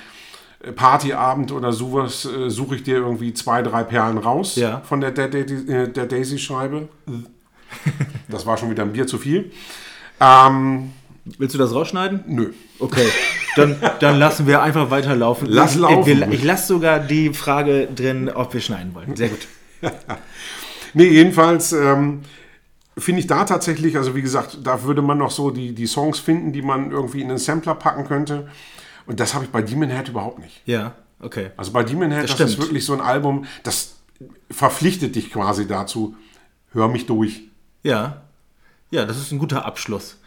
Partyabend 0.77 1.51
oder 1.53 1.73
sowas, 1.73 2.25
äh, 2.25 2.49
suche 2.51 2.77
ich 2.77 2.83
dir 2.83 2.97
irgendwie 2.97 3.35
zwei, 3.35 3.63
drei 3.63 3.83
Perlen 3.85 4.19
raus 4.19 4.57
Ja. 4.57 4.81
von 4.85 5.01
der 5.01 5.11
Dead, 5.11 5.33
Daisy- 5.33 5.69
äh, 5.73 5.89
der 5.89 6.07
Daisy-Scheibe. 6.07 6.89
Das 8.29 8.45
war 8.47 8.57
schon 8.59 8.71
wieder 8.71 8.83
ein 8.83 8.93
Bier 8.93 9.07
zu 9.07 9.17
viel. 9.19 9.51
Ähm, 10.21 10.93
Willst 11.39 11.55
du 11.55 11.59
das 11.59 11.73
rausschneiden? 11.75 12.25
nö. 12.27 12.53
Okay, 12.79 13.07
dann, 13.57 13.77
dann 14.01 14.19
lassen 14.19 14.47
wir 14.47 14.63
einfach 14.63 14.91
weiterlaufen. 14.91 15.49
Lass 15.49 15.75
ich, 15.75 15.81
laufen. 15.81 16.07
Wir, 16.07 16.29
ich 16.33 16.45
lasse 16.45 16.69
sogar 16.69 17.01
die 17.01 17.33
Frage 17.33 17.89
drin, 17.95 18.29
ob 18.29 18.55
wir 18.55 18.61
schneiden 18.61 18.95
wollen. 18.95 19.17
Sehr 19.17 19.29
gut. 19.29 19.47
Nee, 20.95 21.09
jedenfalls 21.09 21.73
ähm, 21.73 22.21
finde 22.99 23.21
ich 23.21 23.27
da 23.27 23.45
tatsächlich, 23.45 23.97
also 23.97 24.15
wie 24.15 24.23
gesagt, 24.23 24.59
da 24.63 24.83
würde 24.83 25.03
man 25.03 25.19
noch 25.19 25.31
so 25.31 25.51
die, 25.51 25.75
die 25.75 25.87
Songs 25.87 26.19
finden, 26.19 26.53
die 26.53 26.63
man 26.63 26.91
irgendwie 26.91 27.23
in 27.23 27.29
den 27.29 27.39
Sampler 27.39 27.75
packen 27.75 28.05
könnte. 28.05 28.49
Und 29.07 29.19
das 29.19 29.35
habe 29.35 29.45
ich 29.45 29.51
bei 29.51 29.63
Demon 29.63 29.91
Head 29.91 30.11
überhaupt 30.11 30.39
nicht. 30.39 30.63
Ja, 30.67 30.95
okay. 31.21 31.51
Also 31.57 31.73
bei 31.73 31.83
Demon 31.83 32.11
Head, 32.11 32.25
Das 32.25 32.37
das, 32.37 32.51
ist 32.51 32.59
wirklich 32.59 32.85
so 32.85 32.93
ein 32.93 33.01
Album, 33.01 33.47
das 33.63 33.97
verpflichtet 34.51 35.17
dich 35.17 35.33
quasi 35.33 35.67
dazu, 35.67 36.15
hör 36.73 36.89
mich 36.89 37.07
durch. 37.07 37.45
Ja, 37.83 38.23
ja, 38.91 39.07
das 39.07 39.17
ist 39.17 39.33
ein 39.33 39.39
guter 39.39 39.65
Abschluss. 39.65 40.19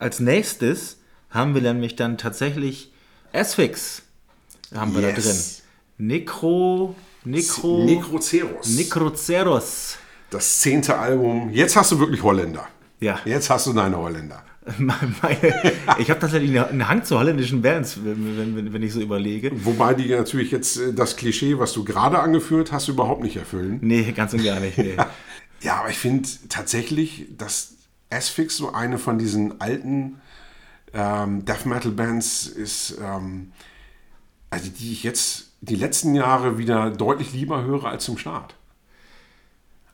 Als 0.00 0.18
nächstes 0.18 0.97
haben 1.30 1.54
wir 1.54 1.62
nämlich 1.62 1.96
dann 1.96 2.18
tatsächlich 2.18 2.92
Asphyx 3.32 4.02
haben 4.74 4.94
wir 4.94 5.02
da 5.02 5.08
drin. 5.08 5.24
Yes. 5.24 5.62
Necro. 5.98 6.94
Necro. 7.24 7.84
Necroceros. 7.84 8.68
Necroceros. 8.76 9.98
das 10.30 10.60
zehnte 10.60 10.98
Album. 10.98 11.50
Jetzt 11.52 11.76
hast 11.76 11.92
du 11.92 11.98
wirklich 11.98 12.22
Holländer. 12.22 12.66
Ja. 13.00 13.20
Jetzt 13.24 13.50
hast 13.50 13.66
du 13.66 13.72
deine 13.72 13.96
Holländer. 13.96 14.42
Ich 15.98 16.10
habe 16.10 16.20
tatsächlich 16.20 16.60
einen 16.60 16.88
Hang 16.88 17.02
zu 17.02 17.18
holländischen 17.18 17.62
Bands, 17.62 18.00
wenn, 18.04 18.56
wenn, 18.56 18.72
wenn 18.72 18.82
ich 18.82 18.92
so 18.92 19.00
überlege. 19.00 19.50
Wobei 19.64 19.94
die 19.94 20.08
natürlich 20.10 20.50
jetzt 20.50 20.76
äh, 20.76 20.92
das 20.92 21.16
Klischee, 21.16 21.58
was 21.58 21.72
du 21.72 21.84
gerade 21.84 22.18
angeführt 22.18 22.70
hast, 22.70 22.88
überhaupt 22.88 23.22
nicht 23.22 23.36
erfüllen. 23.36 23.78
Nee, 23.80 24.12
ganz 24.12 24.34
und 24.34 24.44
gar 24.44 24.60
nicht. 24.60 24.78
Nee. 24.78 24.96
Ja, 25.60 25.80
aber 25.80 25.90
ich 25.90 25.98
finde 25.98 26.28
tatsächlich, 26.48 27.26
dass 27.36 27.72
Asphyx 28.10 28.56
so 28.56 28.72
eine 28.72 28.96
von 28.96 29.18
diesen 29.18 29.60
alten 29.60 30.20
ähm, 30.92 31.44
Death 31.44 31.66
Metal 31.66 31.92
Bands 31.92 32.46
ist, 32.46 32.98
ähm, 33.02 33.52
also 34.50 34.70
die 34.70 34.92
ich 34.92 35.02
jetzt 35.02 35.52
die 35.60 35.76
letzten 35.76 36.14
Jahre 36.14 36.58
wieder 36.58 36.90
deutlich 36.90 37.32
lieber 37.32 37.64
höre 37.64 37.86
als 37.86 38.04
zum 38.04 38.18
Start. 38.18 38.54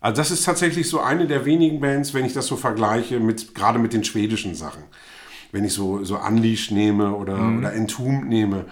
Also 0.01 0.20
das 0.20 0.30
ist 0.30 0.45
tatsächlich 0.45 0.88
so 0.88 1.01
eine 1.01 1.26
der 1.26 1.47
wenigen 1.47 1.80
Bands, 1.80 2.12
wenn 2.12 2.26
ich 2.26 2.34
das 2.34 2.47
so 2.47 2.57
vergleiche 2.57 3.20
mit 3.20 3.55
gerade 3.55 3.78
mit 3.78 3.95
den 3.95 4.05
schwedischen 4.05 4.55
Sachen. 4.55 4.82
Wenn 5.51 5.64
ich 5.64 5.72
so, 5.72 6.05
so 6.05 6.18
Unleashed 6.18 6.72
nehme 6.72 7.14
oder, 7.14 7.38
oder 7.57 7.72
Entombed 7.72 8.28
nehme, 8.28 8.66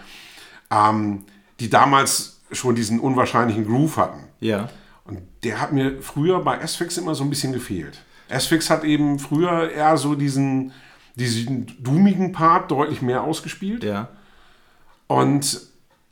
ähm, 0.71 1.25
die 1.59 1.71
damals 1.71 2.41
schon 2.51 2.75
diesen 2.75 3.01
unwahrscheinlichen 3.01 3.67
Groove 3.67 3.97
hatten. 3.97 4.25
Ja. 4.41 4.69
Und 5.05 5.21
der 5.43 5.61
hat 5.61 5.73
mir 5.73 6.03
früher 6.03 6.41
bei 6.41 6.61
Asphyx 6.61 6.99
immer 6.99 7.15
so 7.15 7.25
ein 7.25 7.31
bisschen 7.31 7.53
gefehlt. 7.53 8.03
Asphyx 8.29 8.69
hat 8.69 8.85
eben 8.85 9.19
früher 9.19 9.71
eher 9.71 9.97
so 9.97 10.15
diesen, 10.15 10.73
diesen 11.15 11.67
doomigen 11.83 12.33
Part 12.33 12.71
deutlich 12.71 13.03
mehr 13.03 13.23
ausgespielt. 13.23 13.85
Ja. 13.85 14.09
Und 15.07 15.61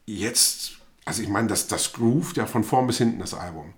jetzt, 0.06 0.72
also 1.04 1.22
ich 1.22 1.28
meine, 1.28 1.48
das, 1.48 1.68
das 1.68 1.92
groovt 1.92 2.36
ja 2.36 2.46
von 2.46 2.64
vorn 2.64 2.86
bis 2.86 2.98
hinten 2.98 3.18
das 3.18 3.34
Album. 3.34 3.72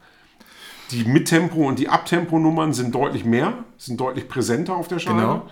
Die 0.91 1.05
Mittempo- 1.05 1.67
und 1.67 1.79
die 1.79 1.89
Abtempo-Nummern 1.89 2.75
sind 2.75 2.95
deutlich 2.95 3.25
mehr, 3.25 3.65
sind 3.79 4.01
deutlich 4.01 4.29
präsenter 4.29 4.75
auf 4.75 4.89
der 4.89 4.99
Scheibe. 4.99 5.21
Genau. 5.21 5.51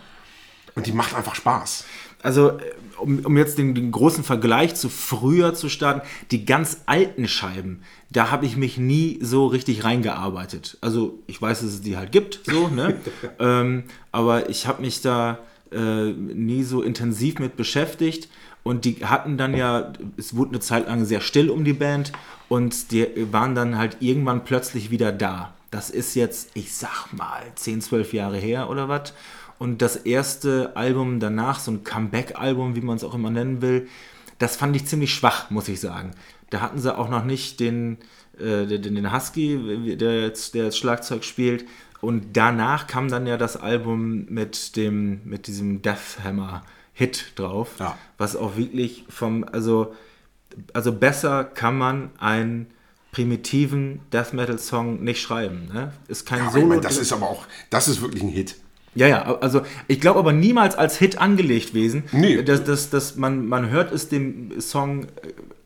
Und 0.75 0.87
die 0.87 0.93
macht 0.93 1.14
einfach 1.14 1.35
Spaß. 1.35 1.85
Also, 2.23 2.59
um, 2.99 3.21
um 3.21 3.37
jetzt 3.37 3.57
den, 3.57 3.75
den 3.75 3.91
großen 3.91 4.25
Vergleich 4.25 4.75
zu 4.75 4.89
früher 4.89 5.55
zu 5.55 5.68
starten, 5.68 6.03
die 6.31 6.45
ganz 6.45 6.83
alten 6.87 7.27
Scheiben, 7.29 7.83
da 8.11 8.31
habe 8.31 8.45
ich 8.45 8.57
mich 8.57 8.77
nie 8.77 9.18
so 9.23 9.47
richtig 9.47 9.85
reingearbeitet. 9.85 10.77
Also, 10.81 11.18
ich 11.27 11.41
weiß, 11.41 11.61
dass 11.61 11.71
es 11.71 11.81
die 11.81 11.97
halt 11.97 12.12
gibt, 12.12 12.41
so, 12.45 12.68
ne? 12.68 13.01
ähm, 13.39 13.85
aber 14.12 14.51
ich 14.51 14.66
habe 14.66 14.83
mich 14.83 15.01
da 15.01 15.39
äh, 15.73 16.12
nie 16.12 16.62
so 16.62 16.83
intensiv 16.83 17.39
mit 17.39 17.57
beschäftigt. 17.57 18.29
Und 18.62 18.85
die 18.85 19.05
hatten 19.05 19.39
dann 19.39 19.57
ja, 19.57 19.93
es 20.16 20.37
wurde 20.37 20.51
eine 20.51 20.61
Zeit 20.61 20.87
lang 20.87 21.05
sehr 21.05 21.21
still 21.21 21.49
um 21.51 21.64
die 21.64 21.73
Band 21.73 22.12
und 22.49 22.93
die 22.93 23.07
waren 23.33 23.55
dann 23.55 23.79
halt 23.79 23.99
irgendwann 24.01 24.45
plötzlich 24.45 24.91
wieder 24.91 25.12
da. 25.12 25.55
Das 25.71 25.89
ist 25.89 26.14
jetzt, 26.14 26.51
ich 26.55 26.75
sag 26.75 27.12
mal, 27.12 27.43
10, 27.55 27.81
12 27.81 28.12
Jahre 28.12 28.39
her 28.39 28.68
oder 28.68 28.89
was. 28.89 29.14
Und 29.59 29.83
das 29.83 29.97
erste 29.97 30.75
Album 30.75 31.21
danach, 31.21 31.61
so 31.61 31.71
ein 31.71 31.85
Comeback-Album, 31.85 32.77
wie 32.77 32.81
man 32.81 32.97
es 32.97 33.05
auch 33.05 33.14
immer 33.14 33.31
nennen 33.31 33.62
will, 33.62 33.89
das 34.39 34.57
fand 34.57 34.75
ich 34.75 34.87
ziemlich 34.87 35.14
schwach, 35.14 35.51
muss 35.51 35.68
ich 35.68 35.81
sagen. 35.81 36.12
Da 36.49 36.61
hatten 36.61 36.79
sie 36.79 36.97
auch 36.97 37.09
noch 37.09 37.25
nicht 37.25 37.61
den, 37.61 37.99
äh, 38.39 38.66
den, 38.66 38.95
den 38.95 39.12
Husky, 39.12 39.97
der 39.97 40.23
jetzt, 40.23 40.55
der 40.55 40.64
jetzt 40.64 40.79
Schlagzeug 40.79 41.25
spielt. 41.25 41.66
Und 42.01 42.36
danach 42.36 42.86
kam 42.86 43.09
dann 43.09 43.26
ja 43.26 43.36
das 43.36 43.57
Album 43.57 44.24
mit 44.30 44.76
dem, 44.76 45.20
mit 45.24 45.46
diesem 45.46 45.82
Death 45.82 46.18
Hammer 46.24 46.62
Hit 46.94 47.32
drauf, 47.36 47.74
Ja. 47.78 47.96
was 48.18 48.36
auch 48.36 48.57
wirklich 48.57 49.05
vom, 49.09 49.44
also, 49.51 49.94
also 50.72 50.92
besser 50.92 51.44
kann 51.44 51.76
man 51.78 52.11
einen 52.18 52.66
primitiven 53.12 54.01
Death 54.12 54.32
Metal 54.32 54.59
Song 54.59 55.03
nicht 55.03 55.20
schreiben. 55.20 55.68
Ne? 55.72 55.92
Ist 56.09 56.26
kein 56.26 56.38
Ja, 56.40 56.51
Solo. 56.51 56.62
ich 56.62 56.68
meine, 56.68 56.80
das 56.80 56.96
ist 56.96 57.12
aber 57.12 57.28
auch, 57.28 57.44
das 57.70 57.88
ist 57.88 58.01
wirklich 58.01 58.22
ein 58.22 58.28
Hit. 58.28 58.57
Ja, 58.94 59.07
ja, 59.07 59.36
also 59.40 59.62
ich 59.88 60.01
glaube 60.01 60.18
aber 60.18 60.32
niemals 60.32 60.74
als 60.74 60.96
Hit 60.98 61.18
angelegt 61.18 61.68
gewesen. 61.68 62.05
Nee. 62.12 62.42
Dass, 62.42 62.64
dass, 62.64 62.90
dass 62.90 63.16
man, 63.16 63.46
man 63.46 63.70
hört 63.70 63.92
es 63.92 64.09
dem 64.09 64.61
Song 64.61 65.07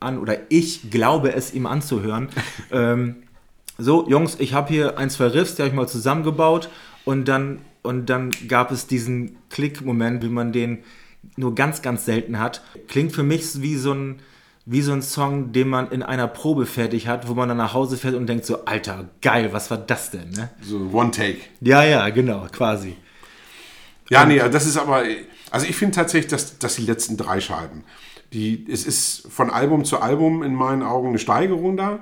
an, 0.01 0.19
oder 0.19 0.39
ich 0.51 0.91
glaube 0.91 1.33
es 1.35 1.55
ihm 1.55 1.67
anzuhören. 1.67 2.29
ähm, 2.71 3.17
so, 3.79 4.09
Jungs, 4.09 4.37
ich 4.39 4.53
habe 4.53 4.69
hier 4.73 4.99
ein, 4.99 5.11
zwei 5.11 5.27
Riffs, 5.27 5.57
die 5.57 5.63
habe 5.63 5.71
ich 5.71 5.75
mal 5.75 5.89
zusammengebaut 5.89 6.69
und 7.05 7.27
dann, 7.27 7.61
und 7.83 8.07
dann 8.09 8.31
gab 8.49 8.71
es 8.71 8.87
diesen 8.87 9.37
Klick-Moment, 9.51 10.23
wie 10.23 10.29
man 10.29 10.53
den 10.53 10.85
nur 11.37 11.55
ganz, 11.55 11.83
ganz 11.83 12.05
selten 12.05 12.39
hat. 12.39 12.63
Klingt 12.89 13.13
für 13.13 13.23
mich 13.23 13.61
wie 13.61 13.77
so 13.77 13.93
ein, 13.93 14.21
wie 14.67 14.81
so 14.81 14.93
ein 14.93 15.03
Song, 15.03 15.53
den 15.53 15.69
man 15.69 15.91
in 15.91 16.03
einer 16.03 16.29
Probe 16.29 16.67
fertig 16.67 17.09
hat, 17.09 17.29
wo 17.29 17.35
man 17.35 17.49
dann 17.49 17.59
nach 17.59 17.75
Hause 17.75 17.97
fährt 17.97 18.15
und 18.15 18.27
denkt 18.27 18.47
so, 18.47 18.65
Alter, 18.65 19.09
geil, 19.21 19.53
was 19.53 19.71
war 19.71 19.79
das 19.79 20.11
denn? 20.11 20.31
Ne? 20.31 20.51
So 20.63 20.91
One 20.93 21.11
Take. 21.11 21.39
Ja, 21.61 21.85
ja, 21.85 22.09
genau, 22.11 22.47
quasi. 22.51 22.97
Ja, 24.11 24.25
nee, 24.25 24.39
das 24.39 24.67
ist 24.67 24.77
aber, 24.77 25.03
also 25.51 25.67
ich 25.67 25.77
finde 25.77 25.97
tatsächlich, 25.97 26.31
dass, 26.31 26.59
dass 26.59 26.77
die 26.77 26.83
letzten 26.83 27.17
drei 27.17 27.41
Scheiben, 27.41 27.85
die, 28.35 28.67
es 28.71 28.85
ist 28.85 29.27
von 29.31 29.49
Album 29.49 29.85
zu 29.85 30.01
Album 30.01 30.43
in 30.43 30.55
meinen 30.55 30.83
Augen 30.83 31.09
eine 31.09 31.19
Steigerung 31.19 31.77
da, 31.77 32.01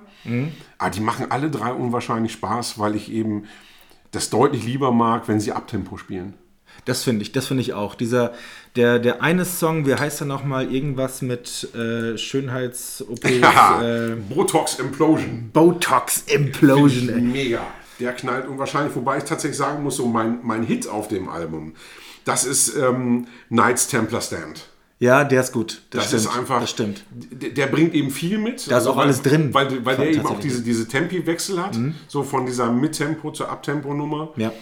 aber 0.78 0.90
die 0.90 1.00
machen 1.00 1.26
alle 1.30 1.50
drei 1.50 1.72
unwahrscheinlich 1.72 2.32
Spaß, 2.32 2.78
weil 2.78 2.96
ich 2.96 3.12
eben 3.12 3.44
das 4.10 4.30
deutlich 4.30 4.64
lieber 4.64 4.92
mag, 4.92 5.28
wenn 5.28 5.40
sie 5.40 5.52
Abtempo 5.52 5.98
spielen. 5.98 6.34
Das 6.86 7.04
finde 7.04 7.22
ich, 7.22 7.32
das 7.32 7.46
finde 7.46 7.60
ich 7.60 7.74
auch. 7.74 7.94
Dieser, 7.94 8.32
der, 8.76 8.98
der 8.98 9.22
eine 9.22 9.44
Song, 9.44 9.86
wie 9.86 9.94
heißt 9.94 10.22
er 10.22 10.26
nochmal? 10.26 10.72
Irgendwas 10.72 11.22
mit 11.22 11.68
äh, 11.74 12.16
Schönheits-OPs, 12.16 13.24
äh, 13.82 14.16
Botox 14.34 14.78
Implosion. 14.78 15.50
Botox 15.52 16.24
Implosion. 16.26 17.08
ey. 17.10 17.20
Mega. 17.20 17.66
Der 18.00 18.14
knallt 18.14 18.48
unwahrscheinlich, 18.48 18.96
wobei 18.96 19.18
ich 19.18 19.24
tatsächlich 19.24 19.58
sagen 19.58 19.82
muss, 19.82 19.96
so 19.96 20.06
mein, 20.06 20.40
mein 20.42 20.64
Hit 20.64 20.88
auf 20.88 21.08
dem 21.08 21.28
Album, 21.28 21.74
das 22.24 22.44
ist 22.44 22.76
ähm, 22.76 23.26
Knights 23.48 23.86
Templar 23.86 24.22
Stand. 24.22 24.71
Ja, 25.02 25.24
der 25.24 25.40
ist 25.40 25.50
gut. 25.50 25.82
Das, 25.90 26.06
stimmt, 26.06 26.22
ist 26.22 26.28
einfach. 26.28 26.60
Das 26.60 26.70
stimmt. 26.70 27.04
Der, 27.10 27.50
der 27.50 27.66
bringt 27.66 27.92
eben 27.92 28.12
viel 28.12 28.38
mit. 28.38 28.70
Da 28.70 28.78
ist 28.78 28.86
auch 28.86 28.96
weil, 28.96 29.06
alles 29.06 29.20
drin. 29.20 29.52
Weil, 29.52 29.84
weil 29.84 29.96
der 29.96 30.12
eben 30.12 30.24
auch. 30.24 30.36
Mhm. 30.36 30.40
diese, 30.40 30.62
diese 30.62 30.86
Tempi-Wechsel 30.86 31.60
hat. 31.60 31.76
So 32.06 32.22
von 32.22 32.46
dieser 32.46 32.70
Mittempo 32.70 33.32
zur 33.32 33.48
Abtempo-Nummer. 33.48 34.28
Ja. 34.36 34.52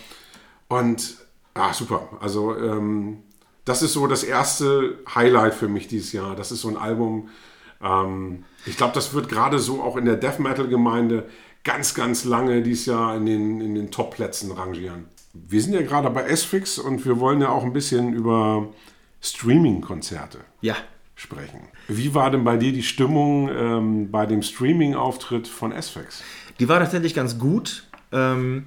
Und 0.69 1.17
ah, 1.53 1.75
super. 1.75 2.09
Also, 2.23 2.57
ähm, 2.57 3.19
das 3.67 3.83
ist 3.83 3.93
so 3.93 4.07
das 4.07 4.25
erste 4.25 5.01
Highlight 5.15 5.53
für 5.53 5.69
mich 5.69 5.89
dieses 5.89 6.13
Jahr. 6.13 6.35
Das 6.35 6.53
ist 6.53 6.63
so 6.63 6.69
ein 6.69 6.79
Album. 6.79 7.29
Ähm, 7.83 8.45
ich 8.65 8.79
glaube, 8.79 8.95
das 8.95 9.13
wird 9.13 9.29
gerade 9.29 9.59
so 9.59 9.83
auch 9.83 9.99
in 9.99 10.07
der 10.07 10.17
Death 10.17 10.39
Metal-Gemeinde 10.39 11.27
ganz, 11.65 11.93
ganz 11.93 12.25
lange 12.25 12.63
dieses 12.63 12.87
Jahr 12.87 13.15
in 13.15 13.27
den, 13.27 13.61
in 13.61 13.75
den 13.75 13.91
Top-Plätzen 13.91 14.53
rangieren. 14.53 15.05
Wir 15.35 15.61
sind 15.61 15.75
ja 15.75 15.83
gerade 15.83 16.09
bei 16.09 16.23
S-Fix 16.23 16.79
und 16.79 17.05
wir 17.05 17.21
wollen 17.21 17.43
ja 17.43 17.51
auch 17.51 17.63
ein 17.63 17.75
bisschen 17.75 18.15
über 18.15 18.69
Streaming-Konzerte 19.21 20.39
Ja. 20.61 20.77
sprechen. 21.15 21.61
Wie 21.89 22.15
war 22.15 22.31
denn 22.31 22.45
bei 22.45 22.57
dir 22.57 22.73
die 22.73 22.83
Stimmung 22.83 23.49
ähm, 23.51 24.11
bei 24.11 24.27
dem 24.27 24.43
Streaming-Auftritt 24.43 25.49
von 25.49 25.73
S-Fix? 25.73 26.23
Die 26.59 26.69
war 26.69 26.79
tatsächlich 26.79 27.15
ganz 27.15 27.39
gut. 27.39 27.85
Ähm, 28.13 28.67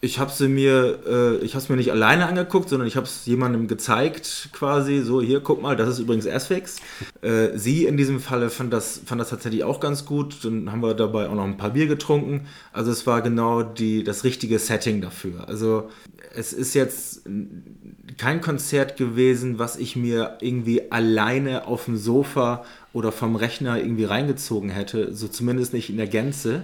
ich 0.00 0.20
habe 0.20 0.30
sie 0.30 0.48
mir, 0.48 1.00
äh, 1.06 1.44
ich 1.44 1.54
habe 1.54 1.62
es 1.62 1.68
mir 1.68 1.76
nicht 1.76 1.90
alleine 1.90 2.26
angeguckt, 2.26 2.68
sondern 2.68 2.86
ich 2.86 2.96
habe 2.96 3.06
es 3.06 3.26
jemandem 3.26 3.66
gezeigt, 3.66 4.50
quasi 4.52 5.00
so 5.00 5.20
hier, 5.20 5.40
guck 5.40 5.60
mal, 5.60 5.74
das 5.74 5.88
ist 5.88 5.98
übrigens 5.98 6.26
Asphyx. 6.26 6.76
Äh, 7.20 7.58
sie 7.58 7.84
in 7.84 7.96
diesem 7.96 8.20
Falle 8.20 8.48
fand 8.50 8.72
das, 8.72 9.00
fand 9.04 9.20
das 9.20 9.30
tatsächlich 9.30 9.64
auch 9.64 9.80
ganz 9.80 10.04
gut. 10.04 10.44
Dann 10.44 10.70
haben 10.70 10.82
wir 10.82 10.94
dabei 10.94 11.28
auch 11.28 11.34
noch 11.34 11.44
ein 11.44 11.56
paar 11.56 11.70
Bier 11.70 11.88
getrunken. 11.88 12.46
Also 12.72 12.92
es 12.92 13.08
war 13.08 13.22
genau 13.22 13.64
die, 13.64 14.04
das 14.04 14.22
richtige 14.22 14.60
Setting 14.60 15.00
dafür. 15.00 15.48
Also 15.48 15.88
es 16.32 16.52
ist 16.52 16.74
jetzt 16.74 17.22
kein 18.18 18.40
Konzert 18.40 18.96
gewesen, 18.96 19.58
was 19.58 19.76
ich 19.76 19.96
mir 19.96 20.38
irgendwie 20.40 20.92
alleine 20.92 21.66
auf 21.66 21.86
dem 21.86 21.96
Sofa 21.96 22.64
oder 22.92 23.10
vom 23.10 23.34
Rechner 23.34 23.78
irgendwie 23.78 24.04
reingezogen 24.04 24.70
hätte. 24.70 25.12
So 25.12 25.26
zumindest 25.26 25.72
nicht 25.72 25.90
in 25.90 25.96
der 25.96 26.06
Gänze. 26.06 26.62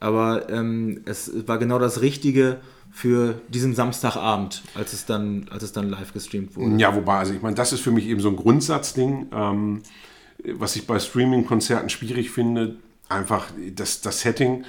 Aber 0.00 0.48
ähm, 0.50 1.02
es 1.06 1.30
war 1.46 1.58
genau 1.58 1.78
das 1.78 2.00
Richtige 2.00 2.58
für 2.90 3.40
diesen 3.48 3.74
Samstagabend, 3.74 4.62
als 4.74 4.92
es 4.92 5.06
dann, 5.06 5.46
als 5.50 5.62
es 5.62 5.72
dann 5.72 5.88
live 5.90 6.12
gestreamt 6.12 6.56
wurde. 6.56 6.76
Ja, 6.76 6.94
wobei, 6.94 7.18
also 7.18 7.34
ich 7.34 7.42
meine, 7.42 7.54
das 7.54 7.72
ist 7.72 7.80
für 7.80 7.90
mich 7.90 8.06
eben 8.06 8.20
so 8.20 8.28
ein 8.28 8.36
Grundsatzding, 8.36 9.26
ähm, 9.32 9.82
was 10.54 10.76
ich 10.76 10.86
bei 10.86 10.98
Streaming-Konzerten 10.98 11.88
schwierig 11.88 12.30
finde. 12.30 12.76
Einfach 13.08 13.46
das, 13.74 14.00
das 14.00 14.20
Setting. 14.20 14.64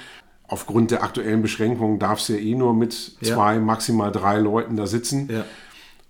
Aufgrund 0.48 0.92
der 0.92 1.04
aktuellen 1.04 1.42
Beschränkungen 1.42 2.00
darf 2.00 2.20
es 2.20 2.30
ja 2.30 2.36
eh 2.36 2.56
nur 2.56 2.74
mit 2.74 3.14
Ja. 3.22 3.36
zwei, 3.36 3.60
maximal 3.60 4.12
drei 4.12 4.40
Leuten 4.40 4.76
da 4.76 4.88
sitzen. 4.88 5.30
Ja. 5.32 5.46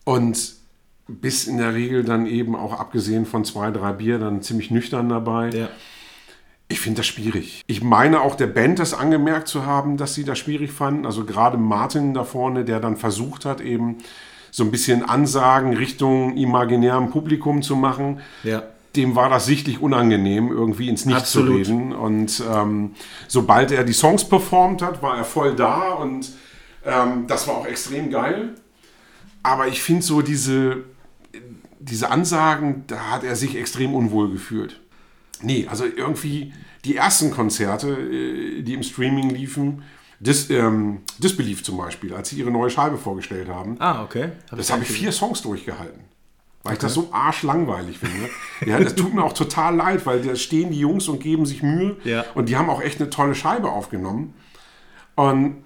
Und 0.05 0.53
bist 1.07 1.47
in 1.47 1.57
der 1.57 1.73
Regel 1.73 2.03
dann 2.03 2.25
eben 2.25 2.55
auch 2.55 2.79
abgesehen 2.79 3.25
von 3.25 3.43
zwei, 3.43 3.71
drei 3.71 3.93
Bier 3.93 4.19
dann 4.19 4.41
ziemlich 4.41 4.71
nüchtern 4.71 5.09
dabei. 5.09 5.49
Ja. 5.49 5.69
Ich 6.71 6.79
finde 6.79 6.97
das 6.97 7.07
schwierig. 7.07 7.63
Ich 7.65 7.81
meine 7.81 8.21
auch 8.21 8.35
der 8.35 8.47
Band 8.47 8.77
das 8.77 8.93
angemerkt 8.93 9.47
zu 9.47 9.65
haben, 9.65 9.97
dass 9.97 10.13
sie 10.13 10.23
das 10.23 10.37
schwierig 10.37 10.71
fanden. 10.71 11.05
Also 11.05 11.25
gerade 11.25 11.57
Martin 11.57 12.13
da 12.13 12.23
vorne, 12.23 12.63
der 12.63 12.79
dann 12.79 12.95
versucht 12.95 13.43
hat, 13.43 13.59
eben 13.59 13.97
so 14.51 14.63
ein 14.63 14.71
bisschen 14.71 15.03
Ansagen 15.03 15.75
Richtung 15.75 16.37
imaginärem 16.37 17.09
Publikum 17.09 17.61
zu 17.61 17.75
machen. 17.75 18.21
Ja. 18.43 18.63
dem 18.95 19.15
war 19.15 19.29
das 19.29 19.45
sichtlich 19.45 19.81
unangenehm, 19.81 20.51
irgendwie 20.51 20.89
ins 20.89 21.05
Nichts 21.05 21.31
zu 21.31 21.41
reden. 21.41 21.93
Und 21.93 22.43
ähm, 22.51 22.95
sobald 23.27 23.71
er 23.71 23.83
die 23.83 23.93
Songs 23.93 24.27
performt 24.27 24.81
hat, 24.81 25.01
war 25.01 25.17
er 25.17 25.25
voll 25.25 25.55
da 25.55 25.89
und 25.93 26.31
ähm, 26.85 27.25
das 27.27 27.47
war 27.47 27.55
auch 27.55 27.65
extrem 27.67 28.09
geil. 28.09 28.55
Aber 29.43 29.67
ich 29.67 29.81
finde 29.81 30.01
so 30.01 30.21
diese, 30.21 30.83
diese 31.79 32.09
Ansagen, 32.11 32.83
da 32.87 33.11
hat 33.11 33.23
er 33.23 33.35
sich 33.35 33.55
extrem 33.55 33.93
unwohl 33.93 34.31
gefühlt. 34.31 34.79
Nee, 35.41 35.67
also 35.69 35.85
irgendwie 35.85 36.53
die 36.85 36.95
ersten 36.95 37.31
Konzerte, 37.31 37.89
äh, 37.89 38.61
die 38.61 38.73
im 38.73 38.83
Streaming 38.83 39.29
liefen, 39.29 39.83
Dis, 40.21 40.49
ähm, 40.49 41.01
Disbelief 41.17 41.63
zum 41.63 41.77
Beispiel, 41.77 42.13
als 42.13 42.29
sie 42.29 42.37
ihre 42.37 42.51
neue 42.51 42.69
Scheibe 42.69 42.97
vorgestellt 42.97 43.47
haben, 43.47 43.77
Ah, 43.79 44.03
okay. 44.03 44.31
das 44.51 44.69
habe 44.71 44.83
ich 44.83 44.89
vier 44.89 45.13
Songs 45.13 45.41
durchgehalten. 45.41 46.01
Weil 46.63 46.73
ich 46.73 46.79
das 46.79 46.93
so 46.93 47.07
arschlangweilig 47.13 47.99
finde. 47.99 48.29
Ja, 48.65 48.79
das 48.81 48.93
tut 48.95 49.13
mir 49.13 49.23
auch 49.23 49.31
total 49.31 49.77
leid, 49.77 50.05
weil 50.05 50.21
da 50.21 50.35
stehen 50.35 50.71
die 50.71 50.79
Jungs 50.79 51.07
und 51.07 51.21
geben 51.21 51.45
sich 51.45 51.63
Mühe. 51.63 51.95
Ja. 52.03 52.25
Und 52.35 52.49
die 52.49 52.57
haben 52.57 52.69
auch 52.69 52.81
echt 52.81 52.99
eine 52.99 53.09
tolle 53.09 53.33
Scheibe 53.33 53.71
aufgenommen. 53.71 54.33
Und 55.15 55.63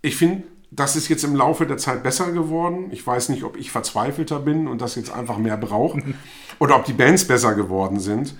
ich 0.00 0.14
finde, 0.14 0.44
das 0.70 0.94
ist 0.94 1.08
jetzt 1.08 1.24
im 1.24 1.34
Laufe 1.34 1.66
der 1.66 1.76
Zeit 1.76 2.04
besser 2.04 2.30
geworden. 2.30 2.90
Ich 2.92 3.04
weiß 3.04 3.30
nicht, 3.30 3.42
ob 3.42 3.56
ich 3.56 3.72
verzweifelter 3.72 4.38
bin 4.38 4.68
und 4.68 4.80
das 4.80 4.94
jetzt 4.94 5.10
einfach 5.12 5.38
mehr 5.38 5.56
brauche. 5.56 6.00
oder 6.60 6.76
ob 6.76 6.84
die 6.84 6.92
Bands 6.92 7.26
besser 7.26 7.56
geworden 7.56 7.98
sind. 7.98 8.36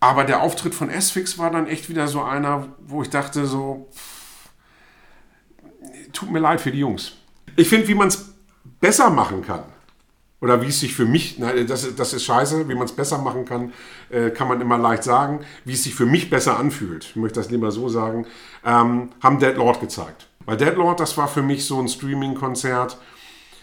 Aber 0.00 0.24
der 0.24 0.42
Auftritt 0.42 0.74
von 0.74 0.90
S-Fix 0.90 1.38
war 1.38 1.50
dann 1.50 1.66
echt 1.66 1.88
wieder 1.88 2.06
so 2.06 2.22
einer, 2.22 2.68
wo 2.86 3.02
ich 3.02 3.10
dachte 3.10 3.46
so, 3.46 3.88
tut 6.12 6.30
mir 6.30 6.38
leid 6.38 6.60
für 6.60 6.70
die 6.70 6.80
Jungs. 6.80 7.12
Ich 7.56 7.68
finde, 7.68 7.88
wie 7.88 7.94
man 7.94 8.08
es 8.08 8.34
besser 8.80 9.10
machen 9.10 9.42
kann, 9.42 9.64
oder 10.42 10.60
wie 10.60 10.66
es 10.66 10.80
sich 10.80 10.94
für 10.94 11.06
mich, 11.06 11.38
nein, 11.38 11.66
das, 11.66 11.84
ist- 11.84 11.98
das 11.98 12.12
ist 12.12 12.24
scheiße, 12.24 12.68
wie 12.68 12.74
man 12.74 12.84
es 12.84 12.92
besser 12.92 13.18
machen 13.18 13.46
kann, 13.46 13.72
äh, 14.10 14.30
kann 14.30 14.48
man 14.48 14.60
immer 14.60 14.76
leicht 14.76 15.02
sagen, 15.02 15.40
wie 15.64 15.72
es 15.72 15.82
sich 15.82 15.94
für 15.94 16.04
mich 16.06 16.28
besser 16.28 16.58
anfühlt, 16.58 17.04
ich 17.10 17.16
möchte 17.16 17.40
das 17.40 17.50
lieber 17.50 17.70
so 17.70 17.88
sagen, 17.88 18.26
ähm, 18.64 19.10
haben 19.22 19.38
Dead 19.38 19.56
Lord 19.56 19.80
gezeigt. 19.80 20.28
Weil 20.44 20.58
Dead 20.58 20.74
Lord, 20.76 21.00
das 21.00 21.16
war 21.16 21.26
für 21.26 21.42
mich 21.42 21.64
so 21.64 21.80
ein 21.80 21.88
Streaming-Konzert, 21.88 22.98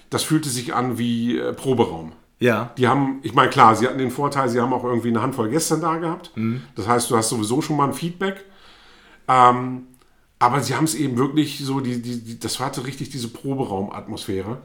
das 0.10 0.24
fühlte 0.24 0.50
sich 0.50 0.74
an 0.74 0.98
wie 0.98 1.38
äh, 1.38 1.54
Proberaum. 1.54 2.14
Ja. 2.44 2.74
Die 2.78 2.90
haben, 2.90 3.22
ich 3.24 3.34
meine, 3.34 3.50
klar, 3.50 3.74
sie 3.74 3.88
hatten 3.88 4.00
den 4.00 4.12
Vorteil, 4.12 4.50
sie 4.50 4.60
haben 4.60 4.74
auch 4.74 4.84
irgendwie 4.84 5.08
eine 5.08 5.22
Handvoll 5.22 5.50
Gäste 5.50 5.78
da 5.78 5.96
gehabt. 5.96 6.32
Das 6.76 6.86
heißt, 6.86 7.10
du 7.10 7.16
hast 7.16 7.30
sowieso 7.30 7.62
schon 7.62 7.78
mal 7.78 7.88
ein 7.88 7.94
Feedback. 7.94 8.44
Ähm, 9.30 9.84
aber 10.40 10.60
sie 10.60 10.76
haben 10.76 10.84
es 10.84 10.94
eben 10.94 11.18
wirklich 11.18 11.60
so, 11.60 11.80
die, 11.80 12.02
die, 12.02 12.22
die, 12.22 12.38
das 12.38 12.60
hatte 12.60 12.86
richtig 12.86 13.10
diese 13.12 13.30
Proberaumatmosphäre. 13.30 14.58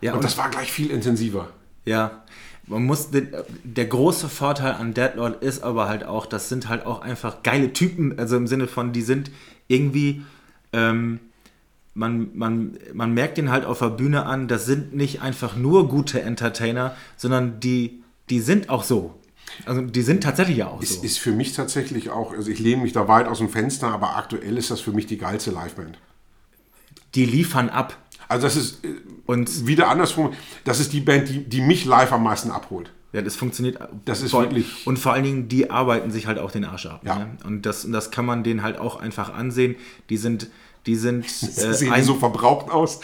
Ja, 0.00 0.14
Und 0.14 0.24
das 0.24 0.38
war 0.38 0.48
gleich 0.48 0.72
viel 0.72 0.90
intensiver. 0.90 1.50
Ja, 1.84 2.22
man 2.66 2.84
muss, 2.86 3.10
den, 3.10 3.28
der 3.62 3.84
große 3.84 4.30
Vorteil 4.30 4.72
an 4.72 4.94
Deadlord 4.94 5.42
ist 5.42 5.62
aber 5.62 5.86
halt 5.86 6.04
auch, 6.04 6.24
das 6.24 6.48
sind 6.48 6.70
halt 6.70 6.86
auch 6.86 7.02
einfach 7.02 7.42
geile 7.42 7.74
Typen, 7.74 8.18
also 8.18 8.38
im 8.38 8.46
Sinne 8.46 8.66
von, 8.66 8.94
die 8.94 9.02
sind 9.02 9.30
irgendwie, 9.68 10.22
ähm, 10.72 11.20
man, 11.94 12.30
man, 12.34 12.78
man 12.94 13.12
merkt 13.14 13.36
den 13.38 13.50
halt 13.50 13.64
auf 13.64 13.80
der 13.80 13.90
Bühne 13.90 14.24
an, 14.26 14.48
das 14.48 14.64
sind 14.66 14.94
nicht 14.94 15.22
einfach 15.22 15.56
nur 15.56 15.88
gute 15.88 16.22
Entertainer, 16.22 16.94
sondern 17.16 17.60
die, 17.60 18.02
die 18.30 18.40
sind 18.40 18.68
auch 18.70 18.84
so. 18.84 19.14
Also 19.66 19.80
die 19.82 20.02
sind 20.02 20.22
tatsächlich 20.22 20.58
ja 20.58 20.68
auch 20.68 20.80
Ist, 20.80 21.00
so. 21.00 21.02
ist 21.02 21.18
für 21.18 21.32
mich 21.32 21.52
tatsächlich 21.52 22.10
auch, 22.10 22.32
also 22.32 22.50
ich 22.50 22.60
lehne 22.60 22.82
mich 22.82 22.92
da 22.92 23.08
weit 23.08 23.26
aus 23.26 23.38
dem 23.38 23.48
Fenster, 23.48 23.88
aber 23.88 24.16
aktuell 24.16 24.56
ist 24.56 24.70
das 24.70 24.80
für 24.80 24.92
mich 24.92 25.06
die 25.06 25.18
geilste 25.18 25.50
Liveband. 25.50 25.98
Die 27.16 27.24
liefern 27.26 27.68
ab. 27.68 27.96
Also 28.28 28.46
das 28.46 28.54
ist 28.56 28.84
äh, 28.84 28.94
Und 29.26 29.66
wieder 29.66 29.88
andersrum, 29.88 30.32
das 30.64 30.78
ist 30.78 30.92
die 30.92 31.00
Band, 31.00 31.28
die, 31.28 31.44
die 31.44 31.60
mich 31.60 31.84
live 31.84 32.12
am 32.12 32.22
meisten 32.22 32.50
abholt. 32.52 32.92
Ja, 33.12 33.22
das 33.22 33.34
funktioniert. 33.34 33.76
Das 34.04 34.22
ist 34.22 34.30
vor- 34.30 34.42
wirklich- 34.42 34.86
Und 34.86 34.96
vor 35.00 35.12
allen 35.12 35.24
Dingen, 35.24 35.48
die 35.48 35.68
arbeiten 35.70 36.12
sich 36.12 36.28
halt 36.28 36.38
auch 36.38 36.52
den 36.52 36.64
Arsch 36.64 36.86
ab. 36.86 37.00
Ja. 37.04 37.18
Ne? 37.18 37.36
Und, 37.44 37.66
das, 37.66 37.84
und 37.84 37.90
das 37.90 38.12
kann 38.12 38.24
man 38.24 38.44
denen 38.44 38.62
halt 38.62 38.78
auch 38.78 39.00
einfach 39.00 39.34
ansehen. 39.34 39.74
Die 40.10 40.16
sind, 40.16 40.46
die 40.86 40.96
sind. 40.96 41.26
Äh, 41.42 41.74
Sehen 41.74 42.02
so 42.02 42.14
verbraucht 42.14 42.70
aus? 42.70 43.00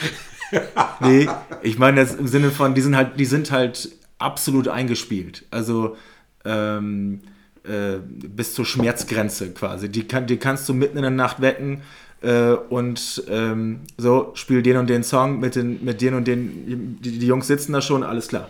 nee, 1.00 1.28
ich 1.62 1.78
meine 1.78 2.00
das 2.00 2.14
im 2.14 2.28
Sinne 2.28 2.50
von, 2.50 2.74
die 2.74 2.80
sind 2.80 2.96
halt, 2.96 3.18
die 3.18 3.24
sind 3.24 3.50
halt 3.50 3.90
absolut 4.18 4.68
eingespielt. 4.68 5.44
Also 5.50 5.96
ähm, 6.44 7.20
äh, 7.64 7.98
bis 8.04 8.54
zur 8.54 8.64
Schmerzgrenze 8.64 9.50
quasi. 9.50 9.88
Die, 9.88 10.06
kann, 10.06 10.26
die 10.26 10.36
kannst 10.36 10.68
du 10.68 10.74
mitten 10.74 10.96
in 10.96 11.02
der 11.02 11.10
Nacht 11.10 11.40
wecken 11.40 11.82
äh, 12.22 12.52
und 12.52 13.24
ähm, 13.28 13.80
so, 13.98 14.30
spiel 14.34 14.62
den 14.62 14.76
und 14.76 14.88
den 14.88 15.02
Song 15.02 15.40
mit, 15.40 15.56
den, 15.56 15.84
mit 15.84 16.00
den 16.00 16.14
und 16.14 16.26
den. 16.26 17.00
Die, 17.00 17.18
die 17.18 17.26
Jungs 17.26 17.46
sitzen 17.46 17.72
da 17.72 17.80
schon, 17.80 18.02
alles 18.02 18.28
klar. 18.28 18.48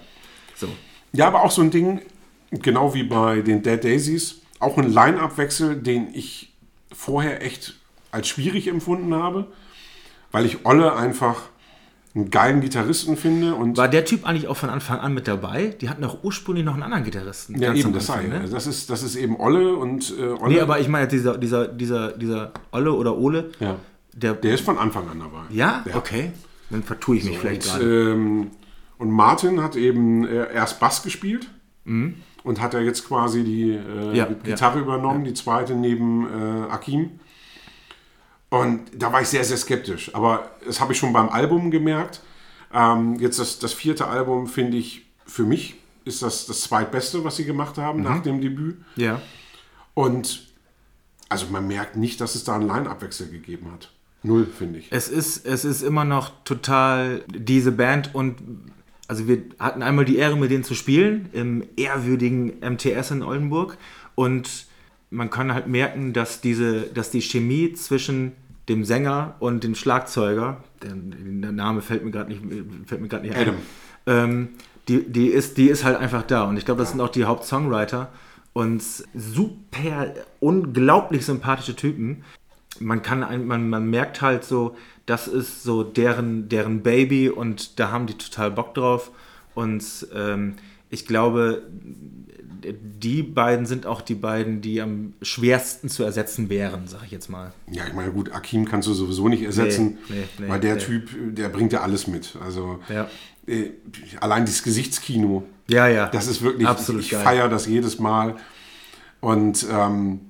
So. 0.54 0.68
Ja, 1.12 1.28
aber 1.28 1.42
auch 1.42 1.50
so 1.50 1.62
ein 1.62 1.70
Ding, 1.70 2.00
genau 2.50 2.94
wie 2.94 3.04
bei 3.04 3.40
den 3.40 3.62
Dead 3.62 3.82
Daisies, 3.82 4.40
auch 4.58 4.76
ein 4.76 4.92
Line-Up-Wechsel, 4.92 5.76
den 5.76 6.08
ich 6.12 6.52
vorher 6.92 7.42
echt 7.42 7.75
als 8.16 8.26
schwierig 8.28 8.66
empfunden 8.68 9.14
habe, 9.14 9.46
weil 10.32 10.44
ich 10.46 10.64
Olle 10.66 10.96
einfach 10.96 11.42
einen 12.14 12.30
geilen 12.30 12.62
Gitarristen 12.62 13.16
finde 13.18 13.54
und 13.54 13.76
War 13.76 13.88
der 13.88 14.04
Typ 14.06 14.26
eigentlich 14.26 14.48
auch 14.48 14.56
von 14.56 14.70
Anfang 14.70 14.98
an 15.00 15.12
mit 15.12 15.28
dabei? 15.28 15.76
Die 15.80 15.90
hatten 15.90 16.00
doch 16.02 16.24
ursprünglich 16.24 16.64
noch 16.64 16.72
einen 16.74 16.82
anderen 16.82 17.04
Gitarristen. 17.04 17.60
ja 17.60 17.74
eben 17.74 17.92
das 17.92 18.06
sei, 18.06 18.24
Anfang, 18.24 18.42
ne? 18.42 18.48
das 18.50 18.66
ist 18.66 18.88
das 18.88 19.02
ist 19.02 19.16
eben 19.16 19.38
Olle 19.38 19.76
und 19.76 20.14
äh, 20.18 20.22
Olle, 20.28 20.54
Nee, 20.54 20.60
aber 20.60 20.80
ich 20.80 20.88
meine, 20.88 21.06
dieser, 21.08 21.36
dieser, 21.36 21.68
dieser, 21.68 22.12
dieser 22.12 22.52
Olle 22.72 22.92
oder 22.94 23.16
Ole, 23.18 23.50
ja, 23.60 23.76
der, 24.14 24.32
der 24.32 24.54
ist 24.54 24.64
von 24.64 24.78
Anfang 24.78 25.08
an 25.10 25.20
dabei. 25.20 25.42
Ja? 25.50 25.84
Okay. 25.92 26.32
Dann 26.70 26.82
vertue 26.82 27.16
ich 27.18 27.24
mich 27.24 27.38
vielleicht 27.38 27.66
Und, 27.66 27.72
gerade. 27.80 28.12
ähm, 28.12 28.50
und 28.98 29.10
Martin 29.10 29.62
hat 29.62 29.76
eben 29.76 30.26
äh, 30.26 30.52
erst 30.54 30.80
Bass 30.80 31.02
gespielt 31.02 31.48
und 31.84 32.60
hat 32.60 32.74
er 32.74 32.80
jetzt 32.80 33.06
quasi 33.06 33.44
die 33.44 33.72
äh, 33.72 34.08
Mhm. 34.08 34.14
Ja, 34.14 34.24
Gitarre 34.42 34.80
übernommen, 34.80 35.22
die 35.24 35.34
zweite 35.34 35.74
neben 35.74 36.26
äh, 36.26 36.70
Akim. 36.70 37.10
Und 38.48 38.82
da 38.94 39.12
war 39.12 39.22
ich 39.22 39.28
sehr, 39.28 39.44
sehr 39.44 39.56
skeptisch. 39.56 40.14
Aber 40.14 40.50
das 40.64 40.80
habe 40.80 40.92
ich 40.92 40.98
schon 40.98 41.12
beim 41.12 41.28
Album 41.28 41.70
gemerkt. 41.70 42.20
Ähm, 42.72 43.16
jetzt 43.18 43.38
das, 43.38 43.58
das 43.58 43.72
vierte 43.72 44.06
Album 44.06 44.46
finde 44.46 44.76
ich 44.76 45.06
für 45.26 45.44
mich 45.44 45.76
ist 46.04 46.22
das 46.22 46.46
das 46.46 46.60
zweitbeste, 46.60 47.24
was 47.24 47.36
sie 47.36 47.44
gemacht 47.44 47.78
haben 47.78 48.02
nach 48.02 48.22
dem 48.22 48.40
Debüt. 48.40 48.76
ja. 48.94 49.20
Und 49.94 50.46
also 51.28 51.46
man 51.46 51.66
merkt 51.66 51.96
nicht, 51.96 52.20
dass 52.20 52.34
es 52.34 52.44
da 52.44 52.54
einen 52.54 52.68
Line-Abwechsel 52.68 53.28
gegeben 53.28 53.72
hat. 53.72 53.90
Null, 54.22 54.46
finde 54.46 54.78
ich. 54.78 54.88
Es 54.90 55.08
ist, 55.08 55.44
es 55.46 55.64
ist 55.64 55.82
immer 55.82 56.04
noch 56.04 56.30
total 56.44 57.24
diese 57.28 57.72
Band 57.72 58.14
und 58.14 58.36
also 59.08 59.26
wir 59.26 59.42
hatten 59.58 59.82
einmal 59.82 60.04
die 60.04 60.16
Ehre, 60.16 60.36
mit 60.36 60.50
denen 60.50 60.64
zu 60.64 60.74
spielen 60.74 61.28
im 61.32 61.64
ehrwürdigen 61.76 62.60
MTS 62.60 63.10
in 63.12 63.22
Oldenburg 63.22 63.78
und 64.14 64.65
man 65.16 65.30
kann 65.30 65.52
halt 65.52 65.66
merken, 65.66 66.12
dass 66.12 66.40
diese, 66.40 66.82
dass 66.82 67.10
die 67.10 67.22
Chemie 67.22 67.72
zwischen 67.72 68.32
dem 68.68 68.84
Sänger 68.84 69.34
und 69.38 69.64
dem 69.64 69.74
Schlagzeuger, 69.74 70.58
der, 70.82 70.92
der 70.94 71.52
Name 71.52 71.82
fällt 71.82 72.04
mir 72.04 72.10
gerade 72.10 72.30
nicht, 72.30 72.42
fällt 72.86 73.00
mir 73.00 73.08
gerade 73.08 73.26
nicht 73.26 73.36
ein, 73.36 73.42
Adam. 73.42 73.54
ähm, 74.06 74.48
die, 74.88 75.04
die, 75.10 75.28
ist, 75.28 75.56
die 75.56 75.68
ist 75.68 75.84
halt 75.84 75.96
einfach 75.96 76.22
da 76.22 76.44
und 76.44 76.56
ich 76.56 76.64
glaube, 76.64 76.80
das 76.80 76.90
sind 76.90 77.00
auch 77.00 77.08
die 77.08 77.24
Hauptsongwriter 77.24 78.12
und 78.52 78.82
super 78.82 80.14
unglaublich 80.40 81.24
sympathische 81.24 81.76
Typen 81.76 82.22
man 82.80 83.02
kann 83.02 83.22
ein, 83.22 83.46
man, 83.46 83.68
man 83.68 83.88
merkt 83.88 84.22
halt 84.22 84.44
so, 84.44 84.76
das 85.06 85.28
ist 85.28 85.62
so 85.62 85.82
deren, 85.82 86.48
deren 86.48 86.82
Baby 86.82 87.28
und 87.28 87.78
da 87.78 87.90
haben 87.90 88.06
die 88.06 88.18
total 88.18 88.50
Bock 88.50 88.74
drauf. 88.74 89.10
Und 89.54 89.84
ähm, 90.14 90.56
ich 90.90 91.06
glaube, 91.06 91.62
die 92.62 93.22
beiden 93.22 93.66
sind 93.66 93.86
auch 93.86 94.00
die 94.00 94.14
beiden, 94.14 94.60
die 94.60 94.80
am 94.80 95.12
schwersten 95.22 95.88
zu 95.88 96.02
ersetzen 96.02 96.48
wären, 96.48 96.88
sag 96.88 97.04
ich 97.04 97.10
jetzt 97.10 97.28
mal. 97.28 97.52
Ja, 97.70 97.86
ich 97.86 97.92
meine, 97.94 98.10
gut, 98.10 98.32
Akim 98.32 98.64
kannst 98.64 98.88
du 98.88 98.94
sowieso 98.94 99.28
nicht 99.28 99.42
ersetzen, 99.42 99.98
Nee, 100.08 100.16
nee, 100.16 100.24
nee, 100.38 100.48
weil 100.48 100.60
der. 100.60 100.78
Typ, 100.78 101.08
der 101.34 101.48
bringt 101.48 101.72
ja 101.72 101.82
alles 101.82 102.06
mit. 102.06 102.36
Also 102.44 102.80
Ja. 102.88 103.08
äh, 103.46 103.70
allein 104.20 104.44
dieses 104.46 104.62
Gesichtskino, 104.62 105.44
Ja, 105.68 105.86
ja. 105.88 106.08
das 106.08 106.26
ist 106.26 106.42
wirklich, 106.42 106.66
Absolut 106.66 107.02
ich, 107.02 107.12
ich 107.12 107.18
feiere 107.18 107.48
das 107.48 107.66
jedes 107.66 107.98
Mal. 107.98 108.36
Und 109.20 109.66
ähm, 109.70 110.20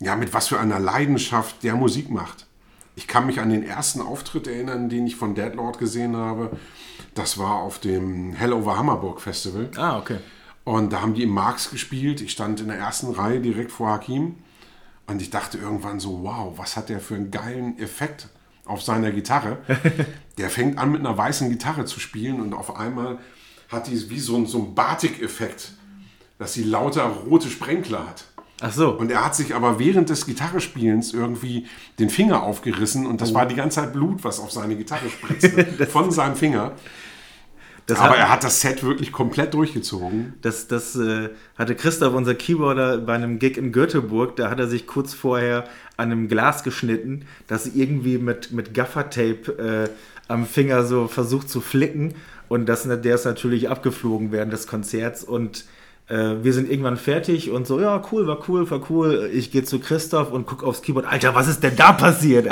ja, 0.00 0.16
mit 0.16 0.34
was 0.34 0.48
für 0.48 0.58
einer 0.58 0.78
Leidenschaft 0.80 1.62
der 1.62 1.74
Musik 1.76 2.10
macht. 2.10 2.46
Ich 2.96 3.06
kann 3.06 3.26
mich 3.26 3.40
an 3.40 3.50
den 3.50 3.62
ersten 3.64 4.00
Auftritt 4.00 4.46
erinnern, 4.46 4.88
den 4.88 5.06
ich 5.06 5.16
von 5.16 5.34
Deadlord 5.34 5.78
gesehen 5.78 6.16
habe. 6.16 6.50
Das 7.14 7.38
war 7.38 7.56
auf 7.56 7.78
dem 7.78 8.32
Hell 8.32 8.52
Over 8.52 8.76
Hammerburg 8.76 9.20
Festival. 9.20 9.70
Ah, 9.76 9.98
okay. 9.98 10.18
Und 10.64 10.92
da 10.92 11.00
haben 11.02 11.14
die 11.14 11.22
im 11.22 11.30
Marx 11.30 11.70
gespielt. 11.70 12.20
Ich 12.20 12.32
stand 12.32 12.60
in 12.60 12.68
der 12.68 12.78
ersten 12.78 13.10
Reihe 13.12 13.40
direkt 13.40 13.70
vor 13.70 13.88
Hakim. 13.90 14.36
Und 15.06 15.20
ich 15.20 15.30
dachte 15.30 15.58
irgendwann 15.58 16.00
so, 16.00 16.22
wow, 16.24 16.54
was 16.56 16.76
hat 16.76 16.88
der 16.88 16.98
für 17.00 17.14
einen 17.14 17.30
geilen 17.30 17.78
Effekt 17.78 18.28
auf 18.64 18.82
seiner 18.82 19.10
Gitarre. 19.12 19.58
der 20.38 20.48
fängt 20.50 20.78
an 20.78 20.90
mit 20.90 21.00
einer 21.00 21.16
weißen 21.16 21.50
Gitarre 21.50 21.84
zu 21.84 22.00
spielen 22.00 22.40
und 22.40 22.54
auf 22.54 22.76
einmal 22.76 23.18
hat 23.68 23.86
die 23.86 24.08
wie 24.10 24.18
so, 24.18 24.36
ein- 24.36 24.46
so 24.46 24.58
ein 24.58 24.74
Batik-Effekt, 24.74 25.72
dass 26.38 26.54
sie 26.54 26.64
lauter 26.64 27.04
rote 27.04 27.50
Sprenkler 27.50 28.06
hat. 28.08 28.24
Ach 28.66 28.72
so. 28.72 28.90
Und 28.92 29.10
er 29.10 29.24
hat 29.24 29.36
sich 29.36 29.54
aber 29.54 29.78
während 29.78 30.08
des 30.08 30.24
Gitarrespielens 30.24 31.12
irgendwie 31.12 31.66
den 31.98 32.08
Finger 32.08 32.42
aufgerissen 32.42 33.06
und 33.06 33.20
das 33.20 33.32
Oh. 33.32 33.34
war 33.34 33.46
die 33.46 33.54
ganze 33.56 33.80
Zeit 33.80 33.92
Blut, 33.92 34.24
was 34.24 34.40
auf 34.40 34.50
seine 34.52 34.74
Gitarre 34.76 35.08
spritzte, 35.10 35.86
von 35.86 36.10
seinem 36.10 36.34
Finger. 36.34 36.72
Das 37.86 37.98
Aber 37.98 38.10
hat- 38.12 38.18
er 38.18 38.30
hat 38.30 38.42
das 38.44 38.62
Set 38.62 38.82
wirklich 38.82 39.12
komplett 39.12 39.52
durchgezogen. 39.52 40.32
Das, 40.40 40.66
das 40.68 40.96
äh, 40.96 41.28
hatte 41.58 41.74
Christoph, 41.74 42.14
unser 42.14 42.34
Keyboarder, 42.34 42.96
bei 42.96 43.12
einem 43.14 43.38
Gig 43.38 43.58
in 43.58 43.72
Göteborg. 43.72 44.36
Da 44.36 44.48
hat 44.48 44.58
er 44.58 44.66
sich 44.68 44.86
kurz 44.86 45.12
vorher 45.12 45.64
an 45.98 46.10
einem 46.10 46.28
Glas 46.28 46.62
geschnitten, 46.64 47.26
das 47.46 47.66
irgendwie 47.66 48.16
mit, 48.16 48.52
mit 48.52 48.72
Gaffertape 48.72 49.88
äh, 49.90 50.32
am 50.32 50.46
Finger 50.46 50.84
so 50.84 51.06
versucht 51.08 51.50
zu 51.50 51.60
flicken. 51.60 52.14
Und 52.48 52.66
das, 52.70 52.84
der 52.88 53.14
ist 53.14 53.26
natürlich 53.26 53.68
abgeflogen 53.68 54.32
während 54.32 54.54
des 54.54 54.66
Konzerts. 54.66 55.22
Und 55.22 55.66
äh, 56.08 56.42
wir 56.42 56.52
sind 56.52 56.70
irgendwann 56.70 56.96
fertig 56.96 57.50
und 57.50 57.66
so, 57.66 57.80
ja, 57.80 58.02
cool, 58.12 58.26
war 58.26 58.48
cool, 58.48 58.70
war 58.70 58.90
cool. 58.90 59.30
Ich 59.32 59.50
gehe 59.50 59.64
zu 59.64 59.78
Christoph 59.78 60.32
und 60.32 60.46
gucke 60.46 60.66
aufs 60.66 60.82
Keyboard. 60.82 61.06
Alter, 61.06 61.34
was 61.34 61.48
ist 61.48 61.62
denn 61.62 61.76
da 61.76 61.92
passiert? 61.92 62.48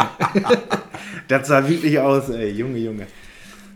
das 1.28 1.48
sah 1.48 1.68
wirklich 1.68 1.98
aus, 1.98 2.30
ey, 2.30 2.50
Junge, 2.50 2.78
Junge. 2.78 3.07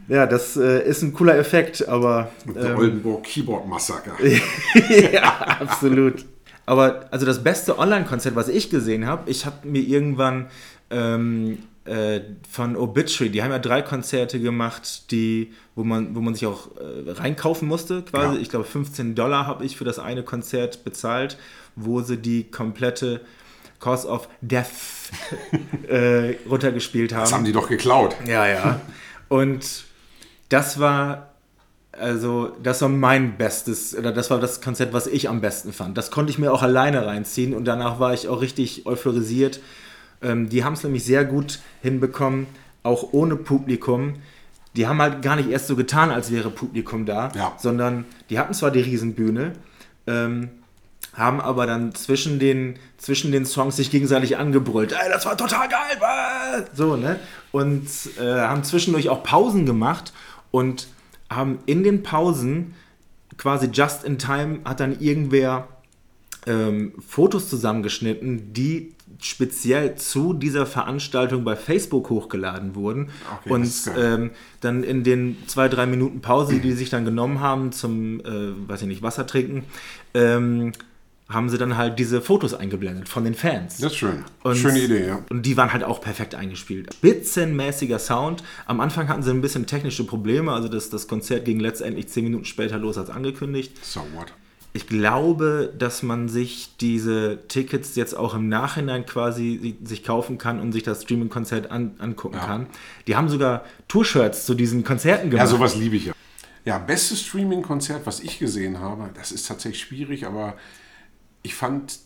Ja, 0.08 0.26
das 0.26 0.56
äh, 0.56 0.88
ist 0.88 1.02
ein 1.02 1.12
cooler 1.12 1.36
Effekt, 1.36 1.86
aber. 1.88 2.30
Der 2.46 2.70
ähm, 2.70 2.78
Oldenburg 2.78 3.24
Keyboard 3.24 3.66
Massaker. 3.66 4.12
ja, 5.12 5.22
absolut. 5.60 6.24
Aber 6.64 7.06
also 7.10 7.26
das 7.26 7.42
beste 7.42 7.78
Online-Konzert, 7.78 8.34
was 8.34 8.48
ich 8.48 8.70
gesehen 8.70 9.06
habe, 9.06 9.30
ich 9.30 9.46
habe 9.46 9.66
mir 9.68 9.82
irgendwann 9.82 10.46
ähm, 10.90 11.58
äh, 11.86 12.20
von 12.50 12.76
Obituary, 12.76 13.30
die 13.30 13.42
haben 13.42 13.50
ja 13.50 13.58
drei 13.58 13.82
Konzerte 13.82 14.40
gemacht, 14.40 15.10
die, 15.10 15.52
wo, 15.74 15.84
man, 15.84 16.14
wo 16.14 16.20
man 16.20 16.34
sich 16.34 16.46
auch 16.46 16.70
äh, 16.76 17.10
reinkaufen 17.10 17.68
musste, 17.68 18.02
quasi. 18.02 18.36
Ja. 18.36 18.40
Ich 18.40 18.50
glaube, 18.50 18.64
15 18.64 19.14
Dollar 19.14 19.46
habe 19.46 19.64
ich 19.64 19.76
für 19.76 19.84
das 19.84 19.98
eine 19.98 20.22
Konzert 20.22 20.84
bezahlt, 20.84 21.38
wo 21.76 22.00
sie 22.00 22.16
die 22.16 22.44
komplette 22.50 23.20
Cause 23.78 24.08
of 24.08 24.28
Death 24.40 24.66
äh, 25.88 26.34
runtergespielt 26.48 27.12
haben. 27.12 27.22
Das 27.22 27.32
haben 27.32 27.44
die 27.44 27.52
doch 27.52 27.68
geklaut. 27.68 28.16
Ja, 28.26 28.46
ja. 28.46 28.80
Und 29.28 29.84
das 30.48 30.80
war, 30.80 31.34
also, 31.92 32.52
das 32.62 32.82
war 32.82 32.88
mein 32.88 33.36
bestes, 33.36 33.96
oder 33.96 34.12
das 34.12 34.30
war 34.30 34.40
das 34.40 34.60
Konzert, 34.60 34.92
was 34.92 35.06
ich 35.06 35.28
am 35.28 35.40
besten 35.40 35.72
fand. 35.72 35.96
Das 35.96 36.10
konnte 36.10 36.30
ich 36.30 36.38
mir 36.38 36.52
auch 36.52 36.62
alleine 36.62 37.06
reinziehen 37.06 37.54
und 37.54 37.64
danach 37.64 38.00
war 38.00 38.14
ich 38.14 38.28
auch 38.28 38.40
richtig 38.40 38.86
euphorisiert. 38.86 39.60
Ähm, 40.26 40.48
die 40.48 40.64
haben 40.64 40.72
es 40.72 40.82
nämlich 40.82 41.04
sehr 41.04 41.24
gut 41.24 41.60
hinbekommen, 41.82 42.46
auch 42.82 43.12
ohne 43.12 43.36
Publikum. 43.36 44.14
Die 44.74 44.86
haben 44.86 45.00
halt 45.00 45.22
gar 45.22 45.36
nicht 45.36 45.48
erst 45.48 45.68
so 45.68 45.76
getan, 45.76 46.10
als 46.10 46.30
wäre 46.30 46.50
Publikum 46.50 47.06
da, 47.06 47.30
Ja. 47.34 47.54
sondern 47.58 48.04
die 48.28 48.38
hatten 48.38 48.52
zwar 48.52 48.70
die 48.70 48.80
Riesenbühne, 48.80 49.52
ähm, 50.06 50.50
haben 51.14 51.40
aber 51.40 51.66
dann 51.66 51.94
zwischen 51.94 52.38
den, 52.38 52.74
zwischen 52.98 53.32
den 53.32 53.46
Songs 53.46 53.76
sich 53.76 53.90
gegenseitig 53.90 54.36
angebrüllt. 54.36 54.92
Ey, 54.92 55.08
das 55.10 55.24
war 55.24 55.36
total 55.36 55.68
geil, 55.68 56.66
so, 56.74 56.96
ne? 56.96 57.18
Und 57.52 57.86
äh, 58.20 58.40
haben 58.40 58.64
zwischendurch 58.64 59.08
auch 59.08 59.22
Pausen 59.22 59.64
gemacht 59.64 60.12
und 60.50 60.88
haben 61.30 61.60
in 61.66 61.82
den 61.84 62.02
Pausen 62.02 62.74
quasi 63.38 63.68
just 63.72 64.04
in 64.04 64.18
time 64.18 64.58
hat 64.64 64.80
dann 64.80 64.98
irgendwer 65.00 65.68
ähm, 66.46 66.92
Fotos 67.06 67.48
zusammengeschnitten, 67.48 68.52
die 68.52 68.94
speziell 69.20 69.94
zu 69.96 70.32
dieser 70.32 70.66
Veranstaltung 70.66 71.44
bei 71.44 71.56
Facebook 71.56 72.10
hochgeladen 72.10 72.74
wurden 72.74 73.08
Okay, 73.40 73.50
und 73.52 73.72
ähm, 73.98 74.30
dann 74.60 74.82
in 74.84 75.04
den 75.04 75.36
zwei, 75.46 75.68
drei 75.68 75.86
Minuten 75.86 76.20
Pause, 76.20 76.54
die 76.54 76.60
die 76.60 76.72
sich 76.72 76.90
dann 76.90 77.04
genommen 77.04 77.40
haben 77.40 77.72
zum, 77.72 78.20
äh, 78.20 78.24
weiß 78.68 78.82
ich 78.82 78.88
nicht, 78.88 79.02
Wasser 79.02 79.26
trinken, 79.26 79.64
ähm, 80.14 80.72
haben 81.28 81.48
sie 81.48 81.58
dann 81.58 81.76
halt 81.76 81.98
diese 81.98 82.20
Fotos 82.20 82.54
eingeblendet 82.54 83.08
von 83.08 83.24
den 83.24 83.34
Fans. 83.34 83.78
Das 83.78 83.90
ist 83.92 83.98
schön. 83.98 84.24
Und- 84.44 84.56
Schöne 84.56 84.80
Idee, 84.80 85.06
ja. 85.08 85.18
Und 85.28 85.42
die 85.44 85.56
waren 85.56 85.72
halt 85.72 85.82
auch 85.82 86.00
perfekt 86.00 86.36
eingespielt. 86.36 86.94
Spitzenmäßiger 86.94 87.98
Sound. 87.98 88.44
Am 88.66 88.80
Anfang 88.80 89.08
hatten 89.08 89.22
sie 89.24 89.30
ein 89.30 89.40
bisschen 89.40 89.66
technische 89.66 90.04
Probleme, 90.04 90.52
also 90.52 90.68
das, 90.68 90.88
das 90.90 91.08
Konzert 91.08 91.44
ging 91.44 91.58
letztendlich 91.58 92.08
zehn 92.08 92.22
Minuten 92.24 92.44
später 92.44 92.78
los 92.78 92.96
als 92.96 93.10
angekündigt. 93.10 93.84
So 93.84 94.00
what? 94.14 94.32
Ich 94.76 94.86
glaube, 94.86 95.72
dass 95.78 96.02
man 96.02 96.28
sich 96.28 96.76
diese 96.78 97.38
Tickets 97.48 97.96
jetzt 97.96 98.14
auch 98.14 98.34
im 98.34 98.50
Nachhinein 98.50 99.06
quasi 99.06 99.78
sich 99.82 100.04
kaufen 100.04 100.36
kann 100.36 100.60
und 100.60 100.72
sich 100.72 100.82
das 100.82 101.02
Streaming-Konzert 101.04 101.70
an, 101.70 101.94
angucken 101.98 102.36
Ja. 102.36 102.44
kann. 102.44 102.66
Die 103.06 103.16
haben 103.16 103.30
sogar 103.30 103.64
Tour-Shirts 103.88 104.44
zu 104.44 104.52
diesen 104.54 104.84
Konzerten 104.84 105.28
Ja, 105.28 105.30
gemacht. 105.38 105.48
sowas 105.48 105.76
liebe 105.76 105.96
ich 105.96 106.04
ja. 106.04 106.12
Ja, 106.66 106.76
bestes 106.78 107.22
Streaming-Konzert, 107.22 108.02
was 108.04 108.20
ich 108.20 108.38
gesehen 108.38 108.78
habe, 108.80 109.08
das 109.14 109.32
ist 109.32 109.46
tatsächlich 109.48 109.80
schwierig, 109.80 110.26
aber 110.26 110.56
ich 111.42 111.54
fand 111.54 111.98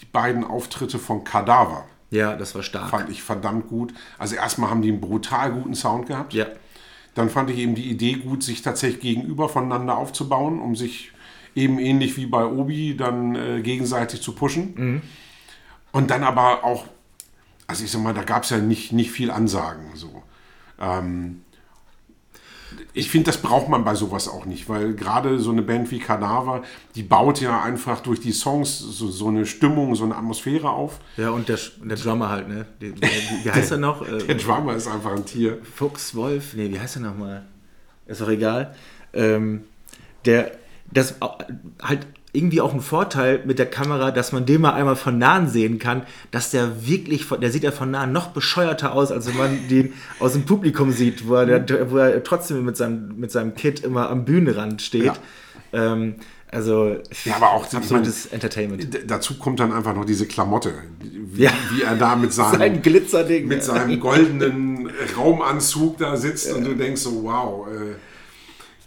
die 0.00 0.06
beiden 0.06 0.44
Auftritte 0.44 1.00
von 1.00 1.24
Kadaver, 1.24 1.86
ja, 2.10 2.36
das 2.36 2.54
war 2.54 2.62
stark. 2.62 2.90
fand 2.90 3.10
ich 3.10 3.20
verdammt 3.22 3.66
gut. 3.68 3.92
Also 4.18 4.36
erstmal 4.36 4.70
haben 4.70 4.82
die 4.82 4.90
einen 4.92 5.00
brutal 5.00 5.50
guten 5.50 5.74
Sound 5.74 6.06
gehabt. 6.06 6.34
Ja, 6.34 6.46
Dann 7.16 7.30
fand 7.30 7.50
ich 7.50 7.58
eben 7.58 7.74
die 7.74 7.90
Idee 7.90 8.14
gut, 8.14 8.42
sich 8.44 8.62
tatsächlich 8.62 9.00
gegenüber 9.00 9.48
voneinander 9.48 9.96
aufzubauen, 9.98 10.60
um 10.60 10.76
sich 10.76 11.10
eben 11.54 11.78
ähnlich 11.78 12.16
wie 12.16 12.26
bei 12.26 12.44
Obi 12.44 12.96
dann 12.96 13.34
äh, 13.34 13.60
gegenseitig 13.62 14.22
zu 14.22 14.32
pushen. 14.32 15.02
Und 15.92 16.10
dann 16.10 16.24
aber 16.24 16.64
auch, 16.64 16.86
also 17.66 17.84
ich 17.84 17.90
sag 17.90 18.02
mal, 18.02 18.14
da 18.14 18.22
gab 18.22 18.44
es 18.44 18.50
ja 18.50 18.58
nicht, 18.58 18.92
nicht 18.92 19.10
viel 19.10 19.30
Ansagen. 19.30 19.90
So. 19.94 20.22
Ähm, 20.80 21.42
ich 22.94 23.10
finde, 23.10 23.26
das 23.26 23.38
braucht 23.38 23.68
man 23.68 23.84
bei 23.84 23.94
sowas 23.94 24.28
auch 24.28 24.44
nicht, 24.44 24.68
weil 24.68 24.94
gerade 24.94 25.38
so 25.38 25.50
eine 25.50 25.62
Band 25.62 25.90
wie 25.90 25.98
Kadaver, 25.98 26.62
die 26.94 27.02
baut 27.02 27.40
ja 27.40 27.62
einfach 27.62 28.00
durch 28.00 28.20
die 28.20 28.32
Songs 28.32 28.78
so, 28.78 29.08
so 29.10 29.28
eine 29.28 29.46
Stimmung, 29.46 29.94
so 29.94 30.04
eine 30.04 30.16
Atmosphäre 30.16 30.70
auf. 30.70 30.98
ja 31.16 31.30
und 31.30 31.48
der, 31.48 31.58
der 31.82 31.96
Drummer 31.96 32.28
halt, 32.28 32.48
ne? 32.48 32.66
Wie, 32.80 32.94
wie 33.00 33.50
heißt 33.50 33.72
er 33.72 33.78
noch? 33.78 34.06
Der 34.26 34.34
Drummer 34.36 34.74
ist 34.74 34.88
einfach 34.88 35.12
ein 35.12 35.24
Tier. 35.24 35.58
Fuchs, 35.62 36.14
Wolf? 36.14 36.54
Nee, 36.54 36.70
wie 36.70 36.78
heißt 36.80 36.96
er 36.96 37.02
nochmal? 37.02 37.46
Ist 38.06 38.20
doch 38.20 38.28
egal. 38.28 38.74
Ähm, 39.12 39.64
der, 40.24 40.52
das 40.92 41.16
halt 41.82 42.06
irgendwie 42.34 42.62
auch 42.62 42.72
ein 42.72 42.80
Vorteil 42.80 43.42
mit 43.44 43.58
der 43.58 43.66
Kamera, 43.66 44.10
dass 44.10 44.32
man 44.32 44.46
den 44.46 44.62
mal 44.62 44.72
einmal 44.72 44.96
von 44.96 45.18
nahen 45.18 45.48
sehen 45.48 45.78
kann, 45.78 46.02
dass 46.30 46.50
der 46.50 46.86
wirklich, 46.86 47.26
von, 47.26 47.40
der 47.42 47.50
sieht 47.50 47.62
ja 47.62 47.72
von 47.72 47.90
nahen 47.90 48.10
noch 48.12 48.28
bescheuerter 48.28 48.94
aus, 48.94 49.12
als 49.12 49.26
wenn 49.26 49.36
man 49.36 49.68
den 49.68 49.92
aus 50.18 50.32
dem 50.32 50.44
Publikum 50.44 50.92
sieht, 50.92 51.28
wo 51.28 51.34
er, 51.34 51.90
wo 51.90 51.98
er 51.98 52.22
trotzdem 52.24 52.64
mit 52.64 52.76
seinem, 52.78 53.16
mit 53.18 53.30
seinem 53.30 53.54
Kit 53.54 53.80
immer 53.80 54.08
am 54.08 54.24
Bühnenrand 54.24 54.80
steht. 54.80 55.12
Ähm, 55.74 56.14
also, 56.50 56.96
Ja, 57.24 57.36
aber 57.36 57.50
auch- 57.52 57.70
absolutes 57.72 58.26
Entertainment. 58.26 58.92
D 58.94 59.00
dazu 59.06 59.38
kommt 59.38 59.60
dann 59.60 59.72
einfach 59.72 59.94
noch 59.94 60.04
diese 60.06 60.26
Klamotte, 60.26 60.72
wie, 61.00 61.44
Ja. 61.44 61.50
wie 61.70 61.82
er 61.82 61.96
da 61.96 62.16
mit 62.16 62.32
seinem, 62.34 62.58
Sein 62.58 62.82
Glitzerding. 62.82 63.46
mit 63.46 63.62
seinem 63.62 64.00
goldenen 64.00 64.90
Raumanzug 65.18 65.98
da 65.98 66.16
sitzt 66.16 66.50
und 66.52 66.64
du 66.64 66.74
denkst 66.74 67.02
so, 67.02 67.24
wow, 67.24 67.66
äh, 67.68 67.94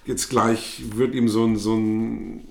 jetzt 0.06 0.30
gleich 0.30 0.84
wird 0.96 1.14
ihm 1.16 1.28
so 1.28 1.46
ein, 1.46 1.58
so 1.58 1.76
ein 1.76 2.42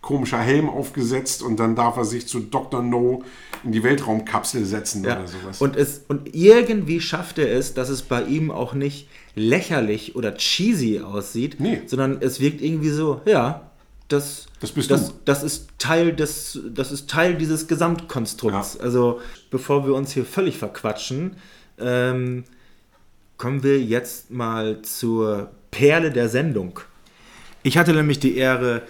komischer 0.00 0.38
Helm 0.38 0.68
aufgesetzt 0.68 1.42
und 1.42 1.58
dann 1.58 1.74
darf 1.74 1.96
er 1.96 2.04
sich 2.04 2.26
zu 2.28 2.40
Dr. 2.40 2.82
No 2.82 3.22
in 3.64 3.72
die 3.72 3.82
Weltraumkapsel 3.82 4.64
setzen 4.66 5.02
Ja. 5.04 5.18
oder 5.18 5.26
sowas. 5.28 5.60
Und, 5.62 5.76
es, 5.76 6.02
und 6.08 6.34
irgendwie 6.34 7.00
schafft 7.00 7.38
er 7.38 7.50
es, 7.50 7.72
dass 7.72 7.88
es 7.88 8.02
bei 8.02 8.22
ihm 8.24 8.50
auch 8.50 8.74
nicht 8.74 9.08
lächerlich 9.34 10.14
oder 10.14 10.34
cheesy 10.36 11.00
aussieht, 11.00 11.58
Nee. 11.58 11.80
sondern 11.86 12.18
es 12.20 12.38
wirkt 12.40 12.60
irgendwie 12.60 12.90
so, 12.90 13.22
ja, 13.24 13.70
das, 14.08 14.46
Das 14.60 14.72
bist 14.72 14.90
das, 14.90 15.08
du. 15.08 15.14
das 15.24 15.42
ist 15.42 15.68
Teil 15.78 16.12
des, 16.14 16.60
das 16.74 16.92
ist 16.92 17.08
Teil 17.08 17.36
dieses 17.36 17.66
Gesamtkonstrukts. 17.66 18.74
Ja. 18.74 18.80
Also 18.84 19.20
bevor 19.50 19.86
wir 19.86 19.94
uns 19.94 20.12
hier 20.12 20.26
völlig 20.26 20.58
verquatschen, 20.58 21.36
ähm, 21.78 22.44
kommen 23.38 23.62
wir 23.62 23.80
jetzt 23.80 24.30
mal 24.30 24.82
zur 24.82 25.50
Perle 25.74 26.12
der 26.12 26.28
Sendung. 26.28 26.78
Ich 27.64 27.76
hatte 27.76 27.92
nämlich 27.92 28.20
die 28.20 28.36
Ehre, 28.36 28.82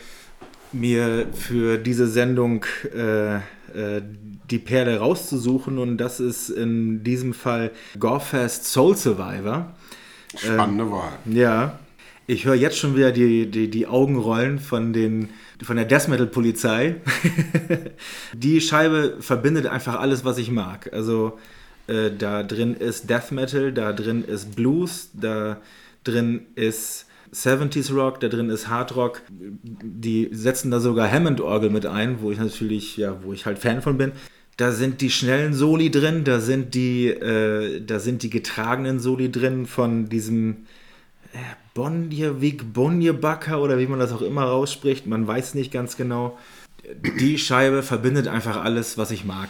mir 0.72 1.26
für 1.32 1.78
diese 1.78 2.06
Sendung 2.06 2.66
äh, 2.94 3.36
äh, 3.36 4.02
die 4.50 4.58
Perle 4.58 4.98
rauszusuchen 4.98 5.78
und 5.78 5.96
das 5.96 6.20
ist 6.20 6.50
in 6.50 7.02
diesem 7.02 7.32
Fall 7.32 7.70
Gorefest 7.98 8.66
Soul 8.66 8.96
Survivor. 8.96 9.72
Spannende 10.36 10.90
Wahl. 10.90 11.12
Ja, 11.24 11.78
ich 12.26 12.44
höre 12.44 12.54
jetzt 12.54 12.76
schon 12.76 12.96
wieder 12.96 13.12
die, 13.12 13.50
die, 13.50 13.70
die 13.70 13.86
Augen 13.86 14.16
rollen 14.16 14.58
von, 14.58 14.92
den, 14.92 15.30
von 15.62 15.76
der 15.76 15.86
Death 15.86 16.08
Metal 16.08 16.26
Polizei. 16.26 16.96
die 18.34 18.60
Scheibe 18.60 19.16
verbindet 19.20 19.66
einfach 19.66 19.98
alles, 19.98 20.24
was 20.26 20.36
ich 20.36 20.50
mag. 20.50 20.92
Also 20.92 21.38
äh, 21.86 22.10
da 22.10 22.42
drin 22.42 22.74
ist 22.74 23.08
Death 23.08 23.30
Metal, 23.30 23.72
da 23.72 23.92
drin 23.92 24.22
ist 24.24 24.54
Blues, 24.54 25.08
da 25.14 25.58
drin 26.04 26.46
ist 26.54 27.06
70s 27.34 27.92
Rock, 27.92 28.20
da 28.20 28.28
drin 28.28 28.50
ist 28.50 28.68
Hard 28.68 28.94
Rock. 28.96 29.22
Die 29.30 30.28
setzen 30.32 30.70
da 30.70 30.80
sogar 30.80 31.10
Hammond-Orgel 31.10 31.70
mit 31.70 31.86
ein, 31.86 32.20
wo 32.20 32.30
ich 32.30 32.38
natürlich, 32.38 32.96
ja, 32.96 33.22
wo 33.22 33.32
ich 33.32 33.46
halt 33.46 33.58
Fan 33.58 33.82
von 33.82 33.98
bin. 33.98 34.12
Da 34.56 34.70
sind 34.70 35.00
die 35.00 35.10
schnellen 35.10 35.52
Soli 35.52 35.90
drin, 35.90 36.22
da 36.22 36.38
sind 36.38 36.74
die, 36.74 37.08
äh, 37.08 37.80
da 37.84 37.98
sind 37.98 38.22
die 38.22 38.30
getragenen 38.30 39.00
Soli 39.00 39.32
drin 39.32 39.66
von 39.66 40.08
diesem 40.08 40.66
äh, 41.32 41.38
Bonjevik, 41.74 42.72
Bonjebacker 42.72 43.60
oder 43.60 43.78
wie 43.78 43.88
man 43.88 43.98
das 43.98 44.12
auch 44.12 44.22
immer 44.22 44.44
rausspricht. 44.44 45.06
Man 45.06 45.26
weiß 45.26 45.54
nicht 45.54 45.72
ganz 45.72 45.96
genau. 45.96 46.38
Die 47.18 47.38
Scheibe 47.38 47.82
verbindet 47.82 48.28
einfach 48.28 48.62
alles, 48.62 48.96
was 48.96 49.10
ich 49.10 49.24
mag. 49.24 49.48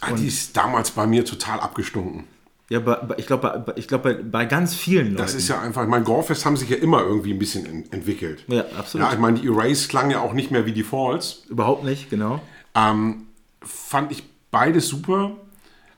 Ah, 0.00 0.12
die 0.12 0.26
ist 0.26 0.56
damals 0.56 0.90
bei 0.90 1.06
mir 1.06 1.24
total 1.24 1.60
abgestunken. 1.60 2.24
Ja, 2.72 2.80
bei, 2.80 2.96
ich 3.18 3.26
glaube, 3.26 3.62
bei, 3.66 3.74
ich 3.76 3.86
glaub, 3.86 4.02
bei, 4.02 4.14
bei 4.14 4.46
ganz 4.46 4.74
vielen 4.74 5.08
Leuten. 5.08 5.18
Das 5.18 5.34
ist 5.34 5.46
ja 5.46 5.60
einfach, 5.60 5.82
ich 5.82 5.90
meine, 5.90 6.04
Gorefest 6.04 6.46
haben 6.46 6.56
sich 6.56 6.70
ja 6.70 6.78
immer 6.78 7.02
irgendwie 7.02 7.34
ein 7.34 7.38
bisschen 7.38 7.66
en 7.66 7.92
entwickelt. 7.92 8.46
Ja, 8.48 8.64
absolut. 8.78 9.06
Ja, 9.06 9.12
ich 9.12 9.18
meine, 9.18 9.38
die 9.38 9.46
Erase 9.46 9.88
klang 9.88 10.10
ja 10.10 10.20
auch 10.20 10.32
nicht 10.32 10.50
mehr 10.50 10.64
wie 10.64 10.72
die 10.72 10.82
Falls. 10.82 11.42
Überhaupt 11.50 11.84
nicht, 11.84 12.08
genau. 12.08 12.40
Ähm, 12.74 13.26
fand 13.60 14.10
ich 14.10 14.22
beides 14.50 14.88
super. 14.88 15.32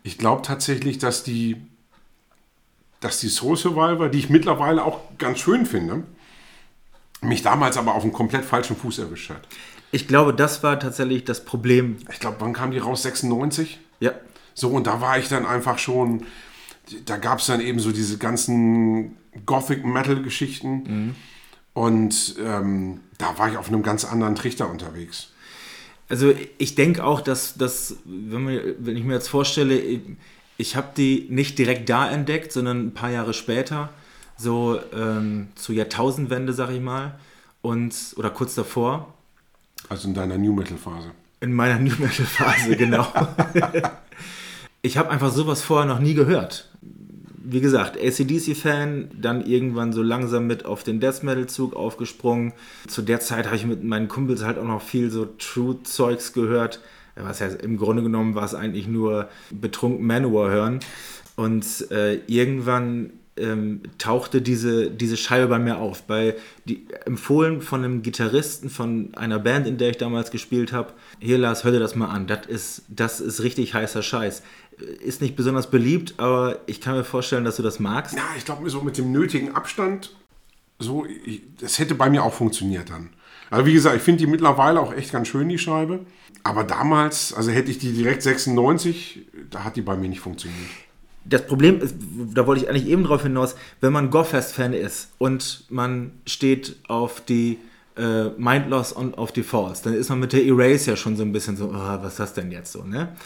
Ich 0.03 0.19
glaube 0.19 0.43
tatsächlich, 0.43 0.99
dass 0.99 1.23
die, 1.23 1.59
dass 2.99 3.21
die 3.21 3.29
Soul 3.29 3.57
Survivor, 3.57 4.09
die 4.09 4.19
ich 4.19 4.29
mittlerweile 4.29 4.85
auch 4.85 4.99
ganz 5.17 5.39
schön 5.39 5.67
finde, 5.67 6.03
mich 7.21 7.43
damals 7.43 7.77
aber 7.77 7.95
auf 7.95 8.03
einen 8.03 8.13
komplett 8.13 8.45
falschen 8.45 8.75
Fuß 8.75 8.99
erwischt 8.99 9.31
hat. 9.31 9.47
Ich 9.93 10.09
glaube, 10.09 10.35
das 10.35 10.65
war 10.65 10.81
tatsächlich 10.81 11.23
das 11.23 11.45
Problem. 11.45 11.99
Ich 12.11 12.19
glaube, 12.19 12.39
wann 12.41 12.53
kam 12.53 12.73
die 12.73 12.79
raus? 12.79 13.05
96? 13.05 13.79
Ja. 14.01 14.11
So, 14.55 14.71
und 14.71 14.89
da 14.89 15.01
war 15.01 15.19
ich 15.19 15.29
dann 15.29 15.47
einfach 15.47 15.79
schon, 15.79 16.27
da 17.07 17.17
gab 17.17 17.39
es 17.39 17.47
dann 17.47 17.61
eben 17.61 17.81
so 17.81 17.93
diese 17.93 18.19
ganzen 18.19 19.17
Gothic-Metal-Geschichten. 19.47 21.15
Und 21.75 22.37
ähm, 22.39 23.01
da 23.19 23.37
war 23.39 23.51
ich 23.51 23.57
auf 23.57 23.69
einem 23.69 23.83
ganz 23.83 24.05
anderen 24.05 24.37
Trichter 24.37 24.71
unterwegs. 24.71 25.29
Also 26.09 26.33
ich 26.59 26.75
denke 26.75 27.05
auch, 27.05 27.21
dass, 27.21 27.55
dass 27.55 27.97
wenn, 28.05 28.47
wenn 28.79 28.97
ich 28.97 29.05
mir 29.05 29.15
jetzt 29.15 29.29
vorstelle, 29.29 29.79
ich, 29.79 30.01
ich 30.57 30.77
habe 30.77 30.89
die 30.97 31.27
nicht 31.31 31.59
direkt 31.59 31.89
da 31.89 32.09
entdeckt, 32.09 32.53
sondern 32.53 32.87
ein 32.87 32.95
paar 32.95 33.11
Jahre 33.11 33.35
später, 33.35 33.91
so 34.37 34.79
ähm, 34.93 35.49
zur 35.55 35.75
Jahrtausendwende, 35.75 36.53
sag 36.53 36.71
ich 36.71 36.81
mal, 36.81 37.19
und 37.63 37.95
oder 38.17 38.31
kurz 38.31 38.55
davor. 38.55 39.15
Also 39.89 40.09
in 40.09 40.15
deiner 40.15 40.39
New 40.39 40.53
Metal-Phase. 40.53 41.11
In 41.41 41.53
meiner 41.53 41.79
New 41.79 41.95
Metal-Phase, 41.99 42.77
genau. 42.77 43.07
ich 44.83 44.97
habe 44.99 45.11
einfach 45.11 45.33
sowas 45.33 45.63
vorher 45.63 45.87
noch 45.87 46.01
nie 46.01 46.15
gehört. 46.15 46.71
Wie 47.47 47.61
gesagt, 47.61 47.99
ACDC-Fan, 47.99 49.11
dann 49.21 49.45
irgendwann 49.45 49.93
so 49.93 50.03
langsam 50.03 50.47
mit 50.47 50.65
auf 50.65 50.83
den 50.83 50.99
Death 50.99 51.23
Metal-Zug 51.23 51.77
aufgesprungen. 51.77 52.55
Zu 52.87 53.03
der 53.03 53.21
Zeit 53.21 53.47
habe 53.47 53.57
ich 53.57 53.67
mit 53.67 53.85
meinen 53.85 54.09
Kumpels 54.09 54.45
halt 54.45 54.59
auch 54.59 54.65
noch 54.65 54.81
viel 54.81 55.11
so 55.11 55.27
True-Zeugs 55.27 56.33
gehört. 56.33 56.81
Was 57.17 57.41
heißt, 57.41 57.63
im 57.63 57.77
Grunde 57.77 58.03
genommen 58.03 58.35
war 58.35 58.45
es 58.45 58.55
eigentlich 58.55 58.89
nur 58.89 59.29
betrunken 59.51 60.07
Manowar 60.07 60.51
hören. 60.51 60.81
Und 61.37 61.91
äh, 61.91 62.17
irgendwann 62.27 63.11
ähm, 63.37 63.81
tauchte 63.99 64.41
diese, 64.41 64.91
diese 64.91 65.17
Scheibe 65.17 65.49
bei 65.49 65.59
mir 65.59 65.79
auf. 65.79 66.05
Bei 66.05 66.37
die, 66.67 66.87
empfohlen 67.05 67.61
von 67.61 67.85
einem 67.85 68.03
Gitarristen 68.03 68.71
von 68.71 69.15
einer 69.17 69.39
Band, 69.39 69.67
in 69.67 69.77
der 69.77 69.91
ich 69.91 69.97
damals 69.97 70.31
gespielt 70.31 70.73
habe. 70.73 70.93
Hier, 71.19 71.39
Lars, 71.39 71.65
hör 71.65 71.73
dir 71.73 71.81
das 71.81 71.97
mal 71.97 72.09
an. 72.09 72.27
Das 72.27 72.47
ist, 72.47 72.83
das 72.89 73.21
ist 73.21 73.43
richtig 73.43 73.75
heißer 73.75 74.03
Scheiß. 74.03 74.43
Ist 75.01 75.21
nicht 75.21 75.37
besonders 75.37 75.71
beliebt, 75.71 76.15
aber 76.17 76.59
ich 76.67 76.81
kann 76.81 76.97
mir 76.97 77.05
vorstellen, 77.05 77.45
dass 77.45 77.57
du 77.57 77.63
das 77.63 77.81
magst. 77.81 78.15
Ja, 78.15 78.25
ich 78.37 78.45
glaube, 78.45 78.69
so 78.71 78.81
mit 78.83 78.99
dem 78.99 79.13
nötigen 79.13 79.55
Abstand, 79.55 80.15
so, 80.79 81.07
ich, 81.07 81.43
das 81.61 81.79
hätte 81.79 81.95
bei 81.95 82.11
mir 82.11 82.25
auch 82.25 82.35
funktioniert 82.35 82.91
dann. 82.91 83.11
Also 83.51 83.67
wie 83.67 83.73
gesagt, 83.73 83.97
ich 83.97 84.03
finde 84.03 84.25
die 84.25 84.27
mittlerweile 84.27 84.81
auch 84.81 84.93
echt 84.93 85.13
ganz 85.13 85.29
schön, 85.29 85.49
die 85.49 85.59
Scheibe. 85.59 86.01
Aber 86.43 86.65
damals, 86.65 87.33
also 87.33 87.51
hätte 87.51 87.71
ich 87.71 87.79
die 87.79 87.93
direkt 87.93 88.23
96, 88.23 89.27
da 89.51 89.65
hat 89.65 89.77
die 89.77 89.83
bei 89.83 89.97
mir 89.97 90.09
nicht 90.09 90.21
funktioniert 90.21 90.71
das 91.25 91.47
Problem 91.47 91.81
ist, 91.81 91.97
da 92.35 92.47
wollte 92.47 92.63
ich 92.63 92.71
eigentlich 92.71 92.87
eben 92.87 93.05
drauf 93.05 93.23
hinaus, 93.23 93.57
wenn 93.81 93.93
man 93.93 94.11
Goffest-Fan 94.11 94.73
ist 94.73 95.13
und 95.19 95.65
man 95.71 96.13
steht 96.27 96.77
auf 96.89 97.23
die 97.23 97.59
äh, 97.97 98.29
Mindloss 98.37 98.93
und 98.93 99.17
auf 99.17 99.33
die 99.33 99.43
Falls, 99.43 99.83
dann 99.83 99.95
ist 99.95 100.11
man 100.11 100.21
mit 100.21 100.33
der 100.33 100.45
Erase 100.45 100.91
ja 100.91 100.97
schon 100.97 101.17
so 101.17 101.23
ein 101.23 101.33
bisschen 101.33 101.57
so, 101.57 101.67
oh, 101.67 101.73
was 101.73 102.13
ist 102.13 102.21
das 102.21 102.35
denn 102.35 102.51
jetzt 102.51 102.73
so, 102.73 102.85
ne? 102.85 103.17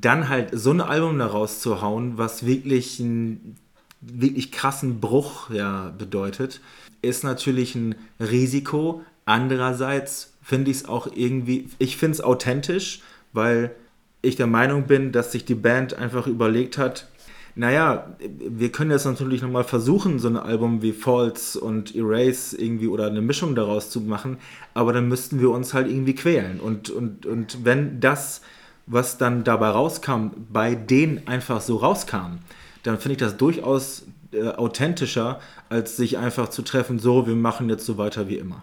Dann 0.00 0.28
halt 0.28 0.50
so 0.52 0.70
ein 0.70 0.80
Album 0.80 1.18
da 1.18 1.26
rauszuhauen, 1.26 2.18
was 2.18 2.46
wirklich 2.46 3.00
einen 3.00 3.56
wirklich 4.00 4.52
krassen 4.52 5.00
Bruch 5.00 5.50
ja 5.50 5.92
bedeutet, 5.96 6.60
ist 7.02 7.24
natürlich 7.24 7.74
ein 7.74 7.96
Risiko. 8.20 9.02
Andererseits 9.24 10.34
finde 10.42 10.70
ich 10.70 10.78
es 10.78 10.84
auch 10.88 11.08
irgendwie, 11.14 11.68
ich 11.78 11.96
finde 11.96 12.14
es 12.14 12.20
authentisch, 12.20 13.02
weil 13.32 13.74
ich 14.22 14.36
der 14.36 14.46
Meinung 14.46 14.84
bin, 14.86 15.12
dass 15.12 15.32
sich 15.32 15.44
die 15.44 15.54
Band 15.54 15.94
einfach 15.94 16.26
überlegt 16.26 16.78
hat, 16.78 17.08
naja, 17.54 18.14
wir 18.20 18.70
können 18.70 18.92
jetzt 18.92 19.04
natürlich 19.04 19.42
nochmal 19.42 19.64
versuchen, 19.64 20.20
so 20.20 20.28
ein 20.28 20.36
Album 20.36 20.80
wie 20.80 20.92
False 20.92 21.58
und 21.58 21.92
Erase 21.92 22.56
irgendwie 22.56 22.86
oder 22.86 23.08
eine 23.08 23.20
Mischung 23.20 23.56
daraus 23.56 23.90
zu 23.90 24.00
machen, 24.00 24.38
aber 24.74 24.92
dann 24.92 25.08
müssten 25.08 25.40
wir 25.40 25.50
uns 25.50 25.74
halt 25.74 25.88
irgendwie 25.88 26.14
quälen. 26.14 26.60
Und, 26.60 26.88
und, 26.88 27.26
und 27.26 27.64
wenn 27.64 27.98
das, 27.98 28.42
was 28.88 29.18
dann 29.18 29.44
dabei 29.44 29.68
rauskam, 29.68 30.30
bei 30.50 30.74
denen 30.74 31.26
einfach 31.26 31.60
so 31.60 31.76
rauskam, 31.76 32.38
dann 32.82 32.98
finde 32.98 33.12
ich 33.12 33.18
das 33.18 33.36
durchaus 33.36 34.04
äh, 34.32 34.48
authentischer, 34.48 35.40
als 35.68 35.96
sich 35.96 36.18
einfach 36.18 36.48
zu 36.48 36.62
treffen, 36.62 36.98
so, 36.98 37.26
wir 37.26 37.36
machen 37.36 37.68
jetzt 37.68 37.84
so 37.84 37.98
weiter 37.98 38.28
wie 38.28 38.36
immer. 38.36 38.62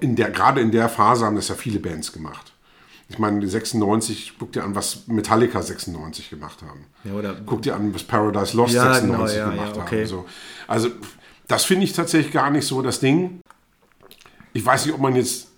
In 0.00 0.14
der, 0.14 0.30
gerade 0.30 0.60
in 0.60 0.70
der 0.70 0.88
Phase 0.88 1.26
haben 1.26 1.34
das 1.34 1.48
ja 1.48 1.56
viele 1.56 1.80
Bands 1.80 2.12
gemacht. 2.12 2.52
Ich 3.08 3.18
meine, 3.18 3.40
die 3.40 3.48
96, 3.48 4.34
guck 4.38 4.52
dir 4.52 4.62
an, 4.62 4.76
was 4.76 5.08
Metallica 5.08 5.60
96 5.60 6.30
gemacht 6.30 6.62
haben. 6.62 6.86
Ja, 7.02 7.14
oder 7.14 7.34
guck 7.44 7.62
dir 7.62 7.74
an, 7.74 7.92
was 7.92 8.04
Paradise 8.04 8.56
Lost 8.56 8.72
Ja, 8.72 8.94
96 8.94 9.36
genau, 9.36 9.48
ja, 9.48 9.50
gemacht 9.50 9.76
ja, 9.76 9.82
okay. 9.82 10.00
haben. 10.02 10.06
So. 10.06 10.26
Also, 10.68 10.90
das 11.48 11.64
finde 11.64 11.84
ich 11.84 11.92
tatsächlich 11.92 12.32
gar 12.32 12.50
nicht 12.50 12.64
so 12.64 12.80
das 12.82 13.00
Ding. 13.00 13.40
Ich 14.52 14.64
weiß 14.64 14.86
nicht, 14.86 14.94
ob 14.94 15.00
man 15.00 15.16
jetzt 15.16 15.49